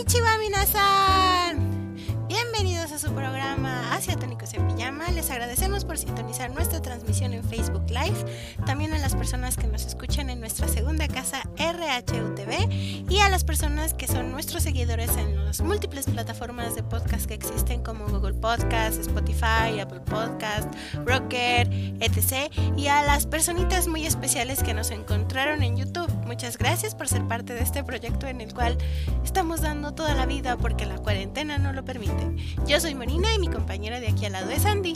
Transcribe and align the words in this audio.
Konnichiwa 0.00 0.38
minasan. 0.38 1.96
Bienvenidos 2.26 2.90
a 2.90 2.98
su 2.98 3.12
programa 3.12 3.79
Asiatónicos 4.00 4.54
en 4.54 4.66
Pijama. 4.66 5.10
Les 5.10 5.30
agradecemos 5.30 5.84
por 5.84 5.98
sintonizar 5.98 6.50
nuestra 6.50 6.80
transmisión 6.80 7.34
en 7.34 7.44
Facebook 7.44 7.84
Live. 7.90 8.16
También 8.64 8.94
a 8.94 8.98
las 8.98 9.14
personas 9.14 9.58
que 9.58 9.66
nos 9.66 9.84
escuchan 9.84 10.30
en 10.30 10.40
nuestra 10.40 10.68
segunda 10.68 11.06
casa 11.06 11.42
RHUTV 11.58 13.10
y 13.10 13.18
a 13.18 13.28
las 13.28 13.44
personas 13.44 13.92
que 13.92 14.06
son 14.06 14.32
nuestros 14.32 14.62
seguidores 14.62 15.14
en 15.18 15.44
las 15.44 15.60
múltiples 15.60 16.06
plataformas 16.06 16.74
de 16.76 16.82
podcast 16.82 17.26
que 17.26 17.34
existen 17.34 17.82
como 17.82 18.06
Google 18.06 18.32
Podcast, 18.32 18.98
Spotify, 19.00 19.78
Apple 19.82 20.00
Podcast, 20.00 20.72
Rocker, 21.04 21.68
etc. 22.00 22.50
Y 22.78 22.86
a 22.86 23.02
las 23.02 23.26
personitas 23.26 23.86
muy 23.86 24.06
especiales 24.06 24.62
que 24.62 24.72
nos 24.72 24.92
encontraron 24.92 25.62
en 25.62 25.76
YouTube. 25.76 26.10
Muchas 26.24 26.56
gracias 26.56 26.94
por 26.94 27.06
ser 27.06 27.28
parte 27.28 27.52
de 27.52 27.60
este 27.60 27.84
proyecto 27.84 28.26
en 28.26 28.40
el 28.40 28.54
cual 28.54 28.78
estamos 29.22 29.60
dando 29.60 29.92
toda 29.92 30.14
la 30.14 30.24
vida 30.24 30.56
porque 30.56 30.86
la 30.86 30.96
cuarentena 30.96 31.58
no 31.58 31.74
lo 31.74 31.84
permite. 31.84 32.56
Yo 32.66 32.80
soy 32.80 32.94
Marina 32.94 33.34
y 33.34 33.38
mi 33.38 33.48
compañera 33.90 34.00
de 34.00 34.08
aquí 34.08 34.26
al 34.26 34.32
lado 34.32 34.50
es 34.50 34.64
Andy. 34.64 34.94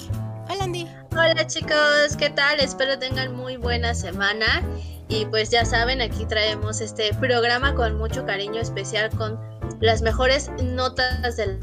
Hola 0.48 0.65
Andy. 0.65 0.89
Hola 1.12 1.47
chicos, 1.48 2.16
¿qué 2.16 2.30
tal? 2.30 2.61
Espero 2.61 2.97
tengan 2.98 3.34
muy 3.34 3.57
buena 3.57 3.93
semana. 3.93 4.62
Y 5.09 5.27
pues 5.27 5.51
ya 5.51 5.65
saben, 5.65 6.01
aquí 6.01 6.25
traemos 6.27 6.80
este 6.80 7.12
programa 7.15 7.75
con 7.75 7.98
mucho 7.98 8.25
cariño 8.25 8.61
especial 8.61 9.11
con 9.11 9.39
las 9.80 10.01
mejores 10.03 10.48
notas 10.62 11.37
de 11.37 11.59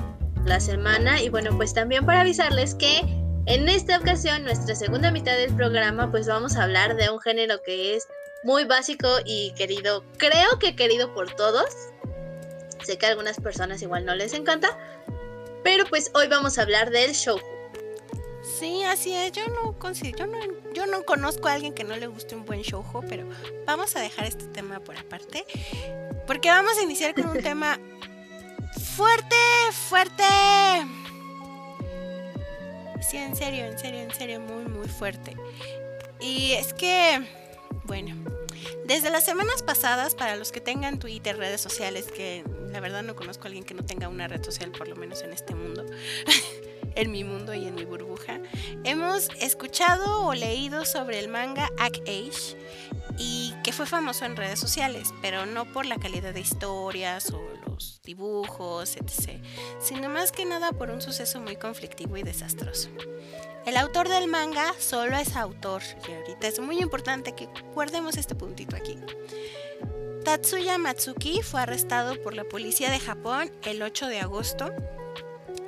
la 0.46 0.60
semana. 0.60 1.22
Y 1.22 1.30
bueno, 1.30 1.56
pues 1.56 1.74
también 1.74 2.06
para 2.06 2.22
avisarles 2.22 2.76
que 2.76 3.00
en 3.46 3.70
esta 3.70 3.98
ocasión, 3.98 4.44
nuestra 4.44 4.76
segunda 4.76 5.10
mitad 5.10 5.38
del 5.38 5.56
programa, 5.56 6.12
pues 6.12 6.28
vamos 6.28 6.58
a 6.58 6.64
hablar 6.64 6.98
de 6.98 7.10
un 7.10 7.20
género 7.22 7.62
que 7.64 7.96
es 7.96 8.08
muy 8.44 8.66
básico 8.66 9.08
y 9.26 9.54
querido, 9.54 10.04
creo 10.18 10.60
que 10.60 10.76
querido 10.76 11.14
por 11.14 11.34
todos. 11.36 11.70
Sé 12.84 12.98
que 12.98 13.06
a 13.06 13.10
algunas 13.10 13.40
personas 13.40 13.82
igual 13.82 14.06
no 14.06 14.16
les 14.16 14.34
encanta, 14.34 14.78
pero 15.64 15.86
pues 15.86 16.12
hoy 16.14 16.28
vamos 16.28 16.58
a 16.58 16.64
hablar 16.64 16.90
del 16.90 17.14
show. 17.14 17.40
Sí, 18.60 18.84
así 18.84 19.14
es. 19.14 19.32
Yo 19.32 19.48
no 19.48 19.76
yo 20.18 20.28
no, 20.28 20.40
yo 20.74 20.86
no 20.86 21.04
conozco 21.04 21.48
a 21.48 21.54
alguien 21.54 21.74
que 21.74 21.84
no 21.84 21.96
le 21.96 22.08
guste 22.08 22.36
un 22.36 22.46
buen 22.46 22.62
shoujo, 22.62 23.02
pero 23.08 23.28
vamos 23.66 23.96
a 23.96 24.00
dejar 24.00 24.26
este 24.26 24.46
tema 24.46 24.80
por 24.80 24.98
aparte. 24.98 25.46
Porque 26.28 26.50
vamos 26.50 26.78
a 26.78 26.84
iniciar 26.84 27.14
con 27.14 27.28
un 27.30 27.38
tema 27.44 27.80
fuerte, 28.96 29.36
fuerte. 29.90 30.24
Sí, 33.02 33.18
en 33.18 33.36
serio, 33.36 33.66
en 33.66 33.80
serio, 33.80 34.00
en 34.02 34.14
serio, 34.14 34.40
muy, 34.40 34.66
muy 34.66 34.88
fuerte. 34.88 35.36
Y 36.20 36.54
es 36.54 36.74
que, 36.74 37.20
bueno, 37.86 38.16
desde 38.86 39.10
las 39.10 39.26
semanas 39.26 39.64
pasadas, 39.64 40.16
para 40.16 40.36
los 40.36 40.52
que 40.52 40.62
tengan 40.62 41.00
Twitter, 41.00 41.38
redes 41.38 41.62
sociales, 41.62 42.06
que 42.12 42.44
la 42.72 42.80
verdad 42.80 43.04
no 43.04 43.16
conozco 43.16 43.44
a 43.44 43.48
alguien 43.48 43.64
que 43.64 43.74
no 43.74 43.84
tenga 43.84 44.08
una 44.08 44.28
red 44.28 44.44
social, 44.44 44.72
por 44.72 44.88
lo 44.88 44.96
menos 44.96 45.22
en 45.24 45.34
este 45.34 45.56
mundo, 45.56 45.86
en 46.96 47.12
mi 47.12 47.24
mundo 47.24 47.54
y 47.54 47.68
en 47.68 47.76
mi 47.76 47.86
burbuja, 47.86 48.40
hemos 48.84 49.30
escuchado 49.40 50.26
o 50.26 50.34
leído 50.34 50.86
sobre 50.86 51.20
el 51.20 51.28
manga 51.28 51.70
Act 51.78 52.02
Age 52.08 52.58
y 53.18 53.54
que 53.64 53.72
fue 53.72 53.86
famoso 53.86 54.26
en 54.26 54.36
redes 54.36 54.60
sociales, 54.60 55.14
pero 55.22 55.46
no 55.46 55.66
por 55.66 55.86
la 55.86 55.98
calidad 55.98 56.34
de 56.34 56.40
historias 56.40 57.32
o 57.32 57.42
los 57.68 58.02
dibujos, 58.04 58.96
etc., 58.96 59.42
sino 59.80 60.10
más 60.10 60.32
que 60.32 60.46
nada 60.46 60.72
por 60.72 60.90
un 60.90 61.02
suceso 61.02 61.40
muy 61.40 61.56
conflictivo 61.56 62.18
y 62.18 62.24
desastroso. 62.24 62.90
El 63.66 63.78
autor 63.78 64.10
del 64.10 64.28
manga 64.28 64.74
solo 64.80 65.18
es 65.18 65.36
autor, 65.36 65.84
y 66.08 66.12
ahorita 66.12 66.48
es 66.48 66.60
muy 66.60 66.80
importante 66.80 67.34
que 67.34 67.48
guardemos 67.74 68.18
este 68.18 68.34
puntito 68.34 68.76
aquí. 68.76 68.98
Tatsuya 70.24 70.78
Matsuki 70.78 71.42
fue 71.42 71.62
arrestado 71.62 72.22
por 72.22 72.36
la 72.36 72.44
policía 72.44 72.92
de 72.92 73.00
Japón 73.00 73.52
el 73.64 73.82
8 73.82 74.08
de 74.08 74.20
agosto 74.20 74.72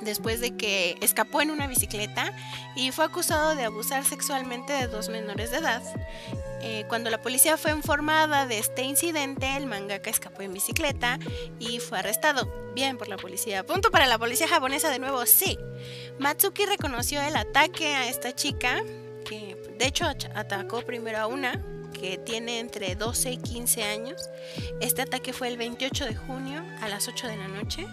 después 0.04 0.40
de 0.40 0.56
que 0.56 0.96
escapó 1.00 1.40
en 1.40 1.50
una 1.50 1.66
bicicleta 1.66 2.32
y 2.76 2.92
fue 2.92 3.04
acusado 3.04 3.54
de 3.54 3.64
abusar 3.64 4.04
sexualmente 4.04 4.72
de 4.72 4.86
dos 4.86 5.08
menores 5.08 5.50
de 5.50 5.58
edad. 5.58 5.82
Eh, 6.66 6.86
cuando 6.88 7.10
la 7.10 7.20
policía 7.20 7.58
fue 7.58 7.72
informada 7.72 8.46
de 8.46 8.58
este 8.58 8.84
incidente, 8.84 9.56
el 9.56 9.66
mangaka 9.66 10.08
escapó 10.08 10.40
en 10.42 10.54
bicicleta 10.54 11.18
y 11.58 11.78
fue 11.78 11.98
arrestado. 11.98 12.50
Bien 12.74 12.96
por 12.96 13.08
la 13.08 13.16
policía. 13.16 13.66
Punto 13.66 13.90
para 13.90 14.06
la 14.06 14.18
policía 14.18 14.48
japonesa 14.48 14.90
de 14.90 14.98
nuevo, 14.98 15.26
sí. 15.26 15.58
Matsuki 16.18 16.64
reconoció 16.64 17.20
el 17.20 17.36
ataque 17.36 17.94
a 17.94 18.08
esta 18.08 18.34
chica, 18.34 18.82
que 19.28 19.56
de 19.78 19.86
hecho 19.86 20.06
atacó 20.06 20.80
primero 20.82 21.18
a 21.18 21.26
una, 21.26 21.62
que 21.98 22.18
tiene 22.18 22.60
entre 22.60 22.94
12 22.94 23.30
y 23.32 23.36
15 23.38 23.82
años. 23.84 24.28
Este 24.82 25.00
ataque 25.00 25.32
fue 25.32 25.48
el 25.48 25.56
28 25.56 26.04
de 26.04 26.14
junio 26.14 26.62
a 26.82 26.88
las 26.90 27.08
8 27.08 27.26
de 27.28 27.36
la 27.38 27.48
noche 27.48 27.86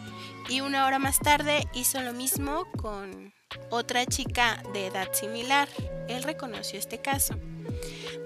y 0.50 0.60
una 0.60 0.86
hora 0.86 1.00
más 1.00 1.20
tarde 1.20 1.66
hizo 1.74 2.02
lo 2.02 2.12
mismo 2.12 2.66
con 2.78 3.34
otra 3.70 4.06
chica 4.06 4.62
de 4.74 4.88
edad 4.88 5.14
similar. 5.14 5.70
Él 6.10 6.24
reconoció 6.24 6.78
este 6.78 7.00
caso. 7.00 7.36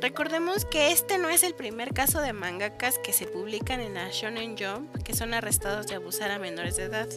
Recordemos 0.01 0.65
que 0.65 0.91
este 0.91 1.17
no 1.17 1.29
es 1.29 1.43
el 1.43 1.53
primer 1.53 1.93
caso 1.93 2.19
de 2.21 2.33
mangakas 2.33 2.97
que 2.99 3.13
se 3.13 3.27
publican 3.27 3.79
en 3.79 3.93
la 3.93 4.09
Shonen 4.09 4.57
Jump 4.57 5.03
que 5.03 5.13
son 5.13 5.33
arrestados 5.33 5.87
de 5.87 5.95
abusar 5.95 6.31
a 6.31 6.39
menores 6.39 6.75
de 6.77 6.83
edad 6.83 7.07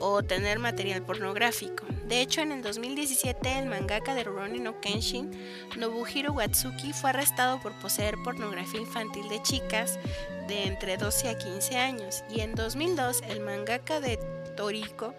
o 0.00 0.22
tener 0.22 0.58
material 0.58 1.02
pornográfico. 1.02 1.84
De 2.08 2.20
hecho, 2.20 2.40
en 2.40 2.52
el 2.52 2.62
2017 2.62 3.58
el 3.58 3.66
mangaka 3.66 4.14
de 4.14 4.24
Rurouni 4.24 4.60
no 4.60 4.80
Kenshin, 4.80 5.30
Nobuhiro 5.76 6.32
Watsuki, 6.32 6.92
fue 6.92 7.10
arrestado 7.10 7.60
por 7.60 7.72
poseer 7.80 8.16
pornografía 8.22 8.80
infantil 8.80 9.28
de 9.28 9.42
chicas 9.42 9.98
de 10.46 10.64
entre 10.64 10.96
12 10.96 11.28
a 11.28 11.38
15 11.38 11.76
años 11.76 12.22
y 12.30 12.40
en 12.40 12.54
2002 12.54 13.22
el 13.28 13.40
mangaka 13.40 14.00
de 14.00 14.18
Toriko, 14.56 15.14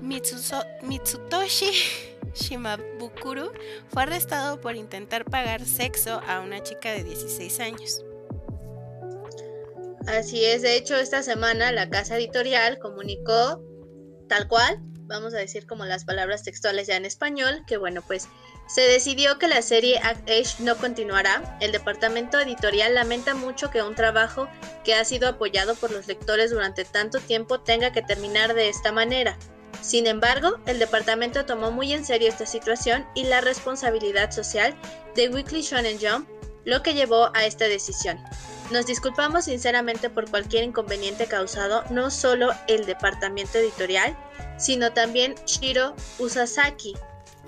Mitsutoshi 0.00 1.70
Shimabukuro, 2.34 3.52
fue 3.88 4.02
arrestado 4.02 4.60
por 4.60 4.74
intentar 4.74 5.24
pagar 5.24 5.64
sexo 5.64 6.20
a 6.26 6.40
una 6.40 6.62
chica 6.62 6.92
de 6.92 7.04
16 7.04 7.60
años. 7.60 8.04
Así 10.06 10.44
es, 10.44 10.62
de 10.62 10.76
hecho 10.76 10.96
esta 10.96 11.22
semana 11.22 11.72
la 11.72 11.88
casa 11.88 12.16
editorial 12.16 12.78
comunicó 12.78 13.62
tal 14.28 14.48
cual, 14.48 14.78
vamos 15.06 15.34
a 15.34 15.38
decir 15.38 15.66
como 15.66 15.84
las 15.86 16.04
palabras 16.04 16.42
textuales 16.42 16.86
ya 16.86 16.96
en 16.96 17.04
español, 17.04 17.62
que 17.66 17.78
bueno, 17.78 18.02
pues 18.02 18.28
se 18.66 18.82
decidió 18.82 19.38
que 19.38 19.48
la 19.48 19.62
serie 19.62 19.98
Act 19.98 20.28
Age 20.28 20.62
no 20.62 20.76
continuará. 20.76 21.58
El 21.60 21.72
departamento 21.72 22.40
editorial 22.40 22.94
lamenta 22.94 23.34
mucho 23.34 23.70
que 23.70 23.82
un 23.82 23.94
trabajo 23.94 24.48
que 24.84 24.94
ha 24.94 25.04
sido 25.04 25.28
apoyado 25.28 25.74
por 25.74 25.90
los 25.90 26.06
lectores 26.06 26.50
durante 26.50 26.84
tanto 26.84 27.20
tiempo 27.20 27.60
tenga 27.60 27.92
que 27.92 28.02
terminar 28.02 28.54
de 28.54 28.68
esta 28.68 28.92
manera. 28.92 29.38
Sin 29.82 30.06
embargo, 30.06 30.58
el 30.66 30.78
departamento 30.78 31.44
tomó 31.44 31.70
muy 31.70 31.92
en 31.92 32.06
serio 32.06 32.28
esta 32.28 32.46
situación 32.46 33.06
y 33.14 33.24
la 33.24 33.42
responsabilidad 33.42 34.30
social 34.30 34.74
de 35.14 35.28
Weekly 35.28 35.60
Shonen 35.60 35.98
Jump, 36.00 36.28
lo 36.64 36.82
que 36.82 36.94
llevó 36.94 37.30
a 37.34 37.44
esta 37.44 37.66
decisión. 37.66 38.18
Nos 38.70 38.86
disculpamos 38.86 39.44
sinceramente 39.44 40.08
por 40.08 40.28
cualquier 40.30 40.64
inconveniente 40.64 41.26
causado 41.26 41.84
no 41.90 42.10
solo 42.10 42.52
el 42.66 42.86
departamento 42.86 43.58
editorial, 43.58 44.16
sino 44.58 44.92
también 44.92 45.34
Shiro 45.46 45.94
Usasaki. 46.18 46.94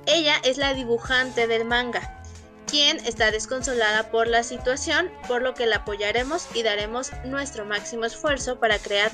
Ella 0.06 0.36
es 0.44 0.58
la 0.58 0.74
dibujante 0.74 1.46
del 1.46 1.64
manga, 1.64 2.22
quien 2.66 2.98
está 3.06 3.30
desconsolada 3.30 4.10
por 4.10 4.28
la 4.28 4.42
situación, 4.42 5.10
por 5.26 5.42
lo 5.42 5.54
que 5.54 5.66
la 5.66 5.76
apoyaremos 5.76 6.46
y 6.54 6.62
daremos 6.62 7.10
nuestro 7.24 7.64
máximo 7.64 8.04
esfuerzo 8.04 8.60
para 8.60 8.78
crear 8.78 9.12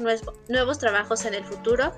nuevos 0.49 0.79
trabajos 0.79 1.25
en 1.25 1.35
el 1.35 1.45
futuro 1.45 1.95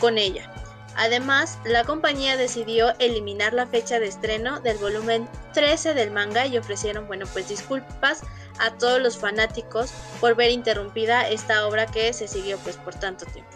con 0.00 0.18
ella. 0.18 0.50
Además, 0.96 1.58
la 1.64 1.84
compañía 1.84 2.36
decidió 2.36 2.94
eliminar 2.98 3.54
la 3.54 3.66
fecha 3.66 3.98
de 3.98 4.08
estreno 4.08 4.60
del 4.60 4.76
volumen 4.78 5.28
13 5.54 5.94
del 5.94 6.10
manga 6.10 6.46
y 6.46 6.58
ofrecieron, 6.58 7.06
bueno, 7.06 7.26
pues 7.32 7.48
disculpas 7.48 8.22
a 8.58 8.72
todos 8.72 9.00
los 9.00 9.16
fanáticos 9.18 9.92
por 10.20 10.34
ver 10.34 10.50
interrumpida 10.50 11.28
esta 11.28 11.66
obra 11.66 11.86
que 11.86 12.12
se 12.12 12.28
siguió 12.28 12.58
pues 12.58 12.76
por 12.76 12.94
tanto 12.94 13.24
tiempo. 13.26 13.50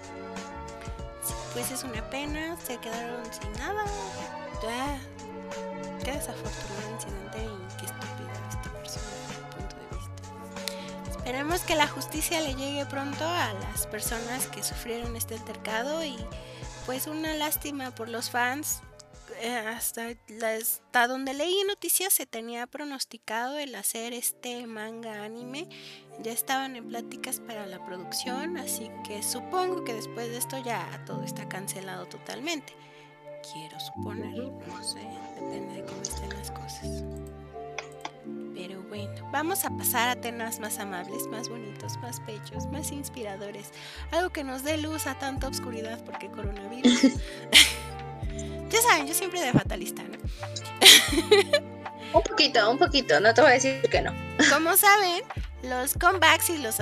Pues 1.53 1.71
es 1.71 1.85
una 1.85 2.09
pena, 2.11 2.57
se 2.67 2.79
quedaron 2.79 3.23
sin 3.33 3.53
nada. 3.55 3.85
Qué 6.05 6.13
desafortunado 6.13 6.91
incidente 6.95 7.39
y 7.39 7.79
qué 7.79 7.87
estúpida 7.87 8.33
esta 8.51 8.73
persona 8.73 9.07
desde 9.21 9.41
mi 9.41 9.49
punto 9.55 9.77
de 9.77 9.97
vista. 9.97 11.11
Esperemos 11.19 11.61
que 11.63 11.75
la 11.75 11.89
justicia 11.89 12.41
le 12.41 12.55
llegue 12.55 12.87
pronto 12.87 13.25
a 13.25 13.53
las 13.55 13.87
personas 13.87 14.47
que 14.47 14.63
sufrieron 14.63 15.17
este 15.17 15.35
altercado 15.35 16.05
y 16.05 16.17
pues 16.87 17.09
una 17.09 17.35
lástima 17.35 17.91
por 17.91 18.09
los 18.09 18.31
fans. 18.31 18.81
Eh, 19.43 19.51
hasta, 19.51 20.15
hasta 20.57 21.09
donde 21.09 21.35
leí 21.35 21.63
noticias 21.67 22.15
se 22.15 22.25
tenía 22.25 22.67
pronosticado 22.67 23.59
el 23.59 23.75
hacer 23.75 24.15
este 24.15 24.67
manga 24.67 25.25
anime. 25.25 25.69
Ya 26.23 26.33
estaban 26.33 26.77
en 26.77 26.89
pláticas 26.89 27.41
para 27.41 27.67
la 27.67 27.85
producción, 27.85 28.57
así 28.57 28.91
que 29.07 29.23
supongo 29.23 29.85
que 29.85 29.93
después 29.93 30.31
de 30.31 30.39
esto 30.39 30.57
ya 30.65 31.03
todo 31.05 31.25
está 31.25 31.47
cancelado 31.49 32.07
totalmente. 32.07 32.73
Quiero 33.53 33.79
suponer, 33.79 34.35
no 34.37 34.83
sé, 34.83 35.01
depende 35.35 35.75
de 35.75 35.85
cómo 35.85 36.01
estén 36.03 36.31
las 36.31 36.51
cosas. 36.51 37.03
Pero 38.57 38.83
bueno, 38.85 39.13
vamos 39.31 39.67
a 39.67 39.71
pasar 39.77 40.09
a 40.09 40.17
temas 40.17 40.61
más 40.61 40.79
amables, 40.79 41.27
más 41.27 41.51
bonitos, 41.51 41.99
más 41.99 42.21
pechos, 42.21 42.67
más 42.73 42.91
inspiradores. 42.91 43.71
Algo 44.13 44.31
que 44.31 44.45
nos 44.45 44.65
dé 44.65 44.79
luz 44.79 45.07
a 45.07 45.19
tanta 45.19 45.47
oscuridad 45.47 46.03
porque 46.07 46.31
coronavirus. 46.31 47.03
ya 48.71 48.81
saben, 48.81 49.07
yo 49.07 49.13
siempre 49.13 49.43
de 49.43 49.53
fatalista, 49.53 50.03
¿no? 50.05 50.17
un 52.15 52.23
poquito, 52.23 52.71
un 52.71 52.79
poquito, 52.79 53.21
no 53.21 53.35
te 53.35 53.43
voy 53.43 53.51
a 53.51 53.55
decir 53.55 53.83
que 53.91 54.01
no. 54.01 54.15
Como 54.51 54.75
saben, 54.79 55.23
los 55.63 55.93
comebacks 55.93 56.49
y 56.49 56.57
los, 56.57 56.79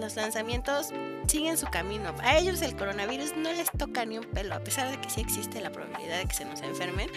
los 0.00 0.16
lanzamientos 0.16 0.88
siguen 1.28 1.56
su 1.56 1.66
camino. 1.66 2.12
A 2.20 2.36
ellos 2.36 2.62
el 2.62 2.74
coronavirus 2.74 3.36
no 3.36 3.52
les 3.52 3.70
toca 3.70 4.04
ni 4.04 4.18
un 4.18 4.24
pelo, 4.24 4.56
a 4.56 4.60
pesar 4.60 4.90
de 4.90 5.00
que 5.00 5.08
sí 5.08 5.20
existe 5.20 5.60
la 5.60 5.70
probabilidad 5.70 6.18
de 6.18 6.26
que 6.26 6.34
se 6.34 6.44
nos 6.44 6.62
enfermen. 6.62 7.08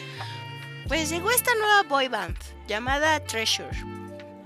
Pues 0.87 1.09
llegó 1.09 1.31
esta 1.31 1.51
nueva 1.55 1.81
boy 1.83 2.07
band 2.09 2.37
llamada 2.67 3.19
Treasure 3.19 3.75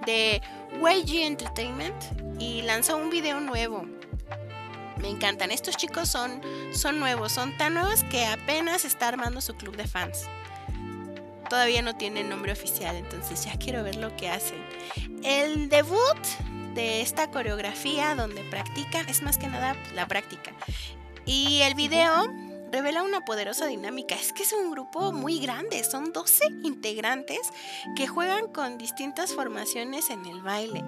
de 0.05 0.41
YG 0.81 1.23
Entertainment 1.23 1.95
y 2.39 2.61
lanzó 2.61 2.95
un 2.95 3.09
video 3.09 3.41
nuevo. 3.41 3.85
Me 5.01 5.09
encantan. 5.09 5.51
Estos 5.51 5.75
chicos 5.75 6.07
son, 6.07 6.41
son 6.71 6.97
nuevos, 6.99 7.33
son 7.33 7.57
tan 7.57 7.73
nuevos 7.73 8.03
que 8.05 8.25
apenas 8.25 8.85
está 8.85 9.09
armando 9.09 9.41
su 9.41 9.55
club 9.55 9.75
de 9.75 9.85
fans. 9.85 10.27
Todavía 11.49 11.81
no 11.81 11.97
tienen 11.97 12.29
nombre 12.29 12.53
oficial, 12.53 12.95
entonces 12.95 13.43
ya 13.43 13.57
quiero 13.57 13.83
ver 13.83 13.97
lo 13.97 14.15
que 14.15 14.29
hacen. 14.29 14.63
El 15.23 15.67
debut 15.67 16.25
de 16.73 17.01
esta 17.01 17.31
coreografía 17.31 18.15
donde 18.15 18.43
practican 18.45 19.09
es 19.09 19.21
más 19.23 19.37
que 19.37 19.47
nada 19.47 19.75
la 19.93 20.07
práctica. 20.07 20.53
Y 21.25 21.61
el 21.63 21.75
video 21.75 22.31
revela 22.71 23.03
una 23.03 23.25
poderosa 23.25 23.65
dinámica. 23.67 24.15
Es 24.15 24.33
que 24.33 24.43
es 24.43 24.53
un 24.53 24.71
grupo 24.71 25.11
muy 25.11 25.39
grande, 25.39 25.83
son 25.83 26.11
12 26.13 26.45
integrantes 26.63 27.39
que 27.95 28.07
juegan 28.07 28.47
con 28.47 28.77
distintas 28.77 29.33
formaciones 29.33 30.09
en 30.09 30.25
el 30.25 30.41
baile. 30.41 30.83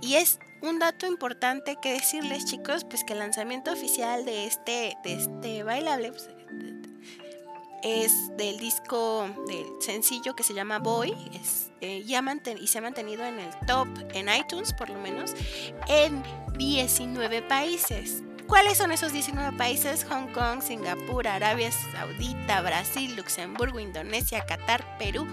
Y 0.00 0.14
es 0.14 0.38
un 0.62 0.78
dato 0.78 1.06
importante 1.06 1.76
que 1.80 1.92
decirles 1.92 2.46
chicos, 2.46 2.84
pues 2.84 3.04
que 3.04 3.12
el 3.12 3.18
lanzamiento 3.18 3.72
oficial 3.72 4.24
de 4.24 4.46
este, 4.46 4.96
de 5.04 5.14
este 5.14 5.62
bailable 5.62 6.10
pues, 6.10 6.28
es 7.82 8.34
del 8.38 8.58
disco 8.58 9.28
del 9.46 9.66
sencillo 9.80 10.34
que 10.34 10.42
se 10.42 10.54
llama 10.54 10.78
Boy 10.78 11.14
es, 11.34 11.70
eh, 11.82 12.02
y 12.02 12.66
se 12.66 12.78
ha 12.78 12.80
mantenido 12.80 13.24
en 13.24 13.38
el 13.38 13.50
top 13.66 13.86
en 14.14 14.28
iTunes 14.34 14.72
por 14.72 14.88
lo 14.88 14.98
menos 14.98 15.34
en 15.86 16.22
19 16.56 17.42
países. 17.42 18.22
¿Cuáles 18.46 18.76
son 18.76 18.92
esos 18.92 19.12
19 19.12 19.56
países? 19.56 20.04
Hong 20.04 20.26
Kong, 20.32 20.60
Singapur, 20.60 21.26
Arabia 21.26 21.70
Saudita, 21.72 22.60
Brasil, 22.60 23.16
Luxemburgo, 23.16 23.80
Indonesia, 23.80 24.44
Qatar, 24.46 24.98
Perú, 24.98 25.26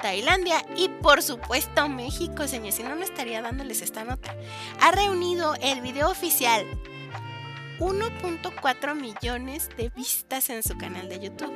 Tailandia 0.00 0.64
y 0.76 0.88
por 0.88 1.22
supuesto 1.22 1.88
México, 1.88 2.46
señores. 2.46 2.76
Si 2.76 2.84
no, 2.84 2.94
no 2.94 3.02
estaría 3.02 3.42
dándoles 3.42 3.82
esta 3.82 4.04
nota. 4.04 4.34
Ha 4.80 4.92
reunido 4.92 5.54
el 5.60 5.80
video 5.80 6.08
oficial 6.08 6.64
1.4 7.80 8.94
millones 8.94 9.68
de 9.76 9.88
vistas 9.88 10.48
en 10.50 10.62
su 10.62 10.78
canal 10.78 11.08
de 11.08 11.18
YouTube. 11.18 11.52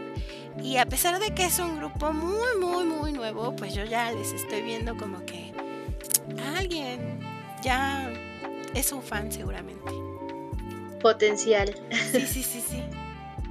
Y 0.61 0.79
a 0.79 0.87
pesar 0.87 1.21
de 1.21 1.35
que 1.35 1.45
es 1.45 1.61
un 1.61 1.79
grupo 1.79 2.13
muy, 2.13 2.59
muy, 2.61 2.85
muy 2.85 3.13
nuevo, 3.13 3.55
pues 3.55 3.75
yo 3.75 3.85
ya 3.85 4.11
les 4.11 4.33
estoy 4.33 4.63
viendo 4.63 4.97
como 4.97 5.25
que 5.25 5.53
alguien 6.57 7.21
ya 7.63 8.13
es 8.75 8.91
un 8.91 9.03
fan 9.03 9.31
seguramente. 9.31 10.16
Potencial. 11.07 11.73
Sí, 12.11 12.27
sí, 12.27 12.43
sí, 12.43 12.65
sí. 12.69 12.83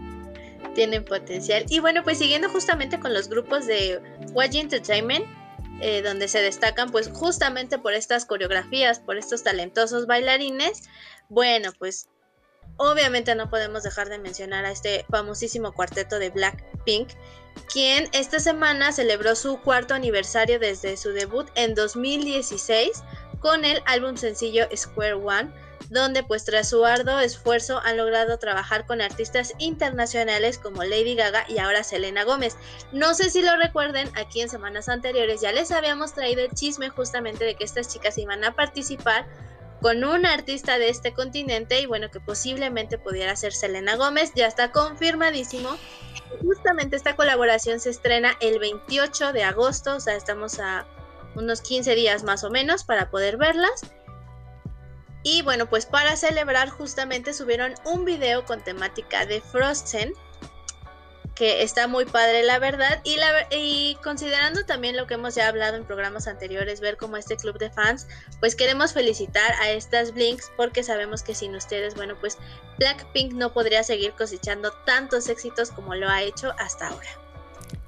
Tienen 0.75 1.05
potencial. 1.05 1.65
Y 1.69 1.79
bueno, 1.79 2.03
pues 2.03 2.17
siguiendo 2.17 2.49
justamente 2.49 2.99
con 2.99 3.13
los 3.13 3.29
grupos 3.29 3.65
de 3.65 4.01
YG 4.35 4.57
Entertainment, 4.57 5.25
eh, 5.79 6.01
donde 6.01 6.27
se 6.27 6.41
destacan 6.41 6.91
pues 6.91 7.09
justamente 7.13 7.77
por 7.77 7.93
estas 7.93 8.25
coreografías, 8.25 8.99
por 8.99 9.15
estos 9.15 9.43
talentosos 9.43 10.05
bailarines. 10.05 10.83
Bueno, 11.29 11.71
pues 11.79 12.09
obviamente 12.75 13.33
no 13.35 13.49
podemos 13.49 13.83
dejar 13.83 14.09
de 14.09 14.19
mencionar 14.19 14.65
a 14.65 14.71
este 14.71 15.05
famosísimo 15.09 15.71
cuarteto 15.71 16.19
de 16.19 16.31
Blackpink, 16.31 17.07
quien 17.71 18.09
esta 18.11 18.41
semana 18.41 18.91
celebró 18.91 19.33
su 19.33 19.61
cuarto 19.61 19.93
aniversario 19.93 20.59
desde 20.59 20.97
su 20.97 21.11
debut 21.11 21.47
en 21.55 21.73
2016 21.73 23.01
con 23.39 23.63
el 23.63 23.81
álbum 23.85 24.17
sencillo 24.17 24.67
Square 24.75 25.13
One, 25.13 25.53
donde 25.89 26.23
pues 26.23 26.45
tras 26.45 26.69
su 26.69 26.85
arduo 26.85 27.19
esfuerzo 27.19 27.79
han 27.83 27.97
logrado 27.97 28.37
trabajar 28.39 28.85
con 28.85 29.01
artistas 29.01 29.53
internacionales 29.59 30.57
como 30.57 30.83
Lady 30.83 31.15
Gaga 31.15 31.45
y 31.47 31.59
ahora 31.59 31.83
Selena 31.83 32.23
Gómez. 32.23 32.57
No 32.91 33.13
sé 33.13 33.29
si 33.29 33.41
lo 33.41 33.55
recuerden, 33.57 34.09
aquí 34.15 34.41
en 34.41 34.49
semanas 34.49 34.89
anteriores 34.89 35.41
ya 35.41 35.51
les 35.51 35.71
habíamos 35.71 36.13
traído 36.13 36.41
el 36.41 36.51
chisme 36.51 36.89
justamente 36.89 37.45
de 37.45 37.55
que 37.55 37.63
estas 37.63 37.87
chicas 37.87 38.17
iban 38.17 38.43
a 38.43 38.55
participar 38.55 39.27
con 39.81 40.03
un 40.03 40.25
artista 40.25 40.79
de 40.79 40.89
este 40.89 41.13
continente 41.13 41.79
y 41.79 41.85
bueno, 41.85 42.09
que 42.09 42.19
posiblemente 42.19 42.97
pudiera 42.97 43.35
ser 43.35 43.53
Selena 43.53 43.95
Gómez, 43.95 44.31
ya 44.35 44.47
está 44.47 44.71
confirmadísimo. 44.71 45.69
Justamente 46.41 46.95
esta 46.95 47.15
colaboración 47.15 47.79
se 47.79 47.91
estrena 47.91 48.31
el 48.39 48.59
28 48.59 49.31
de 49.31 49.43
agosto, 49.43 49.97
o 49.97 49.99
sea, 49.99 50.15
estamos 50.15 50.59
a 50.59 50.87
unos 51.35 51.61
15 51.61 51.93
días 51.95 52.23
más 52.23 52.43
o 52.43 52.49
menos 52.49 52.83
para 52.83 53.09
poder 53.09 53.37
verlas. 53.37 53.81
Y 55.25 55.41
bueno, 55.41 55.67
pues 55.67 55.87
para 55.87 56.15
celebrar 56.15 56.69
justamente 56.69 57.33
subieron 57.33 57.73
un 57.83 58.05
video 58.05 58.45
con 58.45 58.63
temática 58.63 59.25
de 59.25 59.41
Frozen 59.41 60.13
que 61.33 61.63
está 61.63 61.87
muy 61.87 62.05
padre 62.05 62.43
la 62.43 62.59
verdad 62.59 63.01
y, 63.03 63.97
considerando 64.03 64.63
también 64.67 64.95
lo 64.95 65.07
que 65.07 65.15
hemos 65.15 65.33
ya 65.33 65.47
hablado 65.47 65.77
en 65.77 65.83
programas 65.83 66.27
anteriores, 66.27 66.79
ver 66.79 66.95
como 66.97 67.17
este 67.17 67.37
club 67.37 67.57
de 67.57 67.71
fans, 67.71 68.07
pues 68.39 68.55
queremos 68.55 68.93
felicitar 68.93 69.51
a 69.55 69.71
estas 69.71 70.13
Blinks 70.13 70.51
porque 70.55 70.83
sabemos 70.83 71.23
que 71.23 71.33
sin 71.33 71.55
ustedes, 71.55 71.95
bueno, 71.95 72.15
pues 72.19 72.37
Blackpink 72.77 73.33
no 73.33 73.51
podría 73.51 73.83
seguir 73.83 74.13
cosechando 74.13 74.71
tantos 74.85 75.27
éxitos 75.27 75.71
como 75.71 75.95
lo 75.95 76.07
ha 76.07 76.21
hecho 76.21 76.53
hasta 76.59 76.89
ahora. 76.89 77.09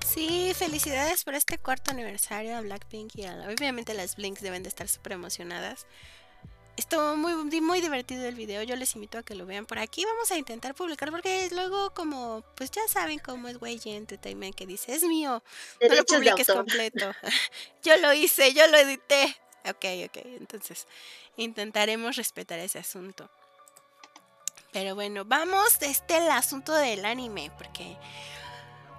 Sí, 0.04 0.54
felicidades 0.56 1.24
por 1.24 1.36
este 1.36 1.60
cuarto 1.60 1.92
aniversario 1.92 2.58
a 2.58 2.62
Blackpink 2.62 3.16
y 3.16 3.28
obviamente 3.28 3.94
las 3.94 4.16
Blinks 4.16 4.42
deben 4.42 4.64
de 4.64 4.70
estar 4.70 4.88
súper 4.88 5.12
emocionadas. 5.12 5.86
Estuvo 6.78 7.18
muy, 7.18 7.60
muy 7.60 7.82
divertido 7.82 8.28
el 8.28 8.36
video, 8.36 8.62
yo 8.62 8.76
les 8.76 8.94
invito 8.94 9.18
a 9.18 9.24
que 9.24 9.34
lo 9.34 9.48
vean 9.48 9.66
por 9.66 9.80
aquí. 9.80 10.06
Vamos 10.06 10.32
a 10.32 10.38
intentar 10.38 10.76
publicar 10.76 11.10
porque 11.10 11.50
luego 11.52 11.92
como, 11.96 12.44
pues 12.56 12.70
ya 12.70 12.88
saben 12.88 13.18
cómo 13.18 13.48
es 13.48 13.60
Way 13.60 13.82
Entertainment 13.86 14.54
que 14.54 14.68
dice, 14.68 14.94
es 14.94 15.02
mío, 15.02 15.42
no 15.82 15.96
lo 15.96 16.06
publiques 16.06 16.46
completo. 16.46 17.12
yo 17.84 17.98
lo 17.98 18.14
hice, 18.14 18.54
yo 18.54 18.68
lo 18.68 18.78
edité. 18.78 19.36
Ok, 19.66 19.86
ok, 20.06 20.18
entonces 20.40 20.86
intentaremos 21.36 22.16
respetar 22.16 22.60
ese 22.60 22.78
asunto. 22.78 23.28
Pero 24.72 24.94
bueno, 24.94 25.26
vamos 25.26 25.82
este 25.82 26.18
el 26.18 26.30
asunto 26.30 26.74
del 26.74 27.06
anime, 27.06 27.52
porque 27.58 27.98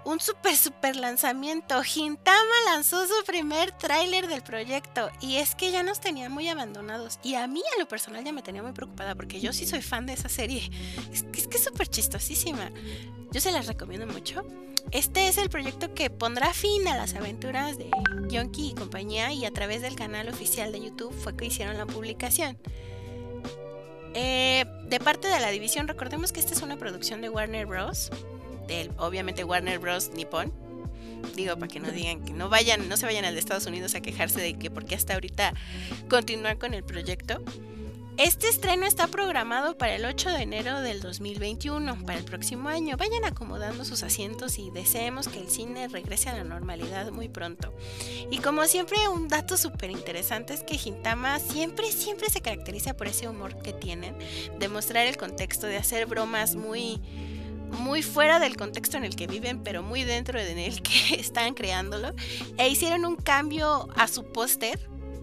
un 0.09 0.21
super 0.21 0.57
super 0.57 0.97
lanzamiento. 0.97 1.83
Hintama 1.85 2.55
lanzó 2.67 3.07
su 3.07 3.25
primer 3.27 3.73
tráiler 3.73 4.27
del 4.27 4.43
proyecto 4.43 5.11
y 5.21 5.37
es 5.37 5.55
que 5.55 5.71
ya 5.71 5.83
nos 5.83 6.01
tenía 6.01 6.31
muy 6.31 6.49
abandonados 6.49 7.19
y 7.23 7.35
a 7.35 7.47
mí 7.47 7.61
a 7.77 7.79
lo 7.79 7.87
personal 7.87 8.25
ya 8.25 8.33
me 8.33 8.43
tenía 8.43 8.63
muy 8.63 8.73
preocupada 8.73 9.15
porque 9.15 9.39
yo 9.39 9.53
sí 9.53 9.67
soy 9.67 9.83
fan 9.83 10.07
de 10.07 10.15
esa 10.15 10.31
serie. 10.31 10.71
Es 11.13 11.25
que 11.25 11.57
es 11.59 11.65
súper 11.65 11.89
chistosísima. 11.89 12.71
Yo 13.31 13.41
se 13.41 13.53
las 13.53 13.67
recomiendo 13.67 14.07
mucho. 14.07 14.47
Este 14.93 15.29
es 15.29 15.37
el 15.37 15.51
proyecto 15.51 15.93
que 15.93 16.09
pondrá 16.09 16.55
fin 16.55 16.89
a 16.89 16.97
las 16.97 17.15
aventuras 17.15 17.77
de 17.77 17.91
Yonki 18.31 18.71
y 18.71 18.75
compañía 18.75 19.33
y 19.35 19.45
a 19.45 19.51
través 19.51 19.83
del 19.83 19.95
canal 19.95 20.31
oficial 20.31 20.73
de 20.73 20.81
YouTube 20.81 21.13
fue 21.13 21.37
que 21.37 21.45
hicieron 21.45 21.77
la 21.77 21.85
publicación. 21.85 22.59
Eh, 24.15 24.65
de 24.87 25.01
parte 25.01 25.29
de 25.29 25.39
la 25.39 25.51
división, 25.51 25.87
recordemos 25.87 26.33
que 26.33 26.41
esta 26.41 26.55
es 26.55 26.63
una 26.63 26.79
producción 26.79 27.21
de 27.21 27.29
Warner 27.29 27.67
Bros 27.67 28.11
obviamente 28.97 29.45
Warner 29.45 29.79
Bros. 29.79 30.11
Nippon. 30.15 30.53
Digo, 31.35 31.57
para 31.57 31.69
que 31.69 31.81
no 31.81 31.91
digan 31.91 32.25
que 32.25 32.33
no 32.33 32.49
vayan, 32.49 32.89
no 32.89 32.97
se 32.97 33.07
vayan 33.07 33.25
al 33.25 33.35
de 33.35 33.41
Estados 33.41 33.67
Unidos 33.67 33.95
a 33.95 34.01
quejarse 34.01 34.41
de 34.41 34.55
que 34.55 34.71
porque 34.71 34.95
hasta 34.95 35.15
ahorita 35.15 35.53
continuar 36.09 36.59
con 36.59 36.75
el 36.75 36.85
proyecto. 36.85 37.43
Este 38.19 38.49
estreno 38.49 38.85
está 38.85 39.07
programado 39.07 39.79
para 39.79 39.95
el 39.95 40.05
8 40.05 40.31
de 40.31 40.43
enero 40.43 40.81
del 40.81 41.01
2021, 41.01 42.05
para 42.05 42.19
el 42.19 42.25
próximo 42.25 42.69
año. 42.69 42.97
Vayan 42.97 43.25
acomodando 43.25 43.85
sus 43.85 44.03
asientos 44.03 44.59
y 44.59 44.71
deseemos 44.71 45.29
que 45.29 45.39
el 45.39 45.49
cine 45.49 45.87
regrese 45.87 46.29
a 46.29 46.37
la 46.37 46.43
normalidad 46.43 47.13
muy 47.13 47.29
pronto. 47.29 47.73
Y 48.29 48.39
como 48.39 48.65
siempre, 48.65 49.07
un 49.07 49.29
dato 49.29 49.57
súper 49.57 49.93
interesante 49.93 50.53
es 50.53 50.65
que 50.65 50.75
Hintama 50.75 51.39
siempre, 51.39 51.93
siempre 51.93 52.29
se 52.29 52.41
caracteriza 52.41 52.97
por 52.97 53.07
ese 53.07 53.29
humor 53.29 53.63
que 53.63 53.73
tienen, 53.73 54.17
de 54.59 54.69
mostrar 54.69 55.07
el 55.07 55.17
contexto, 55.17 55.69
de 55.69 55.77
hacer 55.77 56.07
bromas 56.07 56.57
muy 56.57 57.01
muy 57.71 58.03
fuera 58.03 58.39
del 58.39 58.57
contexto 58.57 58.97
en 58.97 59.05
el 59.05 59.17
que 59.17 59.27
viven, 59.27 59.63
pero 59.63 59.83
muy 59.83 60.05
dentro 60.05 60.39
de 60.39 60.67
el 60.67 60.83
que 60.83 61.15
están 61.19 61.55
creándolo. 61.55 62.15
E 62.57 62.69
hicieron 62.69 63.05
un 63.05 63.17
cambio 63.17 63.89
a 63.97 64.09
su 64.09 64.25
póster 64.33 64.79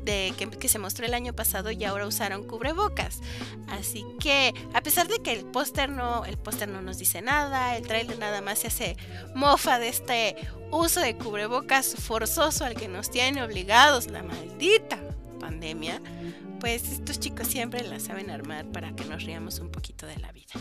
de 0.06 0.34
que, 0.60 0.70
se 0.70 0.78
mostró 0.80 1.06
el 1.06 1.14
año 1.14 1.34
pasado 1.34 1.72
y 1.72 1.84
ahora 1.84 2.06
usaron 2.06 2.44
cubrebocas. 2.44 3.22
Así 3.68 4.06
que 4.20 4.54
a 4.74 4.82
pesar 4.82 5.08
de 5.08 5.20
que 5.20 5.34
el 5.34 5.46
póster 5.46 5.90
no, 5.90 6.26
el 6.26 6.38
póster 6.38 6.70
no 6.70 6.82
nos 6.82 7.00
dice 7.00 7.22
nada, 7.22 7.76
el 7.76 7.86
trailer 7.88 8.20
nada 8.20 8.42
más 8.42 8.60
se 8.60 8.68
hace 8.68 8.98
mofa 9.34 9.80
de 9.80 9.90
este 9.90 10.36
uso 10.72 11.02
de 11.02 11.18
cubrebocas 11.18 11.96
forzoso 11.96 12.66
al 12.66 12.76
que 12.76 12.88
nos 12.88 13.10
tiene 13.10 13.44
obligados 13.44 14.08
la 14.08 14.24
maldita 14.24 15.00
pandemia, 15.40 16.02
pues 16.60 16.92
estos 16.92 17.20
chicos 17.20 17.48
siempre 17.48 17.84
la 17.84 18.00
saben 18.00 18.30
armar 18.30 18.66
para 18.72 18.96
que 18.96 19.06
nos 19.06 19.24
riamos 19.24 19.60
un 19.60 19.70
poquito 19.70 20.06
de 20.06 20.18
la 20.18 20.32
vida. 20.32 20.54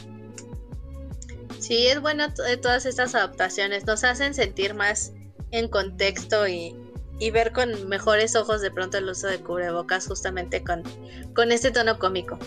Sí, 1.65 1.87
es 1.87 1.99
bueno 1.99 2.27
todas 2.61 2.85
estas 2.85 3.15
adaptaciones, 3.15 3.87
nos 3.87 4.05
hacen 4.05 4.35
sentir 4.35 4.75
más 4.75 5.15
en 5.51 5.69
contexto 5.69 6.47
y, 6.47 6.77
y 7.19 7.31
ver 7.31 7.53
con 7.53 7.89
mejores 7.89 8.37
ojos 8.37 8.61
de 8.61 8.71
pronto 8.71 8.99
el 8.99 9.09
uso 9.09 9.29
de 9.29 9.41
cubrebocas 9.41 10.07
justamente 10.07 10.63
con, 10.63 10.83
con 11.35 11.53
este 11.53 11.71
tono 11.71 11.99
cómico. 11.99 12.39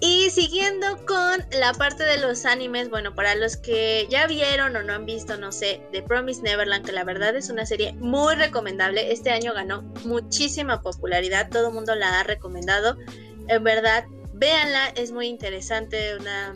Y 0.00 0.28
siguiendo 0.28 1.06
con 1.06 1.42
la 1.58 1.72
parte 1.72 2.04
de 2.04 2.18
los 2.18 2.44
animes, 2.44 2.90
bueno, 2.90 3.14
para 3.14 3.34
los 3.34 3.56
que 3.56 4.06
ya 4.10 4.26
vieron 4.26 4.76
o 4.76 4.82
no 4.82 4.92
han 4.92 5.06
visto, 5.06 5.38
no 5.38 5.50
sé, 5.50 5.80
The 5.92 6.02
Promise 6.02 6.42
Neverland, 6.42 6.84
que 6.84 6.92
la 6.92 7.04
verdad 7.04 7.34
es 7.34 7.48
una 7.48 7.64
serie 7.64 7.94
muy 7.94 8.34
recomendable, 8.34 9.10
este 9.10 9.30
año 9.30 9.54
ganó 9.54 9.80
muchísima 10.04 10.82
popularidad, 10.82 11.48
todo 11.48 11.68
el 11.68 11.74
mundo 11.74 11.94
la 11.94 12.20
ha 12.20 12.24
recomendado, 12.24 12.98
en 13.48 13.64
verdad, 13.64 14.04
véanla, 14.34 14.88
es 14.96 15.12
muy 15.12 15.28
interesante, 15.28 16.14
una 16.18 16.52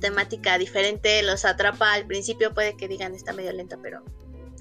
temática 0.00 0.58
diferente, 0.58 1.22
los 1.22 1.44
atrapa 1.44 1.92
al 1.92 2.06
principio, 2.06 2.54
puede 2.54 2.76
que 2.76 2.88
digan 2.88 3.14
está 3.14 3.32
medio 3.32 3.52
lenta, 3.52 3.78
pero 3.82 4.02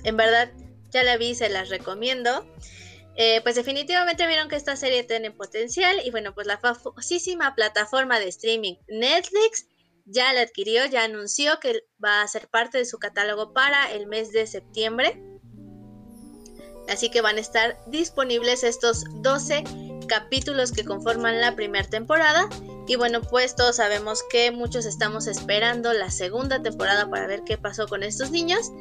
en 0.03 0.17
verdad 0.17 0.51
ya 0.89 1.03
la 1.03 1.17
vi, 1.17 1.35
se 1.35 1.49
las 1.49 1.69
recomiendo. 1.69 2.45
Eh, 3.15 3.41
pues 3.43 3.55
definitivamente 3.55 4.27
vieron 4.27 4.47
que 4.47 4.55
esta 4.55 4.75
serie 4.75 5.03
tiene 5.03 5.31
potencial 5.31 5.97
y 6.05 6.11
bueno, 6.11 6.33
pues 6.33 6.47
la 6.47 6.57
famosísima 6.57 7.53
plataforma 7.53 8.17
de 8.19 8.29
streaming 8.29 8.75
Netflix 8.87 9.65
ya 10.05 10.31
la 10.31 10.41
adquirió, 10.41 10.85
ya 10.85 11.03
anunció 11.03 11.59
que 11.59 11.83
va 12.03 12.21
a 12.21 12.27
ser 12.27 12.47
parte 12.47 12.77
de 12.77 12.85
su 12.85 12.97
catálogo 12.97 13.53
para 13.53 13.91
el 13.91 14.07
mes 14.07 14.31
de 14.31 14.47
septiembre. 14.47 15.21
Así 16.87 17.11
que 17.11 17.21
van 17.21 17.37
a 17.37 17.41
estar 17.41 17.77
disponibles 17.87 18.63
estos 18.63 19.03
12 19.21 19.63
capítulos 20.09 20.73
que 20.73 20.83
conforman 20.83 21.39
la 21.39 21.55
primera 21.55 21.87
temporada. 21.87 22.49
Y 22.87 22.97
bueno, 22.97 23.21
pues 23.21 23.55
todos 23.55 23.77
sabemos 23.77 24.21
que 24.29 24.51
muchos 24.51 24.85
estamos 24.85 25.27
esperando 25.27 25.93
la 25.93 26.11
segunda 26.11 26.61
temporada 26.61 27.09
para 27.09 27.27
ver 27.27 27.43
qué 27.45 27.57
pasó 27.57 27.87
con 27.87 28.03
estos 28.03 28.31
niños 28.31 28.71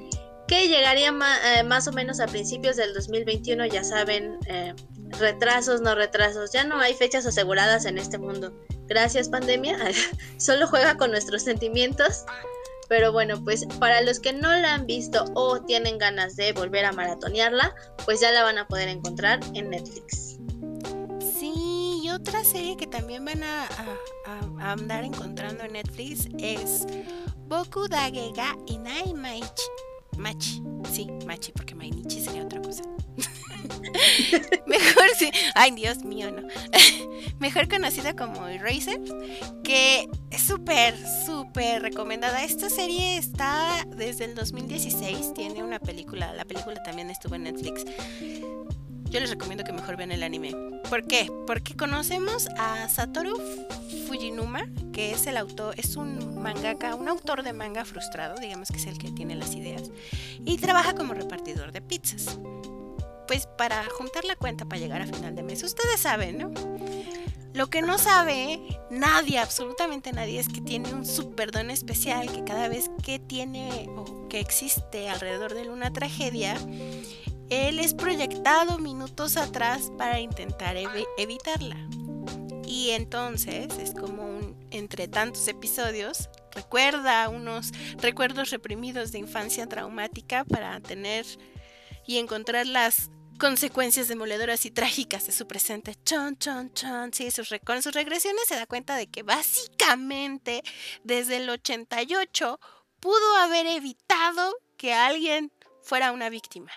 que 0.48 0.66
llegaría 0.66 1.14
eh, 1.44 1.62
más 1.62 1.86
o 1.86 1.92
menos 1.92 2.20
a 2.20 2.26
principios 2.26 2.76
del 2.76 2.94
2021, 2.94 3.66
ya 3.66 3.84
saben, 3.84 4.38
eh, 4.46 4.74
retrasos, 5.10 5.82
no 5.82 5.94
retrasos, 5.94 6.52
ya 6.52 6.64
no 6.64 6.80
hay 6.80 6.94
fechas 6.94 7.26
aseguradas 7.26 7.84
en 7.84 7.98
este 7.98 8.18
mundo. 8.18 8.52
Gracias 8.86 9.28
pandemia, 9.28 9.78
solo 10.38 10.66
juega 10.66 10.96
con 10.96 11.10
nuestros 11.10 11.42
sentimientos. 11.42 12.24
Pero 12.88 13.12
bueno, 13.12 13.44
pues 13.44 13.66
para 13.78 14.00
los 14.00 14.18
que 14.18 14.32
no 14.32 14.50
la 14.54 14.72
han 14.72 14.86
visto 14.86 15.26
o 15.34 15.60
tienen 15.60 15.98
ganas 15.98 16.36
de 16.36 16.54
volver 16.54 16.86
a 16.86 16.92
maratonearla, 16.92 17.74
pues 18.06 18.20
ya 18.20 18.32
la 18.32 18.42
van 18.42 18.56
a 18.56 18.66
poder 18.66 18.88
encontrar 18.88 19.40
en 19.52 19.68
Netflix. 19.68 20.37
Otra 22.10 22.42
serie 22.44 22.76
que 22.76 22.86
también 22.86 23.24
van 23.24 23.42
a, 23.42 23.68
andar 24.60 25.04
encontrando 25.04 25.64
en 25.64 25.74
Netflix 25.74 26.28
es 26.38 26.86
Boku 27.46 27.88
Dagega 27.88 28.56
Inai 28.66 29.12
Maichi 29.14 29.62
Machi. 30.18 30.62
Sí, 30.92 31.06
Machi, 31.26 31.52
porque 31.52 31.74
Mainichi 31.74 32.20
sería 32.20 32.42
otra 32.42 32.60
cosa. 32.60 32.82
Mejor 34.66 35.04
sí. 35.16 35.30
Ay, 35.54 35.70
Dios 35.70 36.04
mío, 36.04 36.30
no. 36.30 36.46
Mejor 37.38 37.68
conocida 37.68 38.14
como 38.14 38.48
Eraser, 38.48 39.00
que 39.62 40.08
es 40.30 40.42
súper, 40.42 40.96
súper 41.24 41.82
recomendada. 41.82 42.42
Esta 42.42 42.68
serie 42.68 43.16
está 43.16 43.86
desde 43.96 44.24
el 44.24 44.34
2016. 44.34 45.34
Tiene 45.34 45.62
una 45.62 45.78
película. 45.78 46.32
La 46.32 46.44
película 46.44 46.82
también 46.82 47.10
estuvo 47.10 47.36
en 47.36 47.44
Netflix. 47.44 47.84
Yo 49.10 49.20
les 49.20 49.30
recomiendo 49.30 49.64
que 49.64 49.72
mejor 49.72 49.96
vean 49.96 50.12
el 50.12 50.22
anime. 50.22 50.54
¿Por 50.88 51.06
qué? 51.06 51.30
Porque 51.46 51.74
conocemos 51.74 52.48
a 52.58 52.88
Satoru 52.88 53.40
Fujinuma, 54.06 54.66
que 54.92 55.12
es 55.12 55.26
el 55.26 55.36
autor, 55.36 55.74
es 55.78 55.96
un 55.96 56.42
mangaka, 56.42 56.94
un 56.94 57.08
autor 57.08 57.42
de 57.42 57.52
manga 57.52 57.84
frustrado, 57.84 58.36
digamos 58.38 58.68
que 58.68 58.76
es 58.76 58.86
el 58.86 58.98
que 58.98 59.10
tiene 59.10 59.34
las 59.34 59.54
ideas, 59.54 59.90
y 60.44 60.58
trabaja 60.58 60.94
como 60.94 61.14
repartidor 61.14 61.72
de 61.72 61.80
pizzas. 61.80 62.38
Pues 63.26 63.46
para 63.46 63.84
juntar 63.96 64.24
la 64.24 64.36
cuenta 64.36 64.64
para 64.64 64.80
llegar 64.80 65.02
a 65.02 65.06
final 65.06 65.34
de 65.34 65.42
mes, 65.42 65.62
ustedes 65.62 66.00
saben, 66.00 66.38
¿no? 66.38 66.50
Lo 67.54 67.68
que 67.68 67.82
no 67.82 67.98
sabe 67.98 68.60
nadie, 68.90 69.38
absolutamente 69.38 70.12
nadie, 70.12 70.38
es 70.38 70.48
que 70.48 70.60
tiene 70.60 70.92
un 70.92 71.04
super 71.04 71.50
don 71.50 71.70
especial 71.70 72.30
que 72.30 72.44
cada 72.44 72.68
vez 72.68 72.90
que 73.02 73.18
tiene 73.18 73.88
o 73.96 74.28
que 74.28 74.38
existe 74.38 75.08
alrededor 75.08 75.54
de 75.54 75.62
él 75.62 75.70
una 75.70 75.92
tragedia, 75.92 76.56
él 77.50 77.78
es 77.78 77.94
proyectado 77.94 78.78
minutos 78.78 79.36
atrás 79.36 79.90
para 79.96 80.20
intentar 80.20 80.76
evitarla. 81.16 81.76
Y 82.66 82.90
entonces 82.90 83.68
es 83.78 83.94
como 83.94 84.24
un, 84.24 84.68
entre 84.70 85.08
tantos 85.08 85.48
episodios, 85.48 86.28
recuerda 86.52 87.28
unos 87.30 87.72
recuerdos 87.96 88.50
reprimidos 88.50 89.10
de 89.12 89.18
infancia 89.18 89.66
traumática 89.66 90.44
para 90.44 90.78
tener 90.80 91.24
y 92.06 92.18
encontrar 92.18 92.66
las 92.66 93.10
consecuencias 93.38 94.08
demoledoras 94.08 94.66
y 94.66 94.70
trágicas 94.70 95.26
de 95.26 95.32
su 95.32 95.46
presente. 95.46 95.94
Chon, 96.04 96.36
chon, 96.38 96.72
chon. 96.74 97.12
Sí, 97.14 97.30
sus, 97.30 97.48
con 97.64 97.82
sus 97.82 97.94
regresiones 97.94 98.42
se 98.46 98.56
da 98.56 98.66
cuenta 98.66 98.96
de 98.96 99.06
que 99.06 99.22
básicamente 99.22 100.62
desde 101.04 101.36
el 101.36 101.48
88 101.48 102.60
pudo 103.00 103.36
haber 103.36 103.66
evitado 103.66 104.54
que 104.76 104.92
alguien 104.92 105.52
fuera 105.82 106.12
una 106.12 106.28
víctima. 106.28 106.70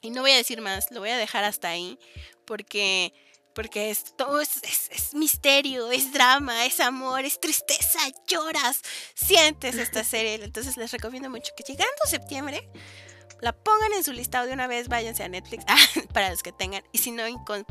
Y 0.00 0.10
no 0.10 0.22
voy 0.22 0.32
a 0.32 0.36
decir 0.36 0.60
más, 0.60 0.90
lo 0.90 1.00
voy 1.00 1.10
a 1.10 1.16
dejar 1.16 1.44
hasta 1.44 1.68
ahí, 1.68 1.98
porque 2.44 3.12
porque 3.54 3.90
es, 3.90 4.14
todo 4.16 4.40
es, 4.40 4.60
misterio, 5.14 5.90
es 5.90 6.12
drama, 6.12 6.64
es 6.64 6.78
amor, 6.78 7.24
es 7.24 7.40
tristeza, 7.40 7.98
lloras, 8.28 8.80
sientes 9.16 9.74
esta 9.74 10.04
serie. 10.04 10.34
Entonces 10.44 10.76
les 10.76 10.92
recomiendo 10.92 11.28
mucho 11.28 11.52
que 11.56 11.64
llegando 11.64 11.96
septiembre 12.06 12.70
la 13.40 13.52
pongan 13.52 13.92
en 13.94 14.04
su 14.04 14.12
listado 14.12 14.46
de 14.46 14.52
una 14.52 14.66
vez, 14.66 14.88
váyanse 14.88 15.22
a 15.22 15.28
Netflix 15.28 15.64
para 16.12 16.30
los 16.30 16.42
que 16.42 16.52
tengan. 16.52 16.82
Y 16.92 16.98
si 16.98 17.10
no, 17.10 17.24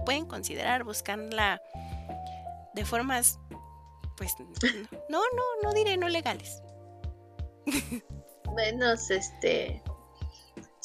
pueden 0.06 0.26
considerar 0.26 0.84
buscarla 0.84 1.62
de 2.74 2.86
formas, 2.86 3.40
pues, 4.18 4.36
no, 5.10 5.22
no, 5.22 5.44
no 5.64 5.74
diré 5.74 5.98
no 5.98 6.10
legales. 6.10 6.62
Menos, 8.56 9.10
este, 9.10 9.82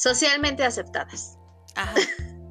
socialmente 0.02 0.64
aceptadas. 0.64 1.38
Ajá. 1.76 1.94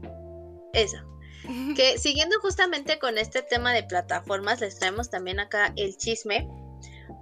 Eso. 0.74 0.98
Que 1.76 1.98
siguiendo 1.98 2.40
justamente 2.40 3.00
con 3.00 3.18
este 3.18 3.42
tema 3.42 3.74
de 3.74 3.84
plataformas, 3.84 4.62
les 4.62 4.78
traemos 4.78 5.10
también 5.10 5.40
acá 5.40 5.74
el 5.76 5.98
chisme. 5.98 6.48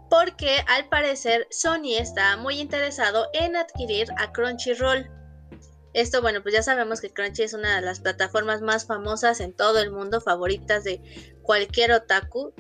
Porque 0.10 0.64
al 0.68 0.88
parecer 0.90 1.48
Sony 1.50 1.98
está 1.98 2.36
muy 2.38 2.60
interesado 2.60 3.28
en 3.34 3.56
adquirir 3.56 4.08
a 4.18 4.32
Crunchyroll. 4.32 5.10
Esto, 5.94 6.22
bueno, 6.22 6.44
pues 6.44 6.54
ya 6.54 6.64
sabemos 6.64 7.00
que 7.02 7.12
Crunchy 7.12 7.44
es 7.44 7.54
una 7.54 7.76
de 7.76 7.82
las 7.82 8.00
plataformas 8.00 8.62
más 8.62 8.86
famosas 8.86 9.40
en 9.40 9.54
todo 9.54 9.80
el 9.80 9.92
mundo, 9.92 10.22
favoritas 10.22 10.84
de 10.84 11.02
cualquier 11.42 11.92
otaku. 11.92 12.54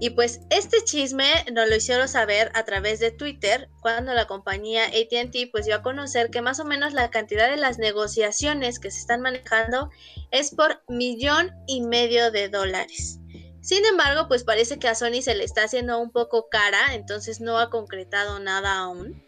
Y 0.00 0.10
pues 0.10 0.40
este 0.50 0.82
chisme 0.84 1.26
nos 1.52 1.68
lo 1.68 1.76
hicieron 1.76 2.08
saber 2.08 2.50
a 2.54 2.64
través 2.64 3.00
de 3.00 3.10
Twitter 3.10 3.68
cuando 3.80 4.12
la 4.12 4.26
compañía 4.26 4.86
ATT 4.86 5.50
pues 5.52 5.66
dio 5.66 5.76
a 5.76 5.82
conocer 5.82 6.30
que 6.30 6.42
más 6.42 6.60
o 6.60 6.64
menos 6.64 6.92
la 6.92 7.10
cantidad 7.10 7.48
de 7.48 7.56
las 7.56 7.78
negociaciones 7.78 8.78
que 8.78 8.90
se 8.90 9.00
están 9.00 9.20
manejando 9.20 9.90
es 10.30 10.54
por 10.54 10.82
millón 10.88 11.52
y 11.66 11.82
medio 11.82 12.30
de 12.30 12.48
dólares. 12.48 13.18
Sin 13.60 13.84
embargo, 13.86 14.28
pues 14.28 14.44
parece 14.44 14.78
que 14.78 14.88
a 14.88 14.94
Sony 14.94 15.22
se 15.22 15.34
le 15.34 15.44
está 15.44 15.64
haciendo 15.64 15.98
un 15.98 16.10
poco 16.10 16.48
cara, 16.50 16.92
entonces 16.92 17.40
no 17.40 17.58
ha 17.58 17.70
concretado 17.70 18.38
nada 18.38 18.76
aún 18.76 19.24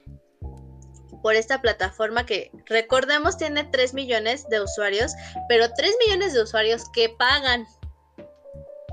por 1.27 1.35
esta 1.35 1.61
plataforma 1.61 2.25
que 2.25 2.53
recordemos 2.67 3.37
tiene 3.37 3.65
3 3.65 3.95
millones 3.95 4.49
de 4.49 4.61
usuarios, 4.61 5.13
pero 5.49 5.73
3 5.77 5.97
millones 6.07 6.35
de 6.35 6.43
usuarios 6.43 6.85
que 6.93 7.09
pagan 7.09 7.67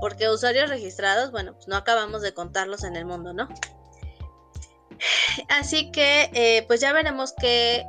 porque 0.04 0.28
usuarios 0.28 0.68
registrados, 0.68 1.30
bueno, 1.30 1.54
pues 1.54 1.66
no 1.66 1.76
acabamos 1.76 2.20
de 2.20 2.34
contarlos 2.34 2.84
en 2.84 2.94
el 2.94 3.06
mundo, 3.06 3.32
¿no? 3.32 3.48
Así 5.48 5.90
que, 5.92 6.28
eh, 6.34 6.62
pues 6.66 6.82
ya 6.82 6.92
veremos 6.92 7.32
qué, 7.40 7.86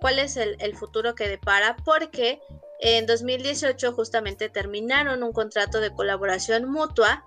cuál 0.00 0.18
es 0.18 0.36
el, 0.36 0.56
el, 0.58 0.76
futuro 0.76 1.14
que 1.14 1.28
depara, 1.28 1.76
porque 1.84 2.40
en 2.80 3.06
2018 3.06 3.92
justamente 3.92 4.48
terminaron 4.48 5.22
un 5.22 5.32
contrato 5.32 5.78
de 5.78 5.92
colaboración 5.92 6.68
mutua 6.68 7.24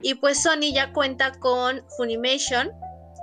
y 0.00 0.14
pues 0.14 0.42
Sony 0.42 0.72
ya 0.72 0.94
cuenta 0.94 1.32
con 1.32 1.84
Funimation, 1.98 2.72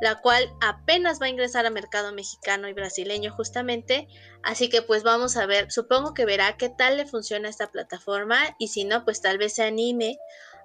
la 0.01 0.20
cual 0.20 0.51
apenas 0.62 1.22
va 1.22 1.27
a 1.27 1.30
ingresar 1.30 1.68
al 1.68 1.74
mercado 1.74 2.12
mexicano 2.12 2.68
y 2.68 2.74
brasileño 2.74 3.32
justamente. 3.32 4.08
Así 4.41 4.68
que 4.68 4.82
pues 4.82 5.03
vamos 5.03 5.38
a 5.38 5.46
ver, 5.46 5.72
supongo 5.72 6.15
que 6.15 6.25
verá 6.25 6.58
qué 6.58 6.70
tal 6.70 6.98
le 6.98 7.06
funciona 7.06 7.48
esta 7.48 7.72
plataforma 7.72 8.56
y 8.58 8.70
si 8.70 8.84
no, 8.84 9.06
pues 9.06 9.22
tal 9.22 9.38
vez 9.38 9.53
se 9.53 9.63
anime 9.63 10.18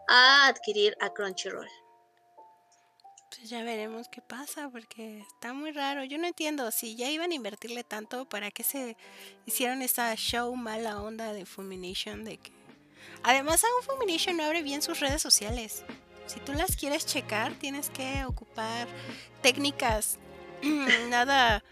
a 0.09 0.47
adquirir 0.47 0.97
a 1.01 1.11
Crunchyroll. 1.11 1.69
Pues 3.37 3.51
ya 3.51 3.63
veremos 3.63 4.09
qué 4.09 4.23
pasa, 4.23 4.71
porque 4.71 5.21
está 5.21 5.53
muy 5.53 5.73
raro. 5.73 6.05
Yo 6.05 6.17
no 6.19 6.27
entiendo, 6.27 6.71
si 6.71 6.97
ya 6.97 7.11
iban 7.11 7.33
a 7.33 7.35
invertirle 7.35 7.85
tanto, 7.85 8.29
¿para 8.29 8.51
qué 8.51 8.63
se 8.63 8.97
hicieron 9.45 9.83
esa 9.83 10.15
show 10.17 10.55
mala 10.57 11.03
onda 11.03 11.33
de 11.33 11.45
Fulmination 11.45 12.25
de 12.25 12.39
que 12.39 12.57
Además, 13.23 13.65
aún 13.65 13.83
Fumination 13.83 14.37
no 14.37 14.45
abre 14.45 14.63
bien 14.63 14.83
sus 14.83 15.01
redes 15.01 15.23
sociales. 15.23 15.85
Si 16.27 16.41
tú 16.41 16.53
las 16.53 16.77
quieres 16.77 17.07
checar, 17.07 17.55
tienes 17.55 17.91
que 17.91 18.25
ocupar 18.25 18.89
técnicas 19.43 20.19
nada 21.09 21.63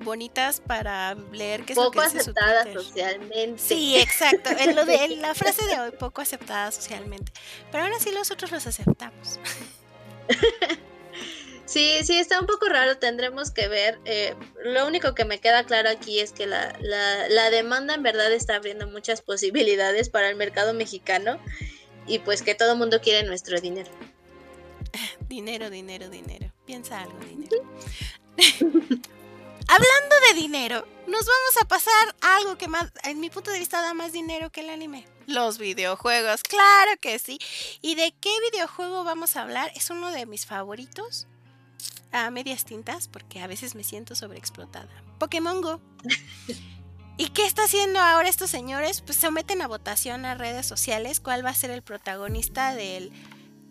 bonitas 0.00 0.60
para 0.60 1.14
leer 1.32 1.64
que 1.64 1.74
poco 1.74 2.00
aceptadas 2.00 2.72
socialmente. 2.72 3.62
Sí, 3.62 3.96
exacto. 3.96 4.50
lo 4.74 4.84
de, 4.84 5.16
la 5.16 5.34
frase 5.36 5.64
de 5.66 5.80
hoy, 5.80 5.90
poco 5.92 6.20
aceptada 6.20 6.70
socialmente. 6.70 7.32
Pero 7.70 7.84
ahora 7.84 7.98
sí 7.98 8.10
nosotros 8.12 8.50
los 8.50 8.66
aceptamos. 8.66 9.38
Sí, 11.68 11.98
sí, 12.02 12.16
está 12.16 12.40
un 12.40 12.46
poco 12.46 12.66
raro, 12.70 12.96
tendremos 12.96 13.50
que 13.50 13.68
ver. 13.68 14.00
Eh, 14.06 14.34
lo 14.64 14.86
único 14.86 15.14
que 15.14 15.26
me 15.26 15.38
queda 15.38 15.64
claro 15.64 15.90
aquí 15.90 16.18
es 16.18 16.32
que 16.32 16.46
la, 16.46 16.74
la, 16.80 17.28
la, 17.28 17.50
demanda 17.50 17.92
en 17.92 18.02
verdad 18.02 18.32
está 18.32 18.54
abriendo 18.54 18.86
muchas 18.86 19.20
posibilidades 19.20 20.08
para 20.08 20.30
el 20.30 20.36
mercado 20.36 20.72
mexicano 20.72 21.38
y 22.06 22.20
pues 22.20 22.40
que 22.40 22.54
todo 22.54 22.72
el 22.72 22.78
mundo 22.78 23.02
quiere 23.02 23.28
nuestro 23.28 23.60
dinero. 23.60 23.90
Dinero, 25.28 25.68
dinero, 25.68 26.08
dinero. 26.08 26.50
Piensa 26.64 27.02
algo, 27.02 27.18
dinero. 27.18 27.62
Hablando 29.70 30.16
de 30.26 30.40
dinero, 30.40 30.88
nos 31.06 31.26
vamos 31.26 31.56
a 31.60 31.68
pasar 31.68 32.16
a 32.22 32.36
algo 32.36 32.56
que 32.56 32.68
más, 32.68 32.90
en 33.04 33.20
mi 33.20 33.28
punto 33.28 33.50
de 33.50 33.58
vista, 33.58 33.82
da 33.82 33.92
más 33.92 34.12
dinero 34.12 34.48
que 34.50 34.62
el 34.62 34.70
anime. 34.70 35.06
Los 35.26 35.58
videojuegos, 35.58 36.42
claro 36.42 36.92
que 37.02 37.18
sí. 37.18 37.38
¿Y 37.82 37.94
de 37.94 38.14
qué 38.18 38.30
videojuego 38.50 39.04
vamos 39.04 39.36
a 39.36 39.42
hablar? 39.42 39.70
Es 39.76 39.90
uno 39.90 40.10
de 40.10 40.24
mis 40.24 40.46
favoritos. 40.46 41.26
A 42.12 42.30
medias 42.30 42.64
tintas, 42.64 43.08
porque 43.08 43.42
a 43.42 43.46
veces 43.46 43.74
me 43.74 43.84
siento 43.84 44.14
sobreexplotada. 44.14 44.88
Pokémon 45.18 45.60
Go. 45.60 45.82
¿Y 47.18 47.28
qué 47.28 47.44
está 47.44 47.64
haciendo 47.64 48.00
ahora 48.00 48.30
estos 48.30 48.50
señores? 48.50 49.02
Pues 49.02 49.18
someten 49.18 49.60
a 49.60 49.68
votación 49.68 50.24
a 50.24 50.34
redes 50.34 50.64
sociales 50.64 51.20
cuál 51.20 51.44
va 51.44 51.50
a 51.50 51.54
ser 51.54 51.70
el 51.70 51.82
protagonista 51.82 52.74
del 52.74 53.12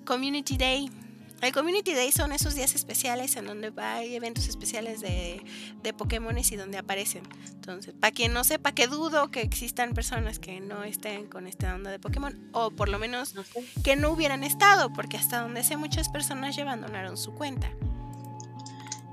Community 0.05 0.57
Day 0.57 0.91
el 1.41 1.53
Community 1.53 1.93
Day 1.93 2.11
son 2.11 2.31
esos 2.31 2.55
días 2.55 2.73
especiales 2.73 3.35
en 3.35 3.45
donde 3.45 3.71
hay 3.77 4.15
eventos 4.15 4.47
especiales 4.47 5.01
de, 5.01 5.43
de 5.83 5.93
Pokémones 5.93 6.51
y 6.51 6.55
donde 6.55 6.77
aparecen. 6.77 7.23
Entonces, 7.51 7.93
para 7.99 8.11
quien 8.11 8.33
no 8.33 8.43
sepa, 8.43 8.71
que 8.71 8.87
dudo 8.87 9.29
que 9.29 9.41
existan 9.41 9.93
personas 9.93 10.39
que 10.39 10.59
no 10.59 10.83
estén 10.83 11.27
con 11.27 11.47
esta 11.47 11.75
onda 11.75 11.91
de 11.91 11.99
Pokémon, 11.99 12.49
o 12.53 12.71
por 12.71 12.89
lo 12.89 12.97
menos 12.97 13.35
que 13.83 13.95
no 13.95 14.11
hubieran 14.11 14.43
estado, 14.43 14.91
porque 14.93 15.17
hasta 15.17 15.41
donde 15.41 15.63
sé 15.63 15.77
muchas 15.77 16.09
personas 16.09 16.55
ya 16.55 16.63
abandonaron 16.63 17.17
su 17.17 17.33
cuenta. 17.33 17.69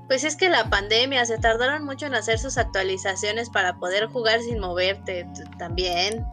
Pues 0.07 0.23
es 0.23 0.35
que 0.35 0.49
la 0.49 0.69
pandemia, 0.69 1.25
se 1.25 1.37
tardaron 1.37 1.83
mucho 1.83 2.05
en 2.05 2.15
hacer 2.15 2.37
sus 2.37 2.57
actualizaciones 2.57 3.49
para 3.49 3.77
poder 3.77 4.07
jugar 4.07 4.39
sin 4.41 4.59
moverte 4.59 5.27
también. 5.57 6.25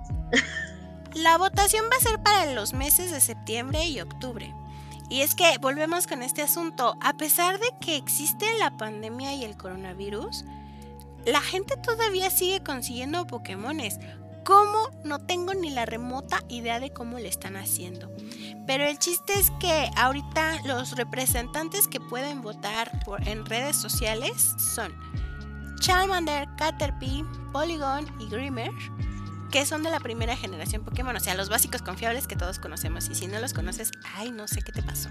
La 1.14 1.36
votación 1.36 1.84
va 1.92 1.96
a 1.96 2.00
ser 2.00 2.22
para 2.22 2.46
los 2.52 2.72
meses 2.72 3.10
de 3.10 3.20
septiembre 3.20 3.84
y 3.84 4.00
octubre. 4.00 4.54
Y 5.12 5.20
es 5.20 5.34
que 5.34 5.58
volvemos 5.60 6.06
con 6.06 6.22
este 6.22 6.40
asunto, 6.40 6.96
a 7.02 7.12
pesar 7.18 7.60
de 7.60 7.68
que 7.82 7.96
existe 7.96 8.46
la 8.58 8.78
pandemia 8.78 9.34
y 9.34 9.44
el 9.44 9.58
coronavirus, 9.58 10.46
la 11.26 11.42
gente 11.42 11.76
todavía 11.76 12.30
sigue 12.30 12.62
consiguiendo 12.62 13.26
Pokémones. 13.26 13.98
¿Cómo? 14.42 14.88
No 15.04 15.18
tengo 15.18 15.52
ni 15.52 15.68
la 15.68 15.84
remota 15.84 16.42
idea 16.48 16.80
de 16.80 16.94
cómo 16.94 17.18
le 17.18 17.28
están 17.28 17.56
haciendo. 17.56 18.10
Pero 18.66 18.84
el 18.84 18.98
chiste 18.98 19.34
es 19.34 19.50
que 19.60 19.90
ahorita 19.96 20.62
los 20.64 20.96
representantes 20.96 21.88
que 21.88 22.00
pueden 22.00 22.40
votar 22.40 22.90
por, 23.04 23.28
en 23.28 23.44
redes 23.44 23.76
sociales 23.76 24.54
son 24.56 24.94
Charmander, 25.78 26.48
Caterpie, 26.56 27.22
Polygon 27.52 28.06
y 28.18 28.30
Grimmer 28.30 28.70
que 29.52 29.66
son 29.66 29.82
de 29.82 29.90
la 29.90 30.00
primera 30.00 30.34
generación 30.34 30.82
Pokémon, 30.82 31.14
o 31.14 31.20
sea, 31.20 31.34
los 31.34 31.50
básicos 31.50 31.82
confiables 31.82 32.26
que 32.26 32.36
todos 32.36 32.58
conocemos. 32.58 33.08
Y 33.10 33.14
si 33.14 33.26
no 33.26 33.38
los 33.38 33.52
conoces, 33.52 33.92
ay, 34.14 34.30
no 34.30 34.48
sé 34.48 34.62
qué 34.62 34.72
te 34.72 34.82
pasó. 34.82 35.10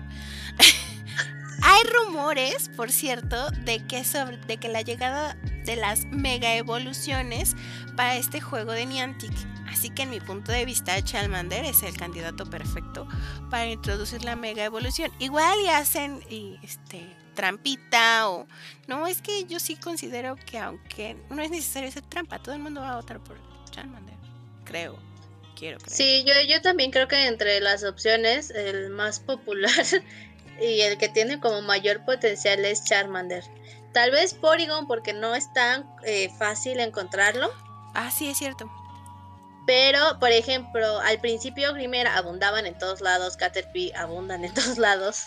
Hay 1.64 1.82
rumores, 1.94 2.70
por 2.76 2.92
cierto, 2.92 3.52
de 3.52 3.86
que, 3.86 4.04
sobre, 4.04 4.38
de 4.38 4.58
que 4.58 4.68
la 4.68 4.82
llegada 4.82 5.36
de 5.64 5.76
las 5.76 6.06
mega 6.06 6.56
evoluciones 6.56 7.56
para 7.96 8.16
este 8.16 8.42
juego 8.42 8.72
de 8.72 8.88
Niantic. 8.88 9.32
Así 9.68 9.92
que 9.92 10.04
en 10.04 10.10
mi 10.10 10.20
punto 10.20 10.52
de 10.52 10.66
vista, 10.66 11.00
Charmander 11.04 11.64
es 11.64 11.84
el 11.84 11.96
candidato 11.96 12.50
perfecto 12.50 13.08
para 13.52 13.68
introducir 13.68 14.26
la 14.26 14.36
mega 14.36 14.64
evolución. 14.64 15.12
Igual 15.20 15.60
y 15.64 15.68
hacen 15.68 16.20
y, 16.32 16.58
este, 16.64 17.16
trampita 17.36 18.28
o... 18.28 18.48
No, 18.88 19.06
es 19.06 19.22
que 19.22 19.46
yo 19.46 19.60
sí 19.60 19.76
considero 19.76 20.36
que 20.36 20.58
aunque 20.58 21.16
no 21.30 21.44
es 21.44 21.52
necesario 21.52 21.90
hacer 21.90 22.04
trampa, 22.04 22.40
todo 22.40 22.56
el 22.56 22.62
mundo 22.62 22.82
va 22.82 22.94
a 22.94 22.96
votar 22.96 23.20
por 23.20 23.38
Charmander 23.70 24.12
creo. 24.72 24.98
Quiero 25.56 25.78
creer. 25.78 25.96
Sí, 25.96 26.24
yo, 26.26 26.34
yo 26.48 26.62
también 26.62 26.92
creo 26.92 27.08
que 27.08 27.28
entre 27.28 27.60
las 27.60 27.84
opciones, 27.84 28.50
el 28.52 28.90
más 28.90 29.20
popular 29.20 29.72
y 30.62 30.82
el 30.82 30.98
que 30.98 31.10
tiene 31.10 31.40
como 31.40 31.62
mayor 31.62 32.04
potencial 32.06 32.64
es 32.66 32.84
Charmander. 32.86 33.44
Tal 33.94 34.12
vez 34.12 34.34
Porygon 34.34 34.88
porque 34.88 35.14
no 35.14 35.36
es 35.36 35.52
tan 35.54 35.86
eh, 36.04 36.30
fácil 36.40 36.80
encontrarlo. 36.80 37.52
Ah, 37.94 38.10
sí, 38.10 38.30
es 38.30 38.38
cierto. 38.38 38.72
Pero, 39.68 40.18
por 40.20 40.32
ejemplo, 40.32 41.00
al 41.02 41.20
principio 41.20 41.74
Grimer 41.74 42.08
abundaban 42.08 42.66
en 42.66 42.78
todos 42.78 43.02
lados, 43.02 43.38
Caterpie 43.38 43.94
abundan 43.96 44.46
en 44.46 44.54
todos 44.56 44.78
lados. 44.78 45.26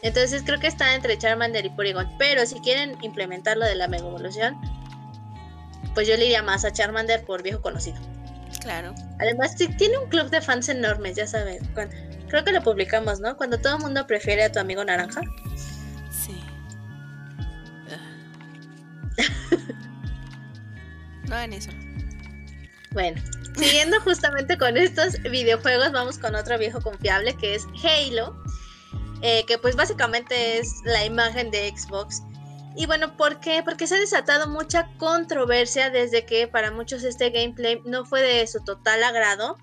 Entonces 0.00 0.42
creo 0.44 0.60
que 0.60 0.68
está 0.68 0.94
entre 0.94 1.18
Charmander 1.18 1.66
y 1.66 1.70
Porygon. 1.70 2.16
Pero 2.18 2.46
si 2.46 2.60
quieren 2.60 2.96
implementar 3.02 3.56
lo 3.56 3.66
de 3.66 3.74
la 3.74 3.88
Mega 3.88 4.06
Evolución, 4.06 4.56
pues 5.94 6.06
yo 6.08 6.16
le 6.16 6.26
iría 6.26 6.42
más 6.42 6.64
a 6.64 6.72
Charmander 6.72 7.24
por 7.24 7.42
viejo 7.42 7.60
conocido. 7.60 7.98
Claro. 8.60 8.94
Además, 9.20 9.56
tiene 9.56 9.98
un 9.98 10.08
club 10.08 10.30
de 10.30 10.40
fans 10.40 10.68
enormes, 10.68 11.16
ya 11.16 11.26
sabes. 11.26 11.62
creo 12.28 12.44
que 12.44 12.52
lo 12.52 12.62
publicamos, 12.62 13.20
¿no? 13.20 13.36
Cuando 13.36 13.58
todo 13.58 13.76
el 13.76 13.82
mundo 13.82 14.06
prefiere 14.06 14.44
a 14.44 14.52
tu 14.52 14.58
amigo 14.58 14.84
naranja. 14.84 15.22
Sí. 16.10 16.42
no 21.28 21.38
en 21.38 21.52
eso. 21.52 21.70
Bueno, 22.92 23.20
siguiendo 23.56 24.00
justamente 24.00 24.58
con 24.58 24.76
estos 24.76 25.20
videojuegos, 25.22 25.92
vamos 25.92 26.18
con 26.18 26.34
otro 26.34 26.58
viejo 26.58 26.80
confiable 26.80 27.36
que 27.36 27.54
es 27.54 27.66
Halo. 27.82 28.36
Eh, 29.20 29.44
que 29.46 29.58
pues 29.58 29.74
básicamente 29.74 30.58
es 30.58 30.80
la 30.84 31.04
imagen 31.04 31.50
de 31.50 31.74
Xbox 31.76 32.22
y 32.76 32.86
bueno, 32.86 33.16
¿por 33.16 33.40
qué? 33.40 33.62
Porque 33.64 33.86
se 33.86 33.96
ha 33.96 34.00
desatado 34.00 34.48
mucha 34.48 34.88
controversia 34.98 35.90
desde 35.90 36.24
que 36.24 36.46
para 36.48 36.70
muchos 36.70 37.02
este 37.04 37.30
gameplay 37.30 37.80
no 37.84 38.04
fue 38.04 38.22
de 38.22 38.46
su 38.46 38.62
total 38.64 39.02
agrado 39.02 39.56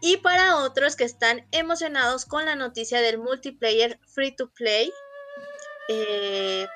y 0.00 0.18
para 0.18 0.56
otros 0.56 0.96
que 0.96 1.04
están 1.04 1.46
emocionados 1.52 2.24
con 2.24 2.44
la 2.44 2.56
noticia 2.56 3.00
del 3.00 3.18
multiplayer 3.18 3.98
free 4.06 4.34
to 4.34 4.50
play 4.50 4.92
eh, 5.88 6.66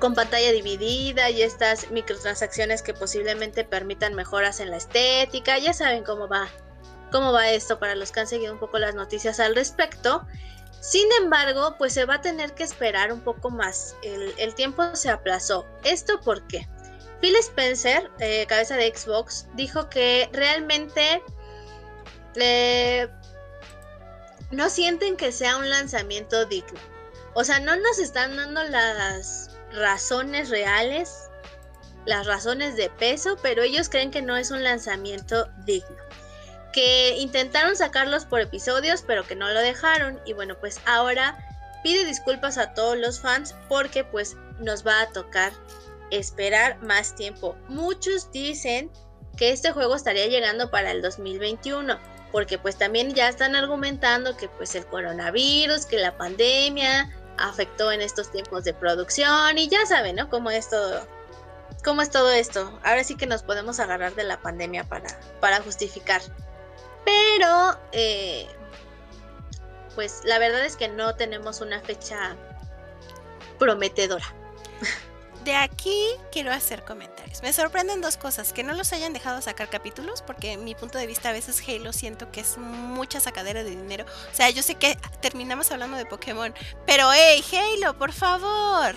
con 0.00 0.14
pantalla 0.14 0.52
dividida 0.52 1.30
y 1.30 1.42
estas 1.42 1.90
microtransacciones 1.90 2.82
que 2.82 2.92
posiblemente 2.92 3.64
permitan 3.64 4.14
mejoras 4.14 4.60
en 4.60 4.70
la 4.70 4.76
estética. 4.76 5.58
Ya 5.58 5.72
saben 5.72 6.04
cómo 6.04 6.28
va, 6.28 6.48
cómo 7.10 7.32
va 7.32 7.50
esto 7.50 7.78
para 7.78 7.94
los 7.94 8.12
que 8.12 8.20
han 8.20 8.26
seguido 8.26 8.52
un 8.52 8.58
poco 8.58 8.78
las 8.78 8.94
noticias 8.94 9.40
al 9.40 9.54
respecto. 9.54 10.26
Sin 10.84 11.10
embargo, 11.18 11.76
pues 11.78 11.94
se 11.94 12.04
va 12.04 12.16
a 12.16 12.20
tener 12.20 12.52
que 12.52 12.62
esperar 12.62 13.10
un 13.10 13.22
poco 13.22 13.48
más. 13.48 13.96
El, 14.02 14.54
tiempo 14.54 14.94
se 14.94 15.08
aplazó. 15.08 15.66
¿Esto 15.82 16.20
por 16.20 16.46
qué? 16.46 16.68
Phil 17.22 17.34
Spencer, 17.36 18.10
eh, 18.18 18.44
cabeza 18.46 18.76
de 18.76 18.94
Xbox, 18.94 19.46
dijo 19.54 19.88
que 19.88 20.28
realmente 20.32 21.22
eh, 22.34 23.08
no 24.50 24.68
sienten 24.68 25.16
que 25.16 25.32
sea 25.32 25.56
un 25.56 25.70
lanzamiento 25.70 26.44
digno. 26.44 26.78
O 27.32 27.44
sea, 27.44 27.60
no 27.60 27.76
nos 27.76 27.98
están 27.98 28.36
dando 28.36 28.62
las 28.64 29.56
razones 29.72 30.50
reales, 30.50 31.30
las 32.04 32.26
razones 32.26 32.76
de 32.76 32.90
peso, 32.90 33.38
pero 33.40 33.62
ellos 33.62 33.88
creen 33.88 34.10
que 34.10 34.20
no 34.20 34.36
es 34.36 34.50
un 34.50 34.62
lanzamiento 34.62 35.48
digno 35.64 36.03
que 36.74 37.16
intentaron 37.18 37.76
sacarlos 37.76 38.24
por 38.24 38.40
episodios, 38.40 39.04
pero 39.06 39.24
que 39.24 39.36
no 39.36 39.48
lo 39.48 39.60
dejaron. 39.60 40.20
Y 40.26 40.32
bueno, 40.32 40.58
pues 40.58 40.80
ahora 40.86 41.38
pide 41.84 42.04
disculpas 42.04 42.58
a 42.58 42.74
todos 42.74 42.98
los 42.98 43.20
fans 43.20 43.54
porque 43.68 44.02
pues 44.02 44.36
nos 44.58 44.84
va 44.84 45.02
a 45.02 45.08
tocar 45.10 45.52
esperar 46.10 46.82
más 46.82 47.14
tiempo. 47.14 47.56
Muchos 47.68 48.32
dicen 48.32 48.90
que 49.36 49.52
este 49.52 49.70
juego 49.70 49.94
estaría 49.94 50.26
llegando 50.26 50.72
para 50.72 50.90
el 50.90 51.00
2021, 51.00 51.96
porque 52.32 52.58
pues 52.58 52.76
también 52.76 53.14
ya 53.14 53.28
están 53.28 53.54
argumentando 53.54 54.36
que 54.36 54.48
pues 54.48 54.74
el 54.74 54.84
coronavirus, 54.86 55.86
que 55.86 55.98
la 55.98 56.16
pandemia 56.16 57.08
afectó 57.38 57.92
en 57.92 58.00
estos 58.00 58.32
tiempos 58.32 58.64
de 58.64 58.74
producción 58.74 59.58
y 59.58 59.68
ya 59.68 59.86
saben, 59.86 60.16
¿no? 60.16 60.28
Cómo 60.28 60.50
es 60.50 60.68
todo, 60.68 61.06
cómo 61.84 62.02
es 62.02 62.10
todo 62.10 62.32
esto. 62.32 62.80
Ahora 62.82 63.04
sí 63.04 63.16
que 63.16 63.26
nos 63.26 63.44
podemos 63.44 63.78
agarrar 63.78 64.16
de 64.16 64.24
la 64.24 64.40
pandemia 64.40 64.82
para, 64.82 65.20
para 65.40 65.60
justificar 65.60 66.20
pero, 67.04 67.78
eh, 67.92 68.46
pues 69.94 70.22
la 70.24 70.38
verdad 70.38 70.64
es 70.64 70.76
que 70.76 70.88
no 70.88 71.14
tenemos 71.14 71.60
una 71.60 71.80
fecha 71.80 72.36
prometedora. 73.58 74.26
de 75.44 75.56
aquí 75.56 76.16
quiero 76.32 76.52
hacer 76.52 76.84
comentarios. 76.84 77.13
Me 77.42 77.52
sorprenden 77.52 78.00
dos 78.00 78.16
cosas, 78.16 78.52
que 78.52 78.62
no 78.62 78.72
los 78.74 78.92
hayan 78.92 79.12
dejado 79.12 79.42
sacar 79.42 79.68
capítulos, 79.68 80.22
porque 80.22 80.56
mi 80.56 80.74
punto 80.74 80.98
de 80.98 81.06
vista 81.06 81.30
a 81.30 81.32
veces 81.32 81.62
Halo 81.66 81.92
siento 81.92 82.30
que 82.30 82.40
es 82.40 82.56
mucha 82.58 83.20
sacadera 83.20 83.64
de 83.64 83.70
dinero. 83.70 84.04
O 84.32 84.34
sea, 84.34 84.50
yo 84.50 84.62
sé 84.62 84.76
que 84.76 84.96
terminamos 85.20 85.70
hablando 85.70 85.96
de 85.96 86.06
Pokémon, 86.06 86.54
pero 86.86 87.10
hey, 87.12 87.44
Halo, 87.52 87.98
por 87.98 88.12
favor. 88.12 88.94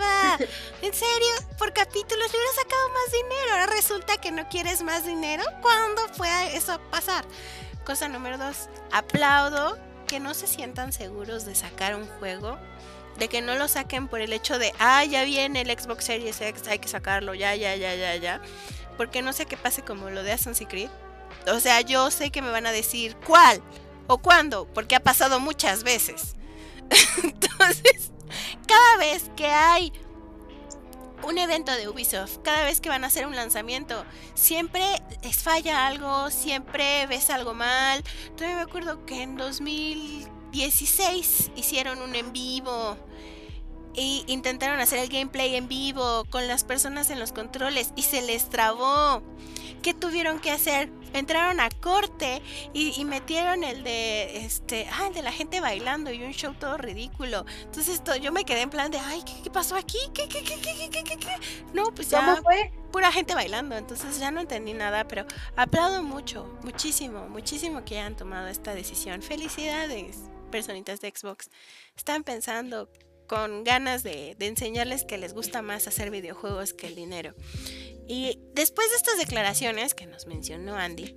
Ah, 0.00 0.38
¿En 0.82 0.92
serio? 0.92 1.34
Por 1.58 1.72
capítulos 1.72 2.32
le 2.32 2.38
hubiera 2.38 2.54
sacado 2.54 2.88
más 2.90 3.12
dinero. 3.12 3.52
Ahora 3.52 3.66
resulta 3.66 4.16
que 4.18 4.30
no 4.30 4.48
quieres 4.48 4.82
más 4.82 5.04
dinero. 5.06 5.44
¿Cuándo 5.62 6.02
fue 6.14 6.56
eso 6.56 6.80
pasar? 6.90 7.24
Cosa 7.84 8.08
número 8.08 8.38
dos, 8.38 8.68
aplaudo 8.92 9.78
que 10.06 10.20
no 10.20 10.34
se 10.34 10.46
sientan 10.46 10.92
seguros 10.92 11.44
de 11.44 11.54
sacar 11.54 11.94
un 11.94 12.06
juego 12.18 12.58
de 13.18 13.28
que 13.28 13.42
no 13.42 13.54
lo 13.54 13.68
saquen 13.68 14.08
por 14.08 14.20
el 14.20 14.32
hecho 14.32 14.58
de, 14.58 14.72
ah, 14.78 15.04
ya 15.04 15.24
viene 15.24 15.60
el 15.60 15.78
Xbox 15.78 16.04
Series 16.04 16.40
X, 16.40 16.66
hay 16.68 16.78
que 16.78 16.88
sacarlo, 16.88 17.34
ya, 17.34 17.54
ya, 17.54 17.76
ya, 17.76 17.94
ya, 17.94 18.16
ya. 18.16 18.40
Porque 18.96 19.22
no 19.22 19.32
sé 19.32 19.46
qué 19.46 19.56
pase 19.56 19.82
como 19.82 20.10
lo 20.10 20.22
de 20.22 20.32
Assassin's 20.32 20.68
Creed. 20.68 20.90
O 21.52 21.60
sea, 21.60 21.80
yo 21.80 22.10
sé 22.10 22.30
que 22.30 22.42
me 22.42 22.50
van 22.50 22.66
a 22.66 22.72
decir 22.72 23.16
cuál 23.26 23.62
o 24.06 24.18
cuándo, 24.18 24.66
porque 24.72 24.96
ha 24.96 25.00
pasado 25.00 25.40
muchas 25.40 25.82
veces. 25.84 26.34
Entonces, 27.22 28.12
cada 28.66 28.96
vez 28.98 29.30
que 29.36 29.46
hay 29.46 29.92
un 31.22 31.38
evento 31.38 31.72
de 31.72 31.88
Ubisoft, 31.88 32.38
cada 32.42 32.64
vez 32.64 32.80
que 32.80 32.88
van 32.88 33.04
a 33.04 33.06
hacer 33.06 33.26
un 33.26 33.34
lanzamiento, 33.34 34.04
siempre 34.34 34.84
es 35.22 35.42
falla 35.42 35.86
algo, 35.86 36.30
siempre 36.30 37.06
ves 37.06 37.30
algo 37.30 37.54
mal. 37.54 38.02
Todavía 38.36 38.56
me 38.56 38.62
acuerdo 38.62 39.06
que 39.06 39.22
en 39.22 39.36
2000 39.36 40.28
16 40.54 41.50
hicieron 41.56 42.00
un 42.00 42.14
en 42.14 42.32
vivo 42.32 42.96
y 43.92 44.24
intentaron 44.28 44.78
hacer 44.78 45.00
el 45.00 45.08
gameplay 45.08 45.56
en 45.56 45.66
vivo 45.66 46.24
con 46.30 46.46
las 46.46 46.62
personas 46.62 47.10
en 47.10 47.18
los 47.18 47.32
controles 47.32 47.92
y 47.96 48.02
se 48.02 48.22
les 48.22 48.50
trabó. 48.50 49.20
¿Qué 49.82 49.94
tuvieron 49.94 50.38
que 50.38 50.52
hacer? 50.52 50.90
Entraron 51.12 51.58
a 51.58 51.68
corte 51.70 52.40
y, 52.72 53.04
metieron 53.04 53.64
el 53.64 53.82
de 53.82 54.44
este, 54.44 54.88
ah, 54.92 55.08
el 55.08 55.14
de 55.14 55.22
la 55.22 55.32
gente 55.32 55.60
bailando 55.60 56.12
y 56.12 56.22
un 56.22 56.32
show 56.32 56.54
todo 56.54 56.76
ridículo. 56.76 57.44
Entonces 57.64 57.96
esto, 57.96 58.14
yo 58.14 58.30
me 58.30 58.44
quedé 58.44 58.62
en 58.62 58.70
plan 58.70 58.92
de, 58.92 58.98
ay, 58.98 59.24
¿qué, 59.42 59.50
pasó 59.50 59.74
aquí? 59.74 59.98
¿Qué, 60.14 60.28
qué, 60.28 60.42
qué, 60.42 60.60
qué, 60.60 60.88
qué, 60.88 61.02
qué, 61.02 61.16
qué? 61.16 61.36
No, 61.72 61.92
pues 61.92 62.10
ya. 62.10 62.20
¿Cómo 62.20 62.36
fue? 62.42 62.72
Pura 62.92 63.10
gente 63.10 63.34
bailando, 63.34 63.76
entonces 63.76 64.20
ya 64.20 64.30
no 64.30 64.40
entendí 64.40 64.72
nada, 64.72 65.06
pero 65.08 65.26
aplaudo 65.56 66.04
mucho, 66.04 66.46
muchísimo, 66.62 67.28
muchísimo 67.28 67.84
que 67.84 67.98
hayan 67.98 68.16
tomado 68.16 68.46
esta 68.46 68.72
decisión. 68.72 69.20
Felicidades 69.20 70.30
personitas 70.54 71.00
de 71.00 71.10
Xbox 71.10 71.50
están 71.96 72.22
pensando 72.22 72.88
con 73.26 73.64
ganas 73.64 74.04
de, 74.04 74.36
enseñarles 74.38 75.04
que 75.04 75.18
les 75.18 75.34
gusta 75.34 75.62
más 75.62 75.88
hacer 75.88 76.12
videojuegos 76.12 76.72
que 76.72 76.86
el 76.86 76.94
dinero. 76.94 77.34
Y 78.06 78.38
después 78.52 78.88
de 78.90 78.96
estas 78.96 79.18
declaraciones 79.18 79.94
que 79.94 80.06
nos 80.06 80.28
mencionó 80.28 80.76
Andy, 80.76 81.16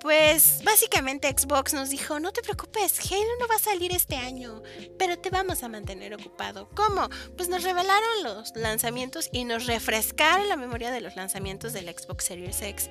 pues 0.00 0.62
básicamente 0.64 1.28
Xbox 1.28 1.74
nos 1.74 1.90
dijo, 1.90 2.18
no 2.18 2.32
te 2.32 2.40
preocupes, 2.40 2.98
Halo 3.12 3.36
no 3.40 3.46
va 3.46 3.56
a 3.56 3.58
salir 3.58 3.92
este 3.92 4.16
año, 4.16 4.62
pero 4.98 5.18
te 5.18 5.28
vamos 5.28 5.62
a 5.62 5.68
mantener 5.68 6.14
ocupado. 6.14 6.70
¿Cómo? 6.74 7.10
Pues 7.36 7.50
nos 7.50 7.64
revelaron 7.64 8.22
los 8.22 8.56
lanzamientos 8.56 9.28
y 9.34 9.44
nos 9.44 9.66
refrescaron 9.66 10.48
la 10.48 10.56
memoria 10.56 10.90
de 10.90 11.02
los 11.02 11.14
lanzamientos 11.14 11.74
del 11.74 11.94
Xbox 11.94 12.24
Series 12.24 12.62
X. 12.62 12.88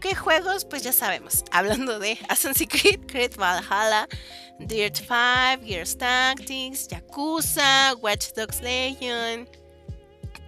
¿qué 0.00 0.14
juegos? 0.14 0.66
Pues 0.66 0.82
ya 0.82 0.92
sabemos. 0.92 1.42
Hablando 1.52 1.98
de 1.98 2.18
Assassin's 2.28 2.68
Creed, 2.68 3.06
Creed 3.06 3.36
Valhalla, 3.36 4.06
Dirt 4.58 4.96
5, 4.96 5.64
Gears 5.64 5.96
Tactics, 5.96 6.88
Yakuza, 6.88 7.94
Watch 8.02 8.32
Dogs 8.36 8.60
Legion, 8.60 9.48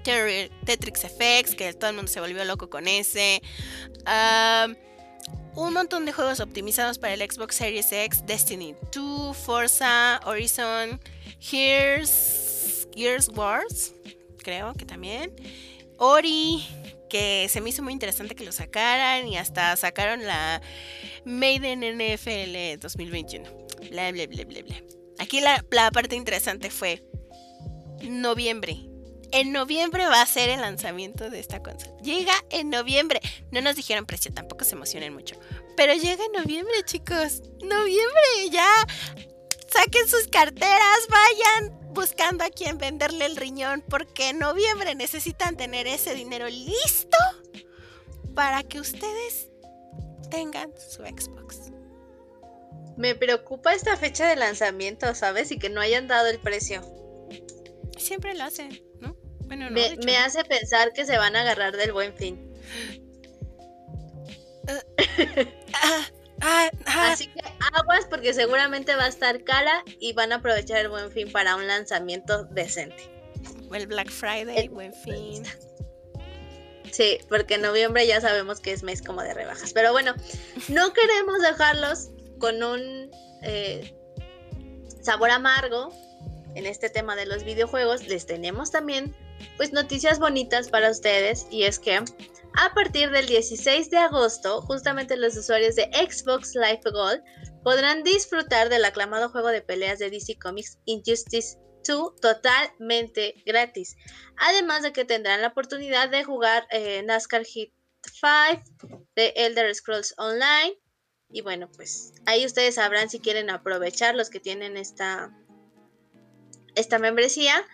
Tetrix 0.05 1.01
FX, 1.01 1.55
que 1.55 1.73
todo 1.73 1.91
el 1.91 1.97
mundo 1.97 2.11
se 2.11 2.21
volvió 2.21 2.45
loco 2.45 2.69
con 2.69 2.87
ese. 2.89 3.41
un 5.55 5.73
montón 5.73 6.05
de 6.05 6.13
juegos 6.13 6.41
optimizados 6.41 6.99
para 6.99 7.15
el 7.15 7.21
Xbox 7.21 7.55
Series 7.57 7.91
X, 7.93 8.27
Destiny 8.27 8.75
2, 8.93 9.35
Forza, 9.35 10.21
Horizon, 10.27 11.01
Gears, 11.41 12.87
Gears 12.95 13.29
Wars, 13.29 13.95
creo 14.43 14.75
que 14.75 14.85
también. 14.85 15.35
Ori, 15.97 16.67
que 17.11 17.47
se 17.51 17.61
me 17.61 17.69
hizo 17.69 17.83
muy 17.83 17.93
interesante 17.93 18.35
que 18.35 18.45
lo 18.45 18.53
sacaran 18.53 19.29
y 19.29 19.37
hasta 19.37 19.77
sacaron 19.77 20.25
la 20.25 20.63
Maiden 21.27 21.81
NFL 21.81 22.81
2021. 22.81 23.45
Bla, 23.91 24.11
bla, 24.13 24.27
bla, 24.27 24.45
bla, 24.45 24.63
bla. 24.63 24.77
Aquí 25.19 25.43
la, 25.43 25.63
parte 25.93 26.17
interesante 26.17 26.71
fue 26.71 27.05
noviembre. 28.03 28.87
En 29.33 29.53
noviembre 29.53 30.07
va 30.07 30.23
a 30.23 30.27
ser 30.27 30.49
el 30.49 30.63
lanzamiento 30.63 31.29
de 31.29 31.41
esta 31.41 31.63
consola. 31.63 31.95
Llega 32.03 32.33
en 32.49 32.71
noviembre. 32.71 33.21
No 33.53 33.61
nos 33.61 33.77
dijeron 33.77 34.07
precio, 34.07 34.33
tampoco 34.33 34.65
se 34.65 34.75
emocionen 34.75 35.13
mucho. 35.13 35.37
Pero 35.77 35.93
llega 35.93 36.25
en 36.25 36.33
noviembre, 36.33 36.75
chicos. 36.87 37.43
Noviembre, 37.63 38.51
ya. 38.51 38.73
Saquen 39.69 40.09
sus 40.09 40.27
carteras, 40.29 41.07
vayan, 41.09 41.80
buscando 41.93 42.45
a 42.45 42.51
quien 42.51 42.79
venderle 42.79 43.27
el 43.27 43.37
riñón 43.37 43.85
porque 43.89 44.31
en 44.31 44.39
noviembre 44.39 44.95
necesitan 44.95 45.57
tener 45.57 45.87
ese 45.87 46.15
dinero 46.15 46.49
listo 46.49 47.19
para 48.35 48.63
que 48.63 48.81
ustedes 48.81 49.49
tengan 50.31 50.73
su 50.79 51.03
Xbox. 51.03 51.71
Me 52.97 53.15
preocupa 53.15 53.73
esta 53.75 53.97
fecha 53.97 54.29
de 54.29 54.37
lanzamiento, 54.37 55.15
¿sabes? 55.15 55.51
Y 55.53 55.59
que 55.59 55.71
no 55.71 55.81
hayan 55.81 56.07
dado 56.07 56.29
el 56.29 56.39
precio. 56.39 56.83
Siempre 57.97 58.35
lo 58.35 58.45
hacen, 58.45 58.83
¿no? 59.01 59.17
Bueno, 59.47 59.71
no, 59.71 59.81
me, 60.05 60.17
hace 60.19 60.45
pensar 60.45 60.93
que 60.93 61.05
se 61.05 61.17
van 61.17 61.35
a 61.35 61.41
agarrar 61.41 61.77
del 61.77 61.93
buen 61.93 62.15
fin. 62.15 62.53
ah, 65.75 66.07
Ah, 66.41 66.71
Así 66.87 67.27
que 67.27 67.41
aguas 67.75 68.07
porque 68.09 68.33
seguramente 68.33 68.95
va 68.95 69.05
a 69.05 69.09
estar 69.09 69.45
cara 69.45 69.85
y 69.99 70.13
van 70.13 70.33
a 70.33 70.37
aprovechar 70.37 70.79
el 70.79 70.89
buen 70.89 71.11
fin 71.11 71.31
para 71.31 71.57
un 71.57 71.67
lanzamiento 71.67 72.45
decente. 72.45 73.11
El 73.73 73.87
Black 73.87 74.11
Friday, 74.11 74.69
buen 74.69 74.93
fin. 74.95 75.45
Sí, 76.93 77.19
porque 77.29 77.55
en 77.55 77.63
noviembre 77.63 78.05
ya 78.05 78.21
sabemos 78.21 78.59
que 78.59 78.73
es 78.73 78.83
mes 78.83 79.01
como 79.01 79.23
de 79.23 79.33
rebajas. 79.33 79.73
Pero 79.73 79.93
bueno, 79.93 80.13
no 80.69 80.93
queremos 80.93 81.41
dejarlos 81.41 82.09
con 82.41 82.61
un 82.65 83.11
eh, 83.43 83.95
sabor 85.01 85.31
amargo 85.31 85.95
en 86.55 86.67
este 86.67 86.91
tema 86.91 87.15
de 87.15 87.27
los 87.27 87.45
videojuegos. 87.45 88.09
Les 88.09 88.27
tenemos 88.27 88.73
también 88.73 89.15
pues 89.57 89.73
noticias 89.73 90.19
bonitas 90.19 90.69
para 90.69 90.91
ustedes 90.91 91.47
y 91.51 91.63
es 91.63 91.79
que 91.79 92.03
a 92.57 92.75
partir 92.75 93.11
del 93.11 93.27
16 93.27 93.91
de 93.91 93.99
agosto, 93.99 94.63
justamente 94.63 95.17
los 95.17 95.37
usuarios 95.37 95.77
de 95.77 95.91
Xbox 95.93 96.55
Live 96.55 96.83
Gold 96.85 97.23
podrán 97.63 98.03
disfrutar 98.03 98.69
del 98.69 98.85
aclamado 98.85 99.29
juego 99.29 99.49
de 99.49 99.63
peleas 99.63 99.99
de 99.99 100.11
DC 100.11 100.39
Comics 100.39 100.79
Injustice 100.85 101.59
2 101.87 102.17
totalmente 102.21 103.43
gratis. 103.47 103.97
Además 104.37 104.83
de 104.83 104.93
que 104.93 105.05
tendrán 105.05 105.43
la 105.43 105.49
oportunidad 105.49 106.11
de 106.11 106.25
jugar 106.25 106.67
eh, 106.71 107.03
NASCAR 107.03 107.45
Hit 107.45 107.73
5 108.03 109.07
de 109.15 109.33
Elder 109.37 109.75
Scrolls 109.75 110.15
Online. 110.19 110.79
Y 111.31 111.43
bueno, 111.43 111.71
pues 111.75 112.13
ahí 112.27 112.45
ustedes 112.45 112.75
sabrán 112.75 113.09
si 113.09 113.21
quieren 113.21 113.51
aprovechar 113.51 114.15
los 114.15 114.31
que 114.31 114.41
tienen 114.41 114.77
esta, 114.77 115.37
esta 116.75 116.99
membresía. 116.99 117.65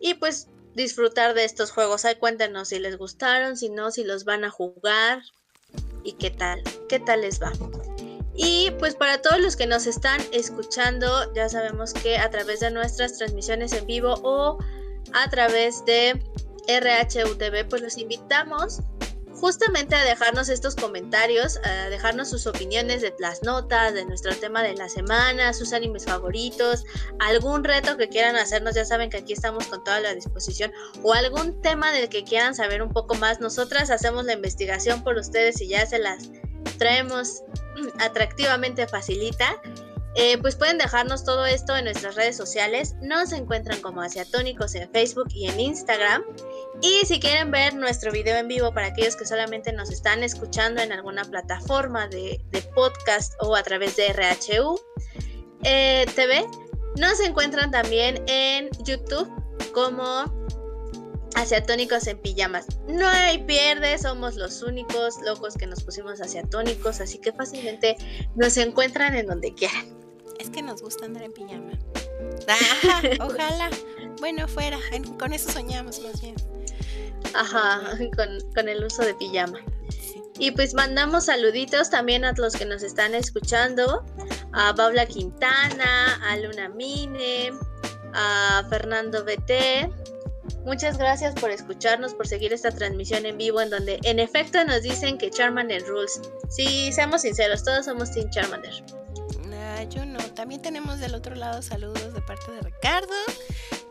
Y 0.00 0.14
pues 0.14 0.48
disfrutar 0.76 1.34
de 1.34 1.44
estos 1.44 1.72
juegos. 1.72 2.04
Ahí 2.04 2.14
cuéntenos 2.14 2.68
si 2.68 2.78
les 2.78 2.96
gustaron, 2.96 3.56
si 3.56 3.70
no, 3.70 3.90
si 3.90 4.04
los 4.04 4.24
van 4.24 4.44
a 4.44 4.50
jugar 4.50 5.22
y 6.04 6.12
qué 6.12 6.30
tal, 6.30 6.62
qué 6.88 7.00
tal 7.00 7.22
les 7.22 7.42
va. 7.42 7.50
Y 8.36 8.70
pues 8.78 8.94
para 8.94 9.22
todos 9.22 9.40
los 9.40 9.56
que 9.56 9.66
nos 9.66 9.86
están 9.86 10.20
escuchando, 10.30 11.32
ya 11.34 11.48
sabemos 11.48 11.94
que 11.94 12.18
a 12.18 12.30
través 12.30 12.60
de 12.60 12.70
nuestras 12.70 13.16
transmisiones 13.16 13.72
en 13.72 13.86
vivo 13.86 14.14
o 14.22 14.58
a 15.14 15.30
través 15.30 15.84
de 15.86 16.12
RHUTV, 16.68 17.68
pues 17.68 17.80
los 17.80 17.96
invitamos 17.96 18.80
justamente 19.36 19.94
a 19.94 20.04
dejarnos 20.04 20.48
estos 20.48 20.74
comentarios, 20.74 21.58
a 21.64 21.88
dejarnos 21.88 22.30
sus 22.30 22.46
opiniones 22.46 23.02
de 23.02 23.14
las 23.18 23.42
notas, 23.42 23.94
de 23.94 24.04
nuestro 24.04 24.34
tema 24.36 24.62
de 24.62 24.74
la 24.74 24.88
semana, 24.88 25.52
sus 25.52 25.72
animes 25.72 26.04
favoritos, 26.04 26.84
algún 27.18 27.64
reto 27.64 27.96
que 27.96 28.08
quieran 28.08 28.36
hacernos, 28.36 28.74
ya 28.74 28.84
saben 28.84 29.10
que 29.10 29.18
aquí 29.18 29.32
estamos 29.32 29.66
con 29.66 29.84
toda 29.84 30.00
la 30.00 30.14
disposición, 30.14 30.72
o 31.02 31.12
algún 31.12 31.60
tema 31.60 31.92
del 31.92 32.08
que 32.08 32.24
quieran 32.24 32.54
saber 32.54 32.82
un 32.82 32.92
poco 32.92 33.14
más. 33.14 33.40
Nosotras 33.40 33.90
hacemos 33.90 34.24
la 34.24 34.32
investigación 34.32 35.04
por 35.04 35.16
ustedes 35.16 35.60
y 35.60 35.68
ya 35.68 35.84
se 35.86 35.98
las 35.98 36.30
traemos 36.78 37.42
atractivamente 38.00 38.86
facilita. 38.86 39.60
Eh, 40.18 40.38
pues 40.38 40.56
pueden 40.56 40.78
dejarnos 40.78 41.24
todo 41.24 41.44
esto 41.44 41.76
en 41.76 41.84
nuestras 41.84 42.14
redes 42.14 42.38
sociales. 42.38 42.96
Nos 43.02 43.32
encuentran 43.32 43.82
como 43.82 44.00
Asiatónicos 44.00 44.74
en 44.74 44.90
Facebook 44.90 45.28
y 45.30 45.46
en 45.46 45.60
Instagram. 45.60 46.24
Y 46.80 47.04
si 47.04 47.20
quieren 47.20 47.50
ver 47.50 47.74
nuestro 47.74 48.10
video 48.12 48.36
en 48.38 48.48
vivo 48.48 48.72
para 48.72 48.86
aquellos 48.86 49.14
que 49.14 49.26
solamente 49.26 49.74
nos 49.74 49.90
están 49.90 50.22
escuchando 50.22 50.80
en 50.80 50.90
alguna 50.92 51.22
plataforma 51.24 52.08
de, 52.08 52.40
podcast 52.74 53.34
o 53.40 53.54
a 53.54 53.62
través 53.62 53.96
de 53.96 54.08
RHU 54.12 54.80
eh, 55.64 56.06
TV, 56.14 56.46
nos 56.98 57.20
encuentran 57.20 57.70
también 57.70 58.22
en 58.26 58.70
YouTube 58.84 59.30
como 59.74 60.24
asiatónicos 61.34 62.06
en 62.06 62.18
pijamas. 62.22 62.66
No 62.88 63.06
hay 63.06 63.44
pierde, 63.44 63.98
somos 63.98 64.36
los 64.36 64.62
únicos 64.62 65.16
locos 65.26 65.54
que 65.56 65.66
nos 65.66 65.84
pusimos 65.84 66.22
asiatónicos, 66.22 67.02
así 67.02 67.18
que 67.18 67.32
fácilmente 67.32 67.96
nos 68.34 68.56
encuentran 68.56 69.14
en 69.14 69.26
donde 69.26 69.52
quieran. 69.52 70.05
Es 70.38 70.50
que 70.50 70.62
nos 70.62 70.82
gusta 70.82 71.04
andar 71.06 71.22
en 71.22 71.32
pijama. 71.32 71.72
ojalá. 73.20 73.70
Bueno, 74.20 74.48
fuera. 74.48 74.78
Con 75.18 75.32
eso 75.32 75.50
soñamos 75.50 76.00
más 76.00 76.20
bien. 76.20 76.34
Ajá, 77.34 77.98
con, 78.54 78.68
el 78.68 78.84
uso 78.84 79.02
de 79.02 79.14
pijama. 79.14 79.60
Y 80.38 80.50
pues 80.50 80.74
mandamos 80.74 81.26
saluditos 81.26 81.90
también 81.90 82.24
a 82.24 82.32
los 82.32 82.54
que 82.54 82.64
nos 82.64 82.82
están 82.82 83.14
escuchando. 83.14 84.04
A 84.52 84.74
Paula 84.74 85.06
Quintana, 85.06 86.20
a 86.22 86.36
Luna 86.36 86.68
Mine, 86.68 87.52
a 88.14 88.64
Fernando 88.68 89.24
BT. 89.24 89.90
Muchas 90.64 90.98
gracias 90.98 91.34
por 91.34 91.50
escucharnos, 91.50 92.14
por 92.14 92.26
seguir 92.26 92.52
esta 92.52 92.70
transmisión 92.70 93.24
en 93.24 93.38
vivo 93.38 93.60
en 93.60 93.70
donde 93.70 93.98
en 94.02 94.18
efecto 94.18 94.64
nos 94.64 94.82
dicen 94.82 95.16
que 95.18 95.30
Charmander 95.30 95.86
rules. 95.86 96.20
Sí, 96.48 96.92
seamos 96.92 97.22
sinceros, 97.22 97.62
todos 97.62 97.84
somos 97.84 98.10
Team 98.12 98.30
Charmander. 98.30 98.72
También 100.34 100.62
tenemos 100.62 101.00
del 101.00 101.14
otro 101.14 101.34
lado 101.34 101.60
saludos 101.60 102.14
de 102.14 102.20
parte 102.22 102.50
de 102.50 102.60
Ricardo. 102.62 103.12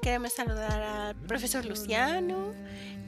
Queremos 0.01 0.33
saludar 0.33 0.81
al 0.81 1.15
profesor 1.15 1.63
Luciano 1.63 2.53